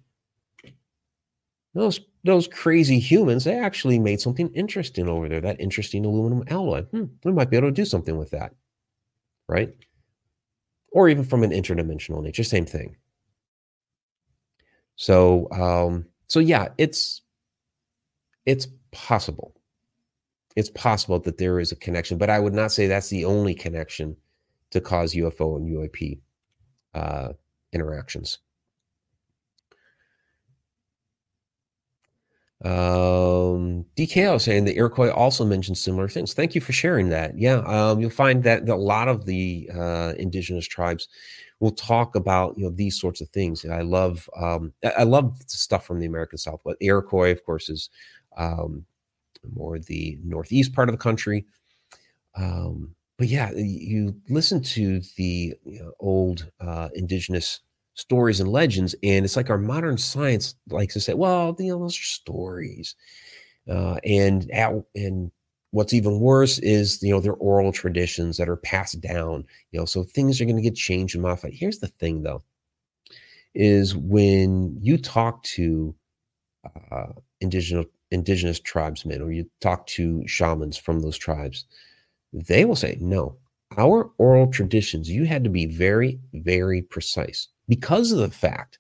those 1.74 2.00
those 2.24 2.48
crazy 2.48 3.00
humans 3.00 3.44
they 3.44 3.58
actually 3.58 4.00
made 4.00 4.20
something 4.20 4.50
interesting 4.54 5.08
over 5.08 5.30
there 5.30 5.42
that 5.42 5.62
interesting 5.62 6.06
aluminum 6.06 6.44
alloy. 6.48 6.84
Hmm, 6.84 7.06
we 7.24 7.32
might 7.32 7.50
be 7.50 7.58
able 7.58 7.70
to 7.70 7.74
do 7.74 7.86
something 7.86 8.18
with 8.18 8.32
that. 8.32 8.54
Right? 9.48 9.74
Or 10.92 11.10
even 11.10 11.24
from 11.24 11.44
an 11.44 11.52
interdimensional 11.52 12.24
nature 12.24 12.44
same 12.44 12.66
thing. 12.66 12.98
So 14.96 15.48
um 15.52 16.06
so 16.28 16.40
yeah 16.40 16.70
it's 16.78 17.22
it's 18.46 18.68
possible. 18.92 19.56
It's 20.56 20.72
possible 20.72 21.20
that 21.20 21.38
there 21.38 21.60
is 21.60 21.72
a 21.72 21.76
connection 21.78 22.18
but 22.18 22.30
i 22.30 22.40
would 22.40 22.54
not 22.54 22.72
say 22.72 22.88
that's 22.88 23.10
the 23.10 23.24
only 23.24 23.54
connection 23.54 24.18
to 24.72 24.82
cause 24.82 25.14
ufo 25.14 25.56
and 25.56 25.70
uap 25.70 26.20
uh, 26.94 27.30
interactions. 27.74 28.40
Um, 32.66 33.86
DKO 33.96 34.40
saying 34.42 34.66
the 34.66 34.76
Iroquois 34.76 35.12
also 35.12 35.46
mentioned 35.46 35.78
similar 35.78 36.10
things. 36.10 36.34
Thank 36.34 36.56
you 36.56 36.62
for 36.62 36.74
sharing 36.74 37.08
that. 37.10 37.38
Yeah, 37.38 37.60
um, 37.60 38.02
you'll 38.02 38.10
find 38.10 38.44
that 38.44 38.68
a 38.68 38.76
lot 38.76 39.08
of 39.08 39.26
the 39.26 39.70
uh, 39.74 40.14
indigenous 40.18 40.68
tribes 40.68 41.08
will 41.62 41.72
talk 41.72 42.16
about 42.16 42.58
you 42.58 42.66
know 42.66 42.70
these 42.70 43.00
sorts 43.00 43.22
of 43.22 43.30
things. 43.30 43.66
I 43.66 43.82
love 43.82 44.30
um, 44.36 44.74
I 44.98 45.04
love 45.04 45.38
stuff 45.48 45.86
from 45.86 46.00
the 46.00 46.06
American 46.06 46.38
South, 46.38 46.60
but 46.66 46.76
Iroquois, 46.82 47.32
of 47.32 47.46
course, 47.46 47.70
is 47.70 47.90
um, 48.36 48.86
more 49.56 49.80
the 49.80 50.20
northeast 50.24 50.74
part 50.74 50.90
of 50.90 50.94
the 50.94 51.02
country. 51.02 51.46
Um, 52.36 52.94
but 53.20 53.28
yeah, 53.28 53.51
you 53.51 54.15
listen 54.30 54.61
to 54.61 55.01
the 55.17 55.53
you 55.65 55.80
know, 55.80 55.91
old 55.99 56.49
uh, 56.61 56.88
indigenous 56.95 57.59
stories 57.95 58.39
and 58.39 58.49
legends, 58.49 58.95
and 59.03 59.26
it's 59.26 59.36
like 59.36 59.49
our 59.49 59.57
modern 59.57 59.97
science 59.97 60.55
likes 60.70 60.93
to 60.93 61.01
say, 61.01 61.13
well, 61.13 61.53
you 61.59 61.67
know, 61.67 61.80
those 61.80 61.99
are 61.99 62.03
stories. 62.03 62.95
Uh, 63.70 63.97
and 64.05 64.49
at, 64.51 64.72
and 64.95 65.32
what's 65.72 65.93
even 65.93 66.22
worse 66.22 66.59
is 66.59 67.03
you 67.03 67.11
know 67.13 67.20
they're 67.20 67.34
oral 67.34 67.74
traditions 67.74 68.38
that 68.38 68.47
are 68.47 68.55
passed 68.55 69.01
down. 69.01 69.43
You 69.72 69.80
know, 69.82 69.86
so 69.86 70.03
things 70.03 70.39
are 70.39 70.45
going 70.45 70.55
to 70.55 70.61
get 70.61 70.76
changed 70.76 71.13
and 71.13 71.22
modified. 71.22 71.53
Here's 71.53 71.80
the 71.80 71.88
thing, 71.88 72.24
though, 72.24 72.41
is 73.53 73.97
when 73.97 74.78
you 74.82 74.97
talk 74.97 75.43
to 75.43 75.93
uh, 76.91 77.07
indigenous 77.41 77.86
indigenous 78.11 78.61
tribesmen 78.61 79.22
or 79.22 79.32
you 79.32 79.45
talk 79.59 79.86
to 79.88 80.26
shamans 80.26 80.78
from 80.78 81.01
those 81.01 81.17
tribes 81.17 81.65
they 82.34 82.66
will 82.66 82.76
say, 82.76 82.98
no, 83.00 83.38
our 83.78 84.12
oral 84.18 84.48
traditions, 84.48 85.10
you 85.10 85.26
had 85.26 85.44
to 85.44 85.50
be 85.50 85.66
very, 85.66 86.20
very 86.34 86.82
precise 86.82 87.48
because 87.68 88.12
of 88.12 88.20
the 88.20 88.30
fact 88.30 88.80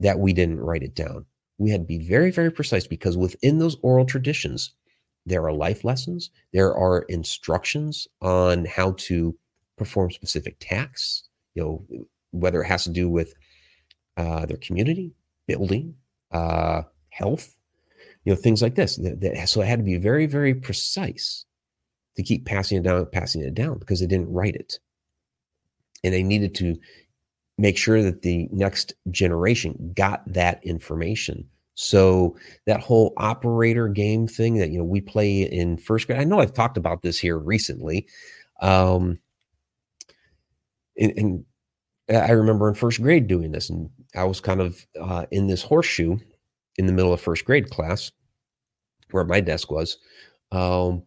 that 0.00 0.18
we 0.18 0.32
didn't 0.32 0.60
write 0.60 0.82
it 0.82 0.94
down. 0.94 1.26
We 1.58 1.70
had 1.70 1.82
to 1.82 1.86
be 1.86 1.98
very, 1.98 2.30
very 2.30 2.50
precise 2.50 2.86
because 2.86 3.16
within 3.16 3.58
those 3.58 3.76
oral 3.82 4.06
traditions, 4.06 4.72
there 5.26 5.44
are 5.44 5.52
life 5.52 5.84
lessons, 5.84 6.30
there 6.52 6.74
are 6.74 7.02
instructions 7.08 8.08
on 8.22 8.64
how 8.64 8.92
to 8.92 9.36
perform 9.76 10.10
specific 10.10 10.56
tasks, 10.58 11.28
you 11.54 11.62
know, 11.62 12.06
whether 12.30 12.62
it 12.62 12.66
has 12.66 12.84
to 12.84 12.90
do 12.90 13.10
with 13.10 13.34
uh, 14.16 14.46
their 14.46 14.56
community, 14.58 15.12
building, 15.46 15.94
uh, 16.32 16.82
health, 17.10 17.56
you 18.24 18.32
know, 18.32 18.36
things 18.36 18.62
like 18.62 18.74
this—that 18.74 19.48
So 19.48 19.60
it 19.60 19.66
had 19.66 19.78
to 19.78 19.84
be 19.84 19.96
very, 19.96 20.26
very 20.26 20.54
precise 20.54 21.44
to 22.20 22.26
keep 22.26 22.44
passing 22.44 22.78
it 22.78 22.84
down, 22.84 23.06
passing 23.06 23.42
it 23.42 23.54
down 23.54 23.78
because 23.78 24.00
they 24.00 24.06
didn't 24.06 24.32
write 24.32 24.54
it. 24.54 24.78
And 26.04 26.14
they 26.14 26.22
needed 26.22 26.54
to 26.56 26.76
make 27.58 27.76
sure 27.76 28.02
that 28.02 28.22
the 28.22 28.48
next 28.52 28.94
generation 29.10 29.92
got 29.94 30.22
that 30.32 30.64
information. 30.64 31.48
So 31.74 32.36
that 32.66 32.80
whole 32.80 33.14
operator 33.16 33.88
game 33.88 34.26
thing 34.26 34.56
that 34.56 34.70
you 34.70 34.78
know 34.78 34.84
we 34.84 35.00
play 35.00 35.42
in 35.42 35.78
first 35.78 36.06
grade. 36.06 36.18
I 36.18 36.24
know 36.24 36.40
I've 36.40 36.52
talked 36.52 36.76
about 36.76 37.02
this 37.02 37.18
here 37.18 37.38
recently. 37.38 38.06
Um, 38.60 39.18
and, 40.98 41.12
and 41.16 41.44
I 42.10 42.32
remember 42.32 42.68
in 42.68 42.74
first 42.74 43.00
grade 43.00 43.28
doing 43.28 43.52
this, 43.52 43.70
and 43.70 43.88
I 44.14 44.24
was 44.24 44.40
kind 44.40 44.60
of 44.60 44.86
uh, 45.00 45.26
in 45.30 45.46
this 45.46 45.62
horseshoe 45.62 46.18
in 46.76 46.86
the 46.86 46.92
middle 46.92 47.12
of 47.12 47.20
first 47.20 47.44
grade 47.44 47.70
class, 47.70 48.10
where 49.10 49.24
my 49.24 49.40
desk 49.40 49.70
was. 49.70 49.96
Um, 50.52 51.04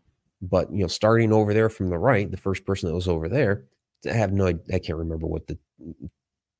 but 0.49 0.71
you 0.71 0.79
know, 0.79 0.87
starting 0.87 1.31
over 1.31 1.53
there 1.53 1.69
from 1.69 1.89
the 1.89 1.97
right, 1.97 2.29
the 2.29 2.37
first 2.37 2.65
person 2.65 2.89
that 2.89 2.95
was 2.95 3.07
over 3.07 3.29
there, 3.29 3.63
I 4.05 4.13
have 4.13 4.33
no, 4.33 4.47
I 4.47 4.79
can't 4.79 4.97
remember 4.97 5.25
what 5.25 5.47
the 5.47 5.57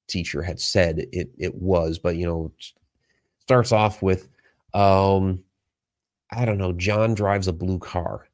teacher 0.08 0.42
had 0.42 0.60
said 0.60 1.00
it 1.12 1.30
it 1.38 1.56
was, 1.56 2.00
but 2.00 2.16
you 2.16 2.26
know, 2.26 2.52
starts 3.42 3.72
off 3.72 4.02
with, 4.02 4.30
um, 4.74 5.44
I 6.32 6.46
don't 6.46 6.58
know, 6.58 6.74
John 6.74 7.14
drives 7.14 7.48
a 7.48 7.54
blue 7.54 7.80
car, 7.80 8.28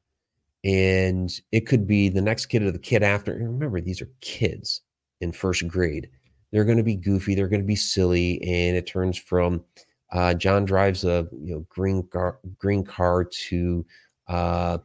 and 0.64 1.30
it 1.52 1.66
could 1.66 1.86
be 1.86 2.08
the 2.08 2.22
next 2.22 2.46
kid 2.46 2.62
or 2.62 2.70
the 2.70 2.78
kid 2.78 3.02
after. 3.02 3.34
Remember, 3.34 3.80
these 3.80 4.00
are 4.00 4.10
kids 4.20 4.82
in 5.20 5.32
first 5.32 5.66
grade. 5.66 6.08
They're 6.52 6.64
going 6.64 6.78
to 6.78 6.84
be 6.84 6.96
goofy. 6.96 7.34
They're 7.34 7.48
going 7.48 7.62
to 7.62 7.66
be 7.66 7.76
silly, 7.76 8.40
and 8.42 8.76
it 8.76 8.86
turns 8.86 9.18
from 9.18 9.64
uh, 10.12 10.34
John 10.34 10.64
drives 10.64 11.04
a 11.04 11.26
you 11.32 11.54
know 11.54 11.66
green 11.68 12.04
car 12.04 12.38
green 12.58 12.84
car 12.84 13.24
to 13.24 13.84
uh, 14.28 14.78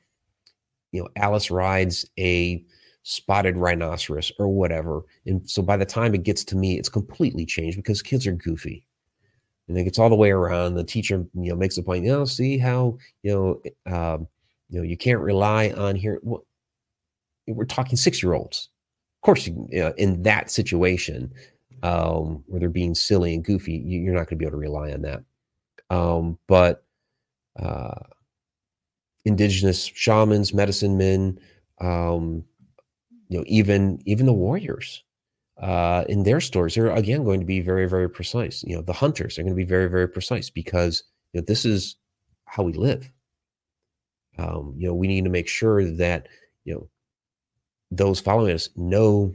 you 0.95 1.01
know, 1.03 1.09
Alice 1.17 1.51
rides 1.51 2.09
a 2.17 2.63
spotted 3.03 3.57
rhinoceros 3.57 4.31
or 4.39 4.47
whatever. 4.47 5.03
And 5.25 5.47
so 5.49 5.61
by 5.61 5.77
the 5.77 5.85
time 5.85 6.15
it 6.15 6.23
gets 6.23 6.43
to 6.45 6.55
me, 6.55 6.77
it's 6.79 6.89
completely 6.89 7.45
changed 7.45 7.77
because 7.77 8.01
kids 8.01 8.25
are 8.25 8.31
goofy. 8.31 8.85
And 9.67 9.77
it 9.77 9.83
gets 9.83 9.99
all 9.99 10.09
the 10.09 10.15
way 10.15 10.31
around. 10.31 10.75
The 10.75 10.83
teacher, 10.83 11.25
you 11.33 11.49
know, 11.49 11.55
makes 11.55 11.77
a 11.77 11.83
point, 11.83 12.05
you 12.05 12.11
know, 12.11 12.25
see 12.25 12.57
how, 12.57 12.97
you 13.23 13.61
know, 13.85 13.93
um, 13.93 14.27
You 14.69 14.79
know, 14.79 14.83
you 14.83 14.97
can't 14.97 15.21
rely 15.21 15.69
on 15.71 15.95
here. 15.95 16.19
Well, 16.23 16.45
we're 17.47 17.65
talking 17.65 17.97
six 17.97 18.23
year 18.23 18.33
olds. 18.33 18.69
Of 19.17 19.25
course, 19.25 19.47
you, 19.47 19.67
uh, 19.83 19.93
in 19.97 20.23
that 20.23 20.49
situation 20.49 21.31
um, 21.83 22.43
where 22.47 22.59
they're 22.59 22.69
being 22.69 22.95
silly 22.95 23.35
and 23.35 23.43
goofy, 23.43 23.73
you, 23.73 24.11
are 24.11 24.15
not 24.15 24.27
going 24.27 24.29
to 24.29 24.35
be 24.37 24.45
able 24.45 24.53
to 24.53 24.57
rely 24.57 24.91
on 24.91 25.01
that. 25.03 25.23
Um, 25.89 26.39
but 26.47 26.83
uh, 27.59 28.01
indigenous 29.25 29.83
shamans, 29.83 30.53
medicine 30.53 30.97
men, 30.97 31.39
um, 31.81 32.43
you 33.27 33.37
know, 33.37 33.43
even 33.47 34.01
even 34.05 34.25
the 34.25 34.33
warriors 34.33 35.03
uh, 35.61 36.03
in 36.07 36.23
their 36.23 36.39
stories, 36.39 36.75
they're 36.75 36.91
again 36.91 37.23
going 37.23 37.39
to 37.39 37.45
be 37.45 37.59
very, 37.59 37.87
very 37.87 38.09
precise. 38.09 38.63
You 38.63 38.75
know, 38.75 38.81
the 38.81 38.93
hunters 38.93 39.37
are 39.37 39.43
going 39.43 39.53
to 39.53 39.57
be 39.57 39.65
very, 39.65 39.89
very 39.89 40.07
precise 40.07 40.49
because 40.49 41.03
you 41.33 41.41
know 41.41 41.45
this 41.45 41.65
is 41.65 41.95
how 42.45 42.63
we 42.63 42.73
live. 42.73 43.11
Um, 44.37 44.75
you 44.77 44.87
know, 44.87 44.93
we 44.93 45.07
need 45.07 45.23
to 45.23 45.29
make 45.29 45.47
sure 45.47 45.83
that 45.83 46.27
you 46.65 46.73
know 46.73 46.89
those 47.91 48.19
following 48.19 48.53
us 48.53 48.69
know 48.75 49.33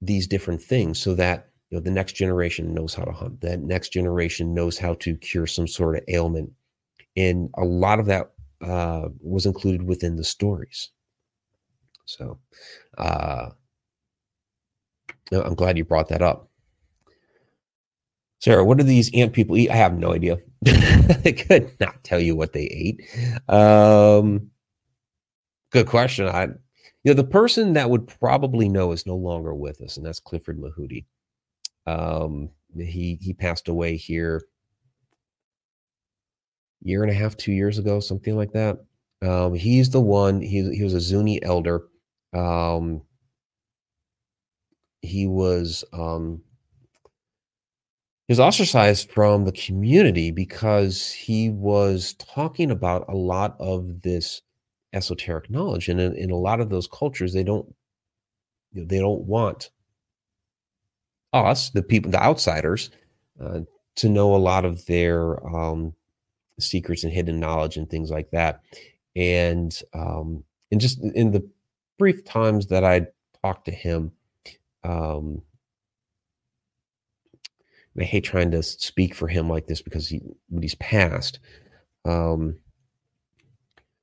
these 0.00 0.26
different 0.26 0.62
things 0.62 0.98
so 0.98 1.14
that 1.14 1.50
you 1.70 1.76
know 1.76 1.82
the 1.82 1.90
next 1.90 2.14
generation 2.14 2.74
knows 2.74 2.94
how 2.94 3.04
to 3.04 3.12
hunt. 3.12 3.40
That 3.42 3.60
next 3.60 3.90
generation 3.90 4.54
knows 4.54 4.78
how 4.78 4.94
to 4.94 5.16
cure 5.16 5.46
some 5.46 5.68
sort 5.68 5.96
of 5.96 6.04
ailment, 6.08 6.52
and 7.16 7.50
a 7.56 7.64
lot 7.64 8.00
of 8.00 8.06
that 8.06 8.32
uh, 8.62 9.08
was 9.20 9.46
included 9.46 9.82
within 9.84 10.16
the 10.16 10.24
stories. 10.24 10.90
So, 12.06 12.38
uh, 12.98 13.50
I'm 15.32 15.54
glad 15.54 15.78
you 15.78 15.84
brought 15.84 16.08
that 16.08 16.22
up. 16.22 16.48
Sarah, 18.40 18.64
what 18.64 18.78
do 18.78 18.84
these 18.84 19.10
ant 19.14 19.32
people 19.32 19.56
eat? 19.56 19.70
I 19.70 19.76
have 19.76 19.98
no 19.98 20.12
idea. 20.14 20.38
I 20.66 21.32
could 21.32 21.72
not 21.80 22.04
tell 22.04 22.20
you 22.20 22.36
what 22.36 22.52
they 22.52 22.64
ate. 22.64 23.02
Um, 23.48 24.50
good 25.72 25.86
question. 25.86 26.28
I, 26.28 26.44
you 26.44 26.50
know, 27.06 27.14
the 27.14 27.24
person 27.24 27.74
that 27.74 27.90
would 27.90 28.06
probably 28.06 28.68
know 28.68 28.92
is 28.92 29.06
no 29.06 29.16
longer 29.16 29.54
with 29.54 29.80
us, 29.82 29.96
and 29.96 30.06
that's 30.06 30.20
Clifford 30.20 30.60
Mahooty. 30.60 31.06
Um, 31.86 32.50
he 32.76 33.18
he 33.20 33.34
passed 33.34 33.68
away 33.68 33.96
here 33.96 34.42
year 36.82 37.02
and 37.02 37.10
a 37.10 37.14
half, 37.14 37.36
two 37.36 37.52
years 37.52 37.78
ago, 37.78 38.00
something 38.00 38.36
like 38.36 38.52
that. 38.52 38.78
Um, 39.22 39.54
he's 39.54 39.90
the 39.90 40.00
one. 40.00 40.40
He 40.40 40.62
he 40.74 40.82
was 40.82 40.94
a 40.94 41.00
Zuni 41.00 41.42
elder. 41.42 41.82
Um, 42.32 43.02
he 45.02 45.26
was 45.26 45.84
um, 45.92 46.42
he 48.26 48.32
was 48.32 48.40
ostracized 48.40 49.10
from 49.10 49.44
the 49.44 49.52
community 49.52 50.30
because 50.30 51.10
he 51.10 51.50
was 51.50 52.14
talking 52.14 52.70
about 52.70 53.04
a 53.08 53.16
lot 53.16 53.56
of 53.58 54.02
this 54.02 54.42
esoteric 54.92 55.50
knowledge, 55.50 55.88
and 55.88 56.00
in, 56.00 56.14
in 56.14 56.30
a 56.30 56.36
lot 56.36 56.60
of 56.60 56.70
those 56.70 56.86
cultures, 56.86 57.32
they 57.32 57.44
don't 57.44 57.74
they 58.72 58.98
don't 58.98 59.22
want 59.22 59.70
us, 61.32 61.70
the 61.70 61.82
people, 61.82 62.10
the 62.10 62.22
outsiders, 62.22 62.90
uh, 63.42 63.60
to 63.96 64.08
know 64.08 64.34
a 64.34 64.36
lot 64.36 64.64
of 64.64 64.84
their 64.86 65.44
um, 65.54 65.94
secrets 66.58 67.04
and 67.04 67.12
hidden 67.12 67.40
knowledge 67.40 67.76
and 67.76 67.88
things 67.88 68.10
like 68.10 68.30
that. 68.30 68.62
And 69.16 69.78
um, 69.94 70.44
and 70.70 70.80
just 70.80 71.00
in 71.02 71.32
the 71.32 71.48
brief 71.98 72.24
times 72.24 72.66
that 72.68 72.84
I 72.84 73.06
talked 73.42 73.64
to 73.66 73.72
him, 73.72 74.12
um, 74.84 75.42
I 77.98 78.04
hate 78.04 78.24
trying 78.24 78.50
to 78.52 78.62
speak 78.62 79.14
for 79.14 79.26
him 79.26 79.48
like 79.48 79.66
this 79.66 79.82
because 79.82 80.08
he, 80.08 80.22
he's 80.60 80.76
passed. 80.76 81.40
Um, 82.04 82.56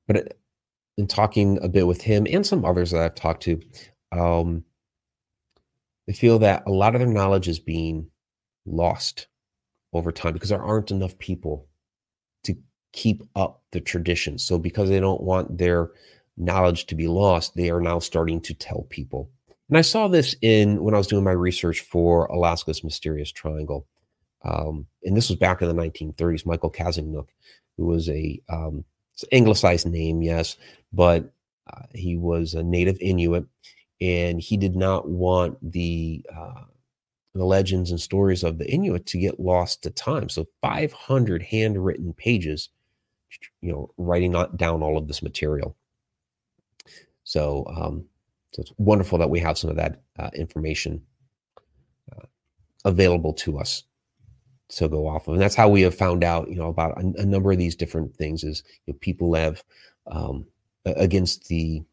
but 0.08 0.38
in 0.97 1.08
talking 1.08 1.60
a 1.62 1.70
bit 1.70 1.88
with 1.88 2.01
him 2.01 2.28
and 2.30 2.45
some 2.45 2.66
others 2.66 2.91
that 2.91 3.01
I've 3.01 3.16
talked 3.16 3.43
to, 3.43 3.62
um, 4.12 4.64
they 6.08 6.14
feel 6.14 6.39
that 6.39 6.64
a 6.68 6.72
lot 6.72 6.95
of 6.95 6.99
their 6.99 7.10
knowledge 7.10 7.47
is 7.47 7.60
being 7.60 8.10
lost 8.66 9.28
over 9.93 10.12
time 10.12 10.34
because 10.34 10.49
there 10.49 10.62
aren't 10.62 10.91
enough 10.91 11.18
people 11.18 11.68
keep 12.96 13.24
up 13.36 13.62
the 13.72 13.82
tradition. 13.82 14.38
So 14.39 14.58
because 14.58 14.89
they 14.89 15.00
don't 15.00 15.22
want 15.22 15.58
their 15.58 15.91
knowledge 16.38 16.86
to 16.88 16.96
be 16.96 17.08
lost, 17.08 17.56
they 17.56 17.70
are 17.70 17.82
now 17.82 18.00
starting 18.00 18.41
to 18.41 18.54
tell 18.54 18.88
people. 18.89 19.30
And 19.70 19.78
I 19.78 19.82
saw 19.82 20.08
this 20.08 20.36
in 20.41 20.84
when 20.84 20.93
I 20.93 20.98
was 20.98 21.08
doing 21.08 21.24
my 21.24 21.32
research 21.32 21.82
for 21.82 22.26
Alaska's 22.26 22.84
Mysterious 22.84 23.32
Triangle. 23.32 23.86
Um, 24.43 24.86
and 25.04 25.18
this 25.18 25.30
was 25.30 25.39
back 25.39 25.62
in 25.62 25.68
the 25.68 25.82
1930s. 25.82 26.46
Michael 26.46 26.72
Kazanuk, 26.72 27.28
who 27.78 27.86
was 27.86 28.08
a 28.10 28.39
um, 28.48 28.86
anglicized 29.32 29.88
name, 29.88 30.22
yes, 30.22 30.58
but 30.93 31.32
uh, 31.72 31.84
he 31.93 32.16
was 32.16 32.54
a 32.54 32.64
native 32.64 32.98
Inuit, 33.02 33.46
and 34.00 34.39
he 34.39 34.56
did 34.56 34.76
not 34.76 35.10
want 35.10 35.58
the 35.72 36.24
uh, 36.36 36.66
the 37.34 37.43
legends 37.43 37.91
and 37.91 38.00
stories 38.00 38.43
of 38.43 38.58
the 38.60 38.72
Inuit 38.72 39.06
to 39.08 39.18
get 39.18 39.39
lost 39.39 39.84
to 39.84 39.89
time. 39.89 40.30
So 40.30 40.48
500 40.62 41.43
handwritten 41.43 42.14
pages, 42.14 42.70
you 43.61 43.71
know, 43.71 43.91
writing 43.97 44.32
not 44.32 44.57
down 44.57 44.84
all 44.84 44.97
of 44.97 45.07
this 45.07 45.21
material. 45.21 45.76
So 47.23 47.65
um, 47.76 48.05
so 48.55 48.61
it's 48.61 48.71
wonderful 48.78 49.17
that 49.17 49.30
we 49.30 49.41
have 49.41 49.57
some 49.57 49.69
of 49.69 49.76
that 49.76 50.01
uh, 50.17 50.30
information 50.34 51.01
uh, 52.15 52.26
available 52.86 53.34
to 53.34 53.59
us 53.59 53.84
to 54.69 54.88
go 54.88 55.07
off 55.07 55.28
of. 55.28 55.34
And 55.34 55.41
that's 55.41 55.55
how 55.55 55.67
we 55.67 55.82
have 55.82 55.93
found 55.93 56.23
out, 56.23 56.49
you 56.49 56.55
know, 56.55 56.69
about 56.69 56.97
a, 56.97 57.21
a 57.21 57.26
number 57.26 57.51
of 57.51 57.57
these 57.57 57.76
different 57.76 58.15
things 58.15 58.43
is 58.43 58.63
you 58.86 58.93
know, 58.93 58.99
people 59.01 59.34
have 59.36 59.61
um, 60.07 60.45
against 60.86 61.47
the, 61.49 61.84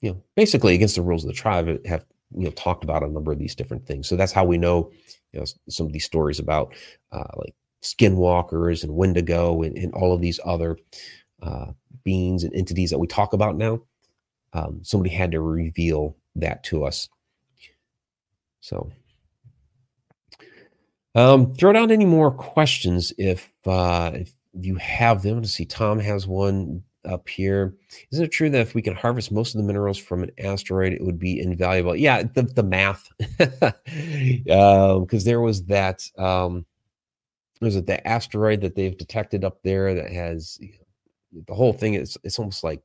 you 0.00 0.10
know, 0.10 0.22
basically 0.34 0.74
against 0.74 0.96
the 0.96 1.02
rules 1.02 1.24
of 1.24 1.28
the 1.28 1.34
tribe 1.34 1.84
have, 1.86 2.04
you 2.36 2.44
know, 2.44 2.50
talked 2.50 2.84
about 2.84 3.02
a 3.02 3.08
number 3.08 3.32
of 3.32 3.38
these 3.38 3.54
different 3.54 3.86
things. 3.86 4.08
So 4.08 4.16
that's 4.16 4.32
how 4.32 4.44
we 4.44 4.58
know, 4.58 4.90
you 5.32 5.40
know, 5.40 5.46
some 5.68 5.86
of 5.86 5.92
these 5.92 6.04
stories 6.04 6.38
about 6.38 6.74
uh, 7.10 7.24
like 7.36 7.54
skinwalkers 7.84 8.82
and 8.82 8.94
wendigo 8.94 9.62
and, 9.62 9.76
and 9.76 9.92
all 9.94 10.12
of 10.12 10.20
these 10.20 10.40
other 10.44 10.76
uh, 11.42 11.66
beings 12.02 12.42
and 12.42 12.54
entities 12.54 12.90
that 12.90 12.98
we 12.98 13.06
talk 13.06 13.32
about 13.32 13.56
now 13.56 13.80
um, 14.54 14.80
somebody 14.82 15.10
had 15.10 15.32
to 15.32 15.40
reveal 15.40 16.16
that 16.36 16.62
to 16.64 16.84
us. 16.84 17.08
So, 18.60 18.90
um, 21.14 21.54
throw 21.54 21.72
down 21.72 21.90
any 21.90 22.06
more 22.06 22.30
questions 22.30 23.12
if 23.18 23.52
uh, 23.66 24.12
if 24.14 24.32
you 24.54 24.76
have 24.76 25.22
them. 25.22 25.42
To 25.42 25.48
see, 25.48 25.66
Tom 25.66 25.98
has 25.98 26.26
one 26.26 26.82
up 27.04 27.28
here. 27.28 27.74
Is 28.10 28.20
it 28.20 28.28
true 28.28 28.48
that 28.48 28.60
if 28.60 28.74
we 28.74 28.80
can 28.80 28.94
harvest 28.94 29.30
most 29.30 29.54
of 29.54 29.60
the 29.60 29.66
minerals 29.66 29.98
from 29.98 30.22
an 30.22 30.30
asteroid, 30.38 30.94
it 30.94 31.04
would 31.04 31.18
be 31.18 31.40
invaluable? 31.40 31.94
Yeah, 31.94 32.22
the 32.22 32.42
the 32.42 32.62
math, 32.62 33.08
because 33.38 33.72
um, 34.96 35.24
there 35.24 35.40
was 35.40 35.64
that. 35.66 36.08
Um, 36.16 36.64
it 37.66 37.86
the 37.86 38.06
asteroid 38.06 38.60
that 38.62 38.74
they've 38.74 38.96
detected 38.96 39.44
up 39.44 39.62
there 39.62 39.94
that 39.94 40.10
has 40.10 40.58
the 41.46 41.54
whole 41.54 41.72
thing? 41.72 41.94
Is 41.94 42.16
it's 42.22 42.38
almost 42.38 42.64
like 42.64 42.82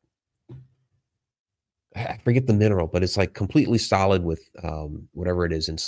I 1.95 2.17
forget 2.23 2.47
the 2.47 2.53
mineral, 2.53 2.88
but 2.88 3.03
it's 3.03 3.17
like 3.17 3.34
completely 3.34 3.77
solid 3.77 4.23
with 4.23 4.49
um, 4.63 5.07
whatever 5.13 5.45
it 5.45 5.51
is. 5.51 5.69
And 5.69 5.84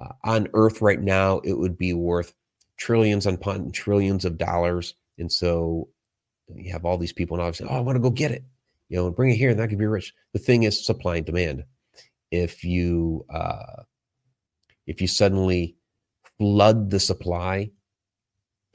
uh, 0.00 0.12
on 0.24 0.48
Earth 0.54 0.82
right 0.82 1.00
now, 1.00 1.38
it 1.40 1.54
would 1.54 1.78
be 1.78 1.92
worth 1.92 2.34
trillions 2.76 3.26
upon 3.26 3.70
trillions 3.72 4.24
of 4.24 4.38
dollars. 4.38 4.94
And 5.18 5.30
so 5.30 5.88
you 6.54 6.72
have 6.72 6.84
all 6.84 6.98
these 6.98 7.12
people 7.12 7.36
now 7.36 7.50
saying, 7.50 7.70
"Oh, 7.70 7.76
I 7.76 7.80
want 7.80 7.96
to 7.96 8.02
go 8.02 8.10
get 8.10 8.32
it," 8.32 8.44
you 8.88 8.96
know, 8.96 9.06
and 9.06 9.16
bring 9.16 9.30
it 9.30 9.36
here, 9.36 9.50
and 9.50 9.58
that 9.58 9.68
could 9.68 9.78
be 9.78 9.86
rich. 9.86 10.14
The 10.32 10.38
thing 10.38 10.64
is 10.64 10.84
supply 10.84 11.16
and 11.16 11.26
demand. 11.26 11.64
If 12.30 12.64
you 12.64 13.24
uh, 13.30 13.82
if 14.86 15.00
you 15.00 15.06
suddenly 15.06 15.76
flood 16.38 16.90
the 16.90 17.00
supply, 17.00 17.70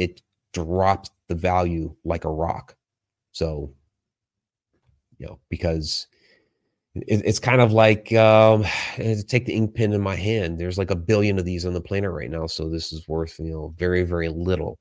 it 0.04 0.22
drops 0.54 1.10
the 1.30 1.36
value 1.36 1.96
like 2.04 2.26
a 2.26 2.32
rock. 2.32 2.76
So, 3.32 3.74
you 5.18 5.26
know, 5.26 5.40
because 5.50 6.08
it's 6.96 7.40
kind 7.40 7.62
of 7.62 7.72
like 7.72 8.14
um, 8.14 8.64
take 9.28 9.46
the 9.46 9.54
ink 9.54 9.76
pen 9.76 9.94
in 9.94 10.02
my 10.02 10.16
hand. 10.16 10.60
There's 10.60 10.78
like 10.78 10.92
a 10.92 10.96
billion 10.96 11.40
of 11.40 11.46
these 11.46 11.66
on 11.66 11.74
the 11.74 11.82
planet 11.82 12.12
right 12.12 12.30
now, 12.30 12.46
so 12.48 12.70
this 12.70 12.94
is 12.94 13.08
worth 13.08 13.40
you 13.40 13.52
know 13.52 13.74
very 13.78 14.04
very 14.04 14.30
little. 14.30 14.78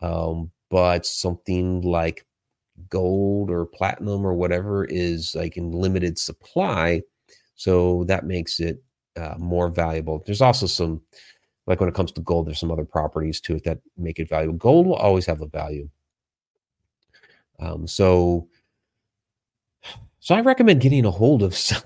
Um, 0.00 0.50
but 0.70 1.06
something 1.06 1.80
like 1.82 2.24
gold 2.88 3.50
or 3.50 3.66
platinum 3.66 4.24
or 4.24 4.34
whatever 4.34 4.84
is 4.84 5.34
like 5.34 5.56
in 5.56 5.72
limited 5.72 6.18
supply, 6.18 7.02
so 7.56 8.04
that 8.04 8.24
makes 8.24 8.60
it 8.60 8.82
uh, 9.16 9.34
more 9.38 9.68
valuable. 9.68 10.22
There's 10.24 10.42
also 10.42 10.66
some 10.66 11.00
like 11.68 11.80
when 11.80 11.88
it 11.88 11.94
comes 11.94 12.10
to 12.12 12.22
gold, 12.22 12.46
there's 12.46 12.58
some 12.58 12.72
other 12.72 12.84
properties 12.84 13.40
to 13.42 13.54
it 13.54 13.64
that 13.64 13.78
make 13.98 14.18
it 14.18 14.28
valuable. 14.28 14.56
Gold 14.56 14.86
will 14.86 14.94
always 14.94 15.26
have 15.26 15.42
a 15.42 15.46
value. 15.46 15.88
Um, 17.60 17.86
so 17.86 18.48
so 20.20 20.34
I 20.34 20.40
recommend 20.40 20.80
getting 20.80 21.04
a 21.04 21.10
hold 21.10 21.42
of 21.42 21.54
some. 21.56 21.82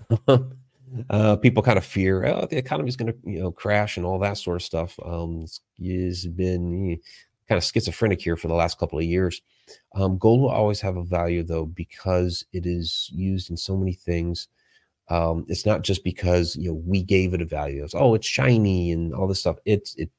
Uh, 1.08 1.36
people 1.36 1.62
kind 1.62 1.78
of 1.78 1.86
fear, 1.86 2.26
oh, 2.26 2.46
the 2.50 2.58
economy 2.58 2.86
is 2.86 2.96
going 2.96 3.10
to, 3.10 3.18
you 3.24 3.40
know, 3.40 3.50
crash 3.50 3.96
and 3.96 4.04
all 4.04 4.18
that 4.18 4.36
sort 4.36 4.56
of 4.56 4.62
stuff. 4.62 4.98
Um, 5.02 5.46
it's 5.78 6.26
been 6.26 6.86
kind 6.86 6.98
kind 7.48 7.56
of 7.56 7.64
schizophrenic 7.64 8.20
here 8.20 8.36
for 8.36 8.48
the 8.48 8.54
last 8.54 8.78
couple 8.78 8.98
of 8.98 9.04
years. 9.06 9.40
Um, 9.94 10.18
gold 10.18 10.42
will 10.42 10.50
always 10.50 10.82
have 10.82 10.98
a 10.98 11.02
value 11.02 11.42
though 11.44 11.64
because 11.64 12.44
it 12.52 12.66
is 12.66 13.08
used 13.10 13.50
in 13.50 13.56
so 13.56 13.74
many 13.74 13.94
things. 13.94 14.48
Um, 15.08 15.44
it's 15.48 15.66
not 15.66 15.82
just 15.82 16.04
because 16.04 16.56
you 16.56 16.68
know 16.68 16.82
we 16.86 17.02
gave 17.02 17.34
it 17.34 17.42
a 17.42 17.46
value. 17.46 17.84
It's 17.84 17.94
oh, 17.94 18.14
it's 18.14 18.26
shiny 18.26 18.92
and 18.92 19.14
all 19.14 19.26
this 19.26 19.40
stuff. 19.40 19.56
It's 19.64 19.94
it 19.96 20.10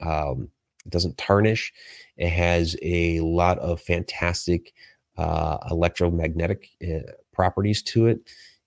um, 0.00 0.48
it 0.84 0.92
doesn't 0.92 1.18
tarnish. 1.18 1.72
It 2.16 2.28
has 2.30 2.76
a 2.82 3.20
lot 3.20 3.58
of 3.58 3.80
fantastic 3.80 4.72
uh, 5.16 5.58
electromagnetic 5.70 6.68
uh, 6.82 7.10
properties 7.32 7.82
to 7.82 8.06
it. 8.06 8.20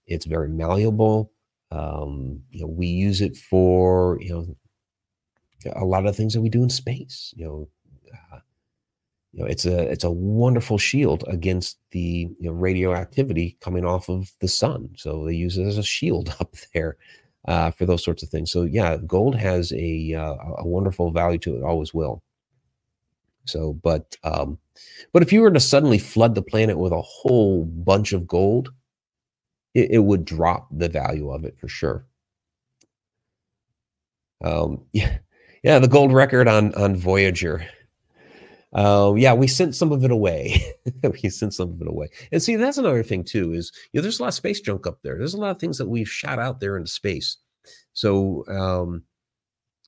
It's 0.07 0.26
very 0.26 0.49
malleable. 0.49 1.32
Um, 1.72 2.41
you 2.49 2.61
know, 2.61 2.67
we 2.67 2.88
use 2.88 3.22
it 3.22 3.38
for 3.38 4.17
you 4.22 4.34
know 4.34 4.55
a 5.76 5.86
lot 5.86 6.05
of 6.05 6.15
things 6.15 6.34
that 6.34 6.41
we 6.41 6.49
do 6.49 6.63
in 6.63 6.70
space. 6.70 7.34
You 7.38 7.45
know, 7.45 7.70
uh, 8.34 8.39
you 9.34 9.42
know, 9.44 9.46
it's 9.50 9.66
a 9.66 9.80
it's 9.92 10.04
a 10.04 10.12
wonderful 10.12 10.78
shield 10.78 11.24
against 11.28 11.78
the 11.92 12.30
you 12.40 12.50
know, 12.50 12.52
radioactivity 12.52 13.58
coming 13.62 13.86
off 13.86 14.10
of 14.10 14.32
the 14.40 14.48
sun. 14.48 14.90
So 14.98 15.26
they 15.26 15.34
use 15.34 15.58
it 15.58 15.66
as 15.66 15.78
a 15.78 15.84
shield 15.84 16.36
up 16.40 16.56
there 16.74 16.98
uh, 17.48 17.72
for 17.72 17.86
those 17.86 18.04
sorts 18.04 18.24
of 18.24 18.30
things. 18.30 18.52
So 18.52 18.64
yeah, 18.64 18.98
gold 19.06 19.36
has 19.36 19.72
a 19.74 20.14
uh, 20.16 20.36
a 20.60 20.68
wonderful 20.68 21.12
value 21.12 21.40
to 21.40 21.58
it, 21.58 21.64
always 21.64 21.94
will. 21.94 22.24
So, 23.46 23.74
but 23.74 24.18
um, 24.24 24.58
but 25.14 25.24
if 25.24 25.32
you 25.34 25.42
were 25.42 25.52
to 25.52 25.60
suddenly 25.60 26.00
flood 26.00 26.36
the 26.36 26.42
planet 26.42 26.78
with 26.78 26.92
a 26.92 27.02
whole 27.02 27.66
bunch 27.66 28.14
of 28.14 28.28
gold, 28.28 28.70
it, 29.74 29.92
it 29.92 30.00
would 30.00 30.26
drop 30.26 30.68
the 30.72 30.90
value 30.90 31.32
of 31.32 31.46
it 31.46 31.58
for 31.60 31.68
sure. 31.68 32.06
Um, 34.44 34.86
yeah, 34.94 35.18
yeah, 35.64 35.80
the 35.80 35.88
gold 35.88 36.14
record 36.14 36.48
on 36.48 36.74
on 36.76 36.96
Voyager. 36.96 37.68
Uh, 38.74 39.13
yeah, 39.17 39.34
we 39.34 39.47
sent 39.47 39.76
some 39.76 39.91
of 39.91 40.03
it 40.03 40.11
away. 40.11 40.61
we 41.24 41.30
sent 41.30 41.53
some 41.53 41.72
of 41.72 41.82
it 41.82 41.88
away. 41.88 42.07
And 42.32 42.41
see, 42.41 42.55
that's 42.55 42.78
another 42.78 43.03
thing 43.03 43.24
too. 43.24 43.53
Is 43.53 43.72
you 43.91 43.99
know, 43.99 44.01
there's 44.03 44.20
a 44.20 44.24
lot 44.24 44.30
of 44.30 44.34
space 44.36 44.61
junk 44.61 44.86
up 44.86 44.99
there. 45.03 45.17
There's 45.17 45.34
a 45.34 45.39
lot 45.39 45.51
of 45.51 45.59
things 45.59 45.78
that 45.80 45.88
we've 45.89 46.09
shot 46.09 46.39
out 46.39 46.59
there 46.59 46.78
into 46.78 46.91
space. 46.91 47.38
So, 47.93 48.45
um, 48.47 49.03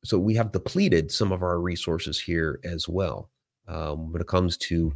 so 0.04 0.18
we 0.18 0.34
have 0.36 0.52
depleted 0.52 1.12
some 1.12 1.32
of 1.32 1.44
our 1.44 1.60
resources 1.60 2.20
here 2.20 2.60
as 2.64 2.90
well. 2.90 3.30
Um, 3.68 4.12
when 4.12 4.22
it 4.22 4.28
comes 4.28 4.58
to 4.58 4.92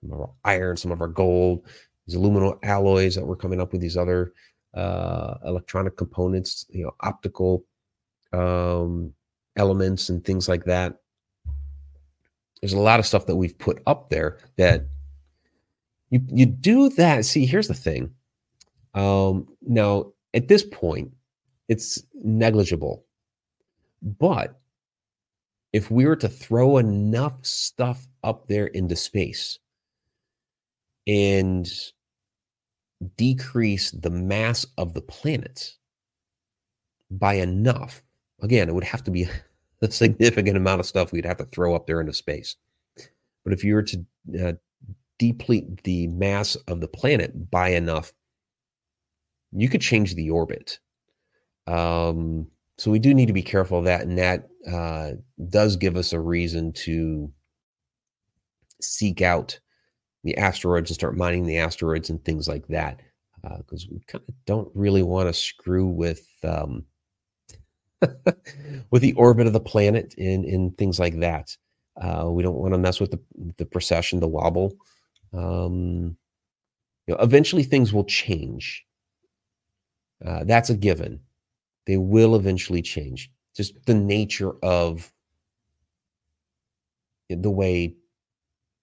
some 0.00 0.12
of 0.12 0.20
our 0.20 0.32
iron, 0.44 0.76
some 0.76 0.90
of 0.90 1.00
our 1.00 1.08
gold, 1.08 1.64
these 2.06 2.16
aluminum 2.16 2.58
alloys 2.64 3.14
that 3.14 3.26
we're 3.26 3.36
coming 3.36 3.60
up 3.60 3.72
with, 3.72 3.80
these 3.80 3.96
other 3.96 4.32
uh, 4.74 5.34
electronic 5.44 5.96
components, 5.96 6.66
you 6.68 6.84
know, 6.84 6.92
optical 7.00 7.64
um, 8.32 9.12
elements 9.56 10.08
and 10.08 10.24
things 10.24 10.48
like 10.48 10.64
that. 10.64 10.96
There's 12.60 12.72
a 12.72 12.80
lot 12.80 13.00
of 13.00 13.06
stuff 13.06 13.26
that 13.26 13.36
we've 13.36 13.58
put 13.58 13.82
up 13.86 14.10
there 14.10 14.38
that 14.56 14.86
you 16.10 16.20
you 16.28 16.46
do 16.46 16.88
that. 16.90 17.24
See, 17.24 17.46
here's 17.46 17.68
the 17.68 17.74
thing. 17.74 18.10
Um, 18.94 19.48
now, 19.62 20.12
at 20.34 20.48
this 20.48 20.64
point, 20.64 21.12
it's 21.68 22.02
negligible. 22.14 23.04
But 24.02 24.58
if 25.72 25.90
we 25.90 26.06
were 26.06 26.16
to 26.16 26.28
throw 26.28 26.78
enough 26.78 27.44
stuff 27.44 28.06
up 28.24 28.48
there 28.48 28.66
into 28.68 28.96
space 28.96 29.58
and 31.06 31.68
decrease 33.16 33.90
the 33.90 34.10
mass 34.10 34.64
of 34.78 34.94
the 34.94 35.02
planet 35.02 35.76
by 37.10 37.34
enough, 37.34 38.02
again, 38.40 38.68
it 38.68 38.74
would 38.74 38.84
have 38.84 39.04
to 39.04 39.10
be 39.10 39.28
a 39.82 39.90
significant 39.90 40.56
amount 40.56 40.80
of 40.80 40.86
stuff 40.86 41.12
we'd 41.12 41.26
have 41.26 41.36
to 41.38 41.44
throw 41.46 41.74
up 41.74 41.86
there 41.86 42.00
into 42.00 42.12
space. 42.12 42.56
But 43.44 43.52
if 43.52 43.62
you 43.62 43.74
were 43.74 43.82
to 43.82 44.04
uh, 44.42 44.52
deplete 45.18 45.82
the 45.84 46.08
mass 46.08 46.56
of 46.68 46.80
the 46.80 46.88
planet 46.88 47.50
by 47.50 47.68
enough, 47.68 48.12
you 49.52 49.68
could 49.68 49.80
change 49.80 50.14
the 50.14 50.30
orbit. 50.30 50.78
Um, 51.66 52.48
so 52.78 52.90
we 52.90 52.98
do 52.98 53.14
need 53.14 53.26
to 53.26 53.32
be 53.32 53.42
careful 53.42 53.78
of 53.78 53.84
that, 53.84 54.02
and 54.02 54.18
that 54.18 54.48
uh, 54.70 55.12
does 55.48 55.76
give 55.76 55.96
us 55.96 56.12
a 56.12 56.20
reason 56.20 56.72
to 56.72 57.32
seek 58.80 59.22
out 59.22 59.58
the 60.24 60.36
asteroids 60.36 60.90
and 60.90 60.94
start 60.94 61.16
mining 61.16 61.46
the 61.46 61.58
asteroids 61.58 62.10
and 62.10 62.22
things 62.24 62.48
like 62.48 62.66
that, 62.68 63.00
because 63.58 63.84
uh, 63.84 63.88
we 63.92 64.00
kind 64.08 64.24
of 64.28 64.34
don't 64.44 64.68
really 64.74 65.02
want 65.02 65.28
to 65.28 65.32
screw 65.32 65.86
with 65.86 66.26
um, 66.42 66.84
with 68.90 69.02
the 69.02 69.14
orbit 69.14 69.46
of 69.46 69.52
the 69.52 69.60
planet 69.60 70.14
and, 70.18 70.76
things 70.76 70.98
like 70.98 71.18
that. 71.20 71.56
Uh, 72.00 72.26
we 72.30 72.42
don't 72.42 72.56
want 72.56 72.74
to 72.74 72.78
mess 72.78 73.00
with 73.00 73.10
the, 73.10 73.20
the 73.56 73.64
precession, 73.64 74.20
the 74.20 74.28
wobble. 74.28 74.74
Um, 75.32 76.16
you 77.06 77.14
know, 77.14 77.16
eventually 77.20 77.62
things 77.62 77.92
will 77.92 78.04
change. 78.04 78.84
Uh, 80.24 80.44
that's 80.44 80.70
a 80.70 80.76
given. 80.76 81.20
They 81.86 81.96
will 81.96 82.36
eventually 82.36 82.82
change. 82.82 83.30
Just 83.56 83.74
the 83.86 83.94
nature 83.94 84.52
of 84.62 85.10
the 87.30 87.50
way 87.50 87.94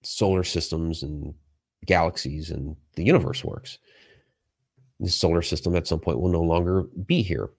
solar 0.02 0.44
systems 0.44 1.04
and 1.04 1.34
galaxies 1.86 2.50
and 2.50 2.76
the 2.96 3.04
universe 3.04 3.44
works. 3.44 3.78
The 5.00 5.10
solar 5.10 5.42
system 5.42 5.76
at 5.76 5.88
some 5.88 6.00
point 6.00 6.20
will 6.20 6.32
no 6.32 6.42
longer 6.42 6.84
be 7.06 7.22
here 7.22 7.52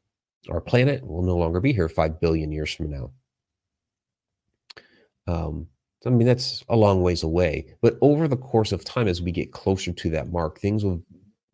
our 0.50 0.60
planet 0.60 1.06
will 1.06 1.22
no 1.22 1.36
longer 1.36 1.60
be 1.60 1.72
here 1.72 1.88
5 1.88 2.20
billion 2.20 2.52
years 2.52 2.72
from 2.72 2.90
now. 2.90 3.10
Um, 5.26 5.68
I 6.06 6.10
mean, 6.10 6.26
that's 6.26 6.62
a 6.68 6.76
long 6.76 7.02
ways 7.02 7.22
away. 7.22 7.74
But 7.80 7.96
over 8.00 8.28
the 8.28 8.36
course 8.36 8.72
of 8.72 8.84
time, 8.84 9.08
as 9.08 9.22
we 9.22 9.32
get 9.32 9.52
closer 9.52 9.92
to 9.92 10.10
that 10.10 10.30
mark, 10.30 10.60
things 10.60 10.84
will 10.84 11.02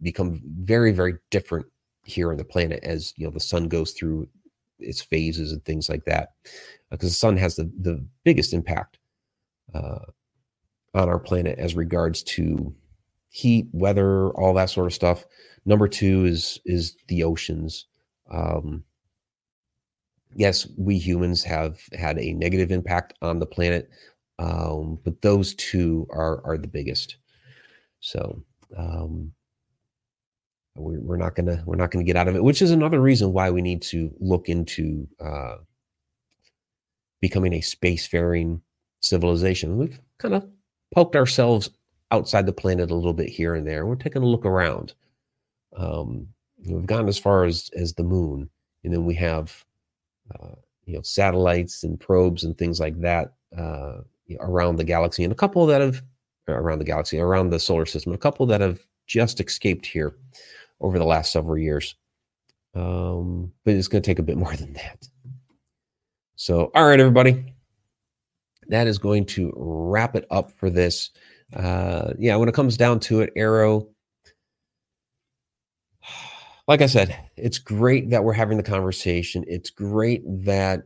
become 0.02 0.40
very, 0.60 0.92
very 0.92 1.14
different 1.30 1.66
here 2.04 2.30
on 2.30 2.38
the 2.38 2.44
planet 2.44 2.80
as 2.82 3.12
you 3.16 3.26
know 3.26 3.30
the 3.30 3.38
sun 3.38 3.68
goes 3.68 3.92
through 3.92 4.26
its 4.78 5.02
phases 5.02 5.52
and 5.52 5.64
things 5.64 5.88
like 5.88 6.04
that. 6.06 6.30
Because 6.90 7.08
uh, 7.08 7.10
the 7.10 7.14
sun 7.14 7.36
has 7.36 7.56
the, 7.56 7.70
the 7.80 8.04
biggest 8.24 8.52
impact 8.52 8.98
uh, 9.74 10.06
on 10.94 11.08
our 11.08 11.18
planet 11.18 11.58
as 11.58 11.76
regards 11.76 12.22
to 12.24 12.74
heat, 13.28 13.68
weather, 13.72 14.30
all 14.30 14.54
that 14.54 14.70
sort 14.70 14.86
of 14.86 14.94
stuff. 14.94 15.24
Number 15.64 15.86
two 15.86 16.24
is 16.24 16.58
is 16.64 16.96
the 17.08 17.22
oceans. 17.22 17.86
Um, 18.30 18.84
yes, 20.34 20.68
we 20.76 20.98
humans 20.98 21.42
have 21.44 21.80
had 21.92 22.18
a 22.18 22.32
negative 22.32 22.70
impact 22.70 23.14
on 23.22 23.38
the 23.38 23.46
planet, 23.46 23.90
um, 24.38 24.98
but 25.04 25.20
those 25.22 25.54
two 25.54 26.06
are 26.10 26.44
are 26.44 26.58
the 26.58 26.68
biggest. 26.68 27.16
So 28.00 28.42
um, 28.76 29.32
we're, 30.76 31.00
we're 31.00 31.16
not 31.16 31.34
gonna 31.34 31.62
we're 31.66 31.76
not 31.76 31.90
gonna 31.90 32.04
get 32.04 32.16
out 32.16 32.28
of 32.28 32.36
it, 32.36 32.44
which 32.44 32.62
is 32.62 32.70
another 32.70 33.00
reason 33.00 33.32
why 33.32 33.50
we 33.50 33.62
need 33.62 33.82
to 33.82 34.12
look 34.20 34.48
into 34.48 35.06
uh, 35.20 35.56
becoming 37.20 37.54
a 37.54 37.60
spacefaring 37.60 38.60
civilization. 39.00 39.76
We've 39.76 40.00
kind 40.18 40.34
of 40.34 40.48
poked 40.94 41.16
ourselves 41.16 41.70
outside 42.10 42.46
the 42.46 42.52
planet 42.52 42.90
a 42.90 42.94
little 42.94 43.12
bit 43.12 43.28
here 43.28 43.54
and 43.54 43.66
there. 43.66 43.86
We're 43.86 43.94
taking 43.96 44.22
a 44.22 44.26
look 44.26 44.44
around. 44.44 44.94
Um, 45.76 46.28
We've 46.66 46.86
gotten 46.86 47.08
as 47.08 47.18
far 47.18 47.44
as 47.44 47.70
as 47.76 47.94
the 47.94 48.02
moon, 48.04 48.50
and 48.84 48.92
then 48.92 49.04
we 49.04 49.14
have 49.14 49.64
uh, 50.34 50.54
you 50.84 50.94
know 50.94 51.02
satellites 51.02 51.84
and 51.84 51.98
probes 51.98 52.44
and 52.44 52.56
things 52.56 52.80
like 52.80 53.00
that 53.00 53.32
uh, 53.56 53.98
around 54.40 54.76
the 54.76 54.84
galaxy, 54.84 55.24
and 55.24 55.32
a 55.32 55.36
couple 55.36 55.66
that 55.66 55.80
have 55.80 56.02
around 56.48 56.78
the 56.78 56.84
galaxy, 56.84 57.18
around 57.18 57.50
the 57.50 57.60
solar 57.60 57.86
system, 57.86 58.12
a 58.12 58.18
couple 58.18 58.46
that 58.46 58.60
have 58.60 58.80
just 59.06 59.40
escaped 59.40 59.86
here 59.86 60.16
over 60.80 60.98
the 60.98 61.04
last 61.04 61.32
several 61.32 61.58
years. 61.58 61.94
Um, 62.74 63.52
but 63.64 63.74
it's 63.74 63.88
going 63.88 64.02
to 64.02 64.06
take 64.06 64.18
a 64.18 64.24
bit 64.24 64.36
more 64.36 64.54
than 64.56 64.72
that. 64.74 65.08
So, 66.36 66.70
all 66.74 66.86
right, 66.86 67.00
everybody, 67.00 67.54
that 68.68 68.86
is 68.86 68.98
going 68.98 69.26
to 69.26 69.52
wrap 69.56 70.16
it 70.16 70.26
up 70.30 70.52
for 70.52 70.70
this. 70.70 71.10
Uh, 71.54 72.12
yeah, 72.18 72.36
when 72.36 72.48
it 72.48 72.54
comes 72.54 72.76
down 72.76 73.00
to 73.00 73.20
it, 73.20 73.34
AARO 73.34 73.88
like 76.70 76.82
I 76.82 76.86
said, 76.86 77.18
it's 77.36 77.58
great 77.58 78.10
that 78.10 78.22
we're 78.22 78.32
having 78.32 78.56
the 78.56 78.62
conversation. 78.62 79.44
It's 79.48 79.70
great 79.70 80.22
that 80.44 80.84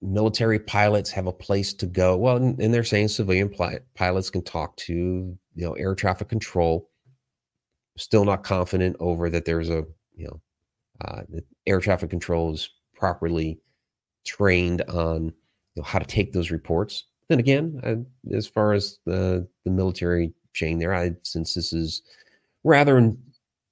military 0.00 0.58
pilots 0.58 1.10
have 1.10 1.26
a 1.26 1.32
place 1.32 1.74
to 1.74 1.84
go. 1.84 2.16
Well, 2.16 2.38
and, 2.38 2.58
they're 2.72 2.82
saying 2.82 3.08
civilian 3.08 3.54
pilots 3.94 4.30
can 4.30 4.40
talk 4.44 4.78
to 4.78 4.94
you 4.94 5.38
know 5.56 5.74
air 5.74 5.94
traffic 5.94 6.28
control. 6.30 6.88
Still 7.98 8.24
not 8.24 8.44
confident 8.44 8.96
over 8.98 9.28
that 9.28 9.44
there's 9.44 9.68
a 9.68 9.84
you 10.16 10.26
know 10.26 10.40
uh, 11.04 11.22
air 11.66 11.80
traffic 11.80 12.08
control 12.08 12.54
is 12.54 12.70
properly 12.94 13.60
trained 14.24 14.80
on 14.88 15.24
you 15.24 15.32
know, 15.76 15.82
how 15.82 15.98
to 15.98 16.06
take 16.06 16.32
those 16.32 16.50
reports. 16.50 17.04
Then 17.28 17.40
again, 17.40 17.78
I, 17.84 18.34
as 18.34 18.46
far 18.46 18.72
as 18.72 19.00
the 19.04 19.46
the 19.66 19.70
military 19.70 20.32
chain 20.54 20.78
there, 20.78 20.94
I 20.94 21.14
since 21.24 21.52
this 21.52 21.74
is 21.74 22.00
rather 22.64 22.96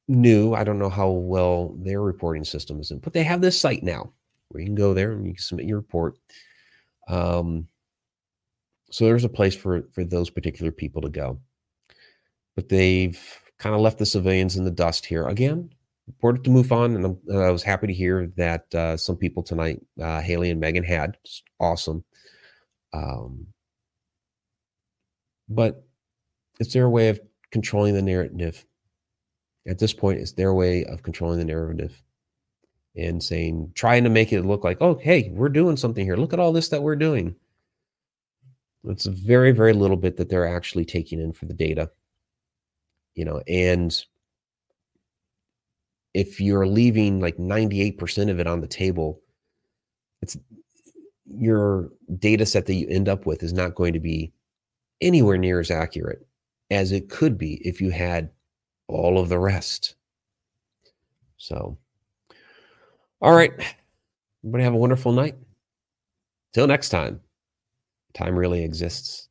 new. 0.08 0.54
I 0.54 0.64
don't 0.64 0.78
know 0.78 0.90
how 0.90 1.10
well 1.10 1.74
their 1.78 2.00
reporting 2.00 2.44
system 2.44 2.80
is 2.80 2.90
in, 2.90 2.98
but 2.98 3.12
they 3.12 3.22
have 3.22 3.40
this 3.40 3.60
site 3.60 3.82
now 3.82 4.12
where 4.48 4.60
you 4.60 4.66
can 4.66 4.74
go 4.74 4.94
there 4.94 5.12
and 5.12 5.26
you 5.26 5.34
can 5.34 5.42
submit 5.42 5.66
your 5.66 5.78
report. 5.78 6.18
Um, 7.08 7.68
so 8.90 9.04
there's 9.04 9.24
a 9.24 9.28
place 9.28 9.54
for 9.54 9.88
for 9.92 10.04
those 10.04 10.30
particular 10.30 10.70
people 10.70 11.02
to 11.02 11.08
go, 11.08 11.40
but 12.54 12.68
they've 12.68 13.18
kind 13.58 13.74
of 13.74 13.80
left 13.80 13.98
the 13.98 14.06
civilians 14.06 14.56
in 14.56 14.64
the 14.64 14.70
dust 14.70 15.06
here 15.06 15.26
again. 15.28 15.70
Reported 16.08 16.44
to 16.44 16.50
move 16.50 16.72
on, 16.72 16.96
and 16.96 17.16
i 17.32 17.50
was 17.50 17.62
happy 17.62 17.86
to 17.86 17.92
hear 17.92 18.26
that 18.36 18.74
uh, 18.74 18.96
some 18.96 19.16
people 19.16 19.42
tonight, 19.42 19.80
uh, 20.00 20.20
Haley 20.20 20.50
and 20.50 20.60
Megan, 20.60 20.84
had 20.84 21.16
awesome. 21.60 22.04
Um, 22.92 23.46
but 25.48 25.86
it's 26.58 26.74
their 26.74 26.88
way 26.88 27.08
of 27.08 27.20
controlling 27.50 27.94
the 27.94 28.02
narrative. 28.02 28.66
At 29.66 29.78
this 29.78 29.92
point, 29.92 30.18
it's 30.18 30.32
their 30.32 30.54
way 30.54 30.84
of 30.84 31.02
controlling 31.02 31.38
the 31.38 31.44
narrative 31.44 32.02
and 32.96 33.22
saying, 33.22 33.72
trying 33.74 34.04
to 34.04 34.10
make 34.10 34.32
it 34.32 34.42
look 34.42 34.64
like, 34.64 34.78
oh, 34.80 34.96
hey, 34.96 35.30
we're 35.32 35.48
doing 35.48 35.76
something 35.76 36.04
here. 36.04 36.16
Look 36.16 36.32
at 36.32 36.40
all 36.40 36.52
this 36.52 36.68
that 36.70 36.82
we're 36.82 36.96
doing. 36.96 37.34
It's 38.84 39.06
a 39.06 39.10
very, 39.10 39.52
very 39.52 39.72
little 39.72 39.96
bit 39.96 40.16
that 40.16 40.28
they're 40.28 40.48
actually 40.48 40.84
taking 40.84 41.20
in 41.20 41.32
for 41.32 41.46
the 41.46 41.54
data. 41.54 41.90
You 43.14 43.24
know, 43.24 43.42
and 43.46 44.04
if 46.14 46.40
you're 46.40 46.66
leaving 46.66 47.20
like 47.20 47.36
98% 47.36 48.30
of 48.30 48.40
it 48.40 48.46
on 48.46 48.60
the 48.60 48.66
table, 48.66 49.20
it's 50.20 50.36
your 51.26 51.90
data 52.18 52.44
set 52.44 52.66
that 52.66 52.74
you 52.74 52.86
end 52.88 53.08
up 53.08 53.26
with 53.26 53.42
is 53.42 53.52
not 53.52 53.74
going 53.74 53.92
to 53.92 54.00
be 54.00 54.32
anywhere 55.00 55.38
near 55.38 55.60
as 55.60 55.70
accurate 55.70 56.26
as 56.70 56.92
it 56.92 57.08
could 57.08 57.38
be 57.38 57.54
if 57.66 57.80
you 57.80 57.90
had 57.90 58.30
all 58.94 59.18
of 59.18 59.28
the 59.28 59.38
rest. 59.38 59.94
So, 61.36 61.78
all 63.20 63.34
right. 63.34 63.52
Everybody 64.42 64.64
have 64.64 64.74
a 64.74 64.78
wonderful 64.78 65.12
night. 65.12 65.36
Till 66.52 66.66
next 66.66 66.90
time, 66.90 67.20
time 68.14 68.36
really 68.36 68.64
exists. 68.64 69.28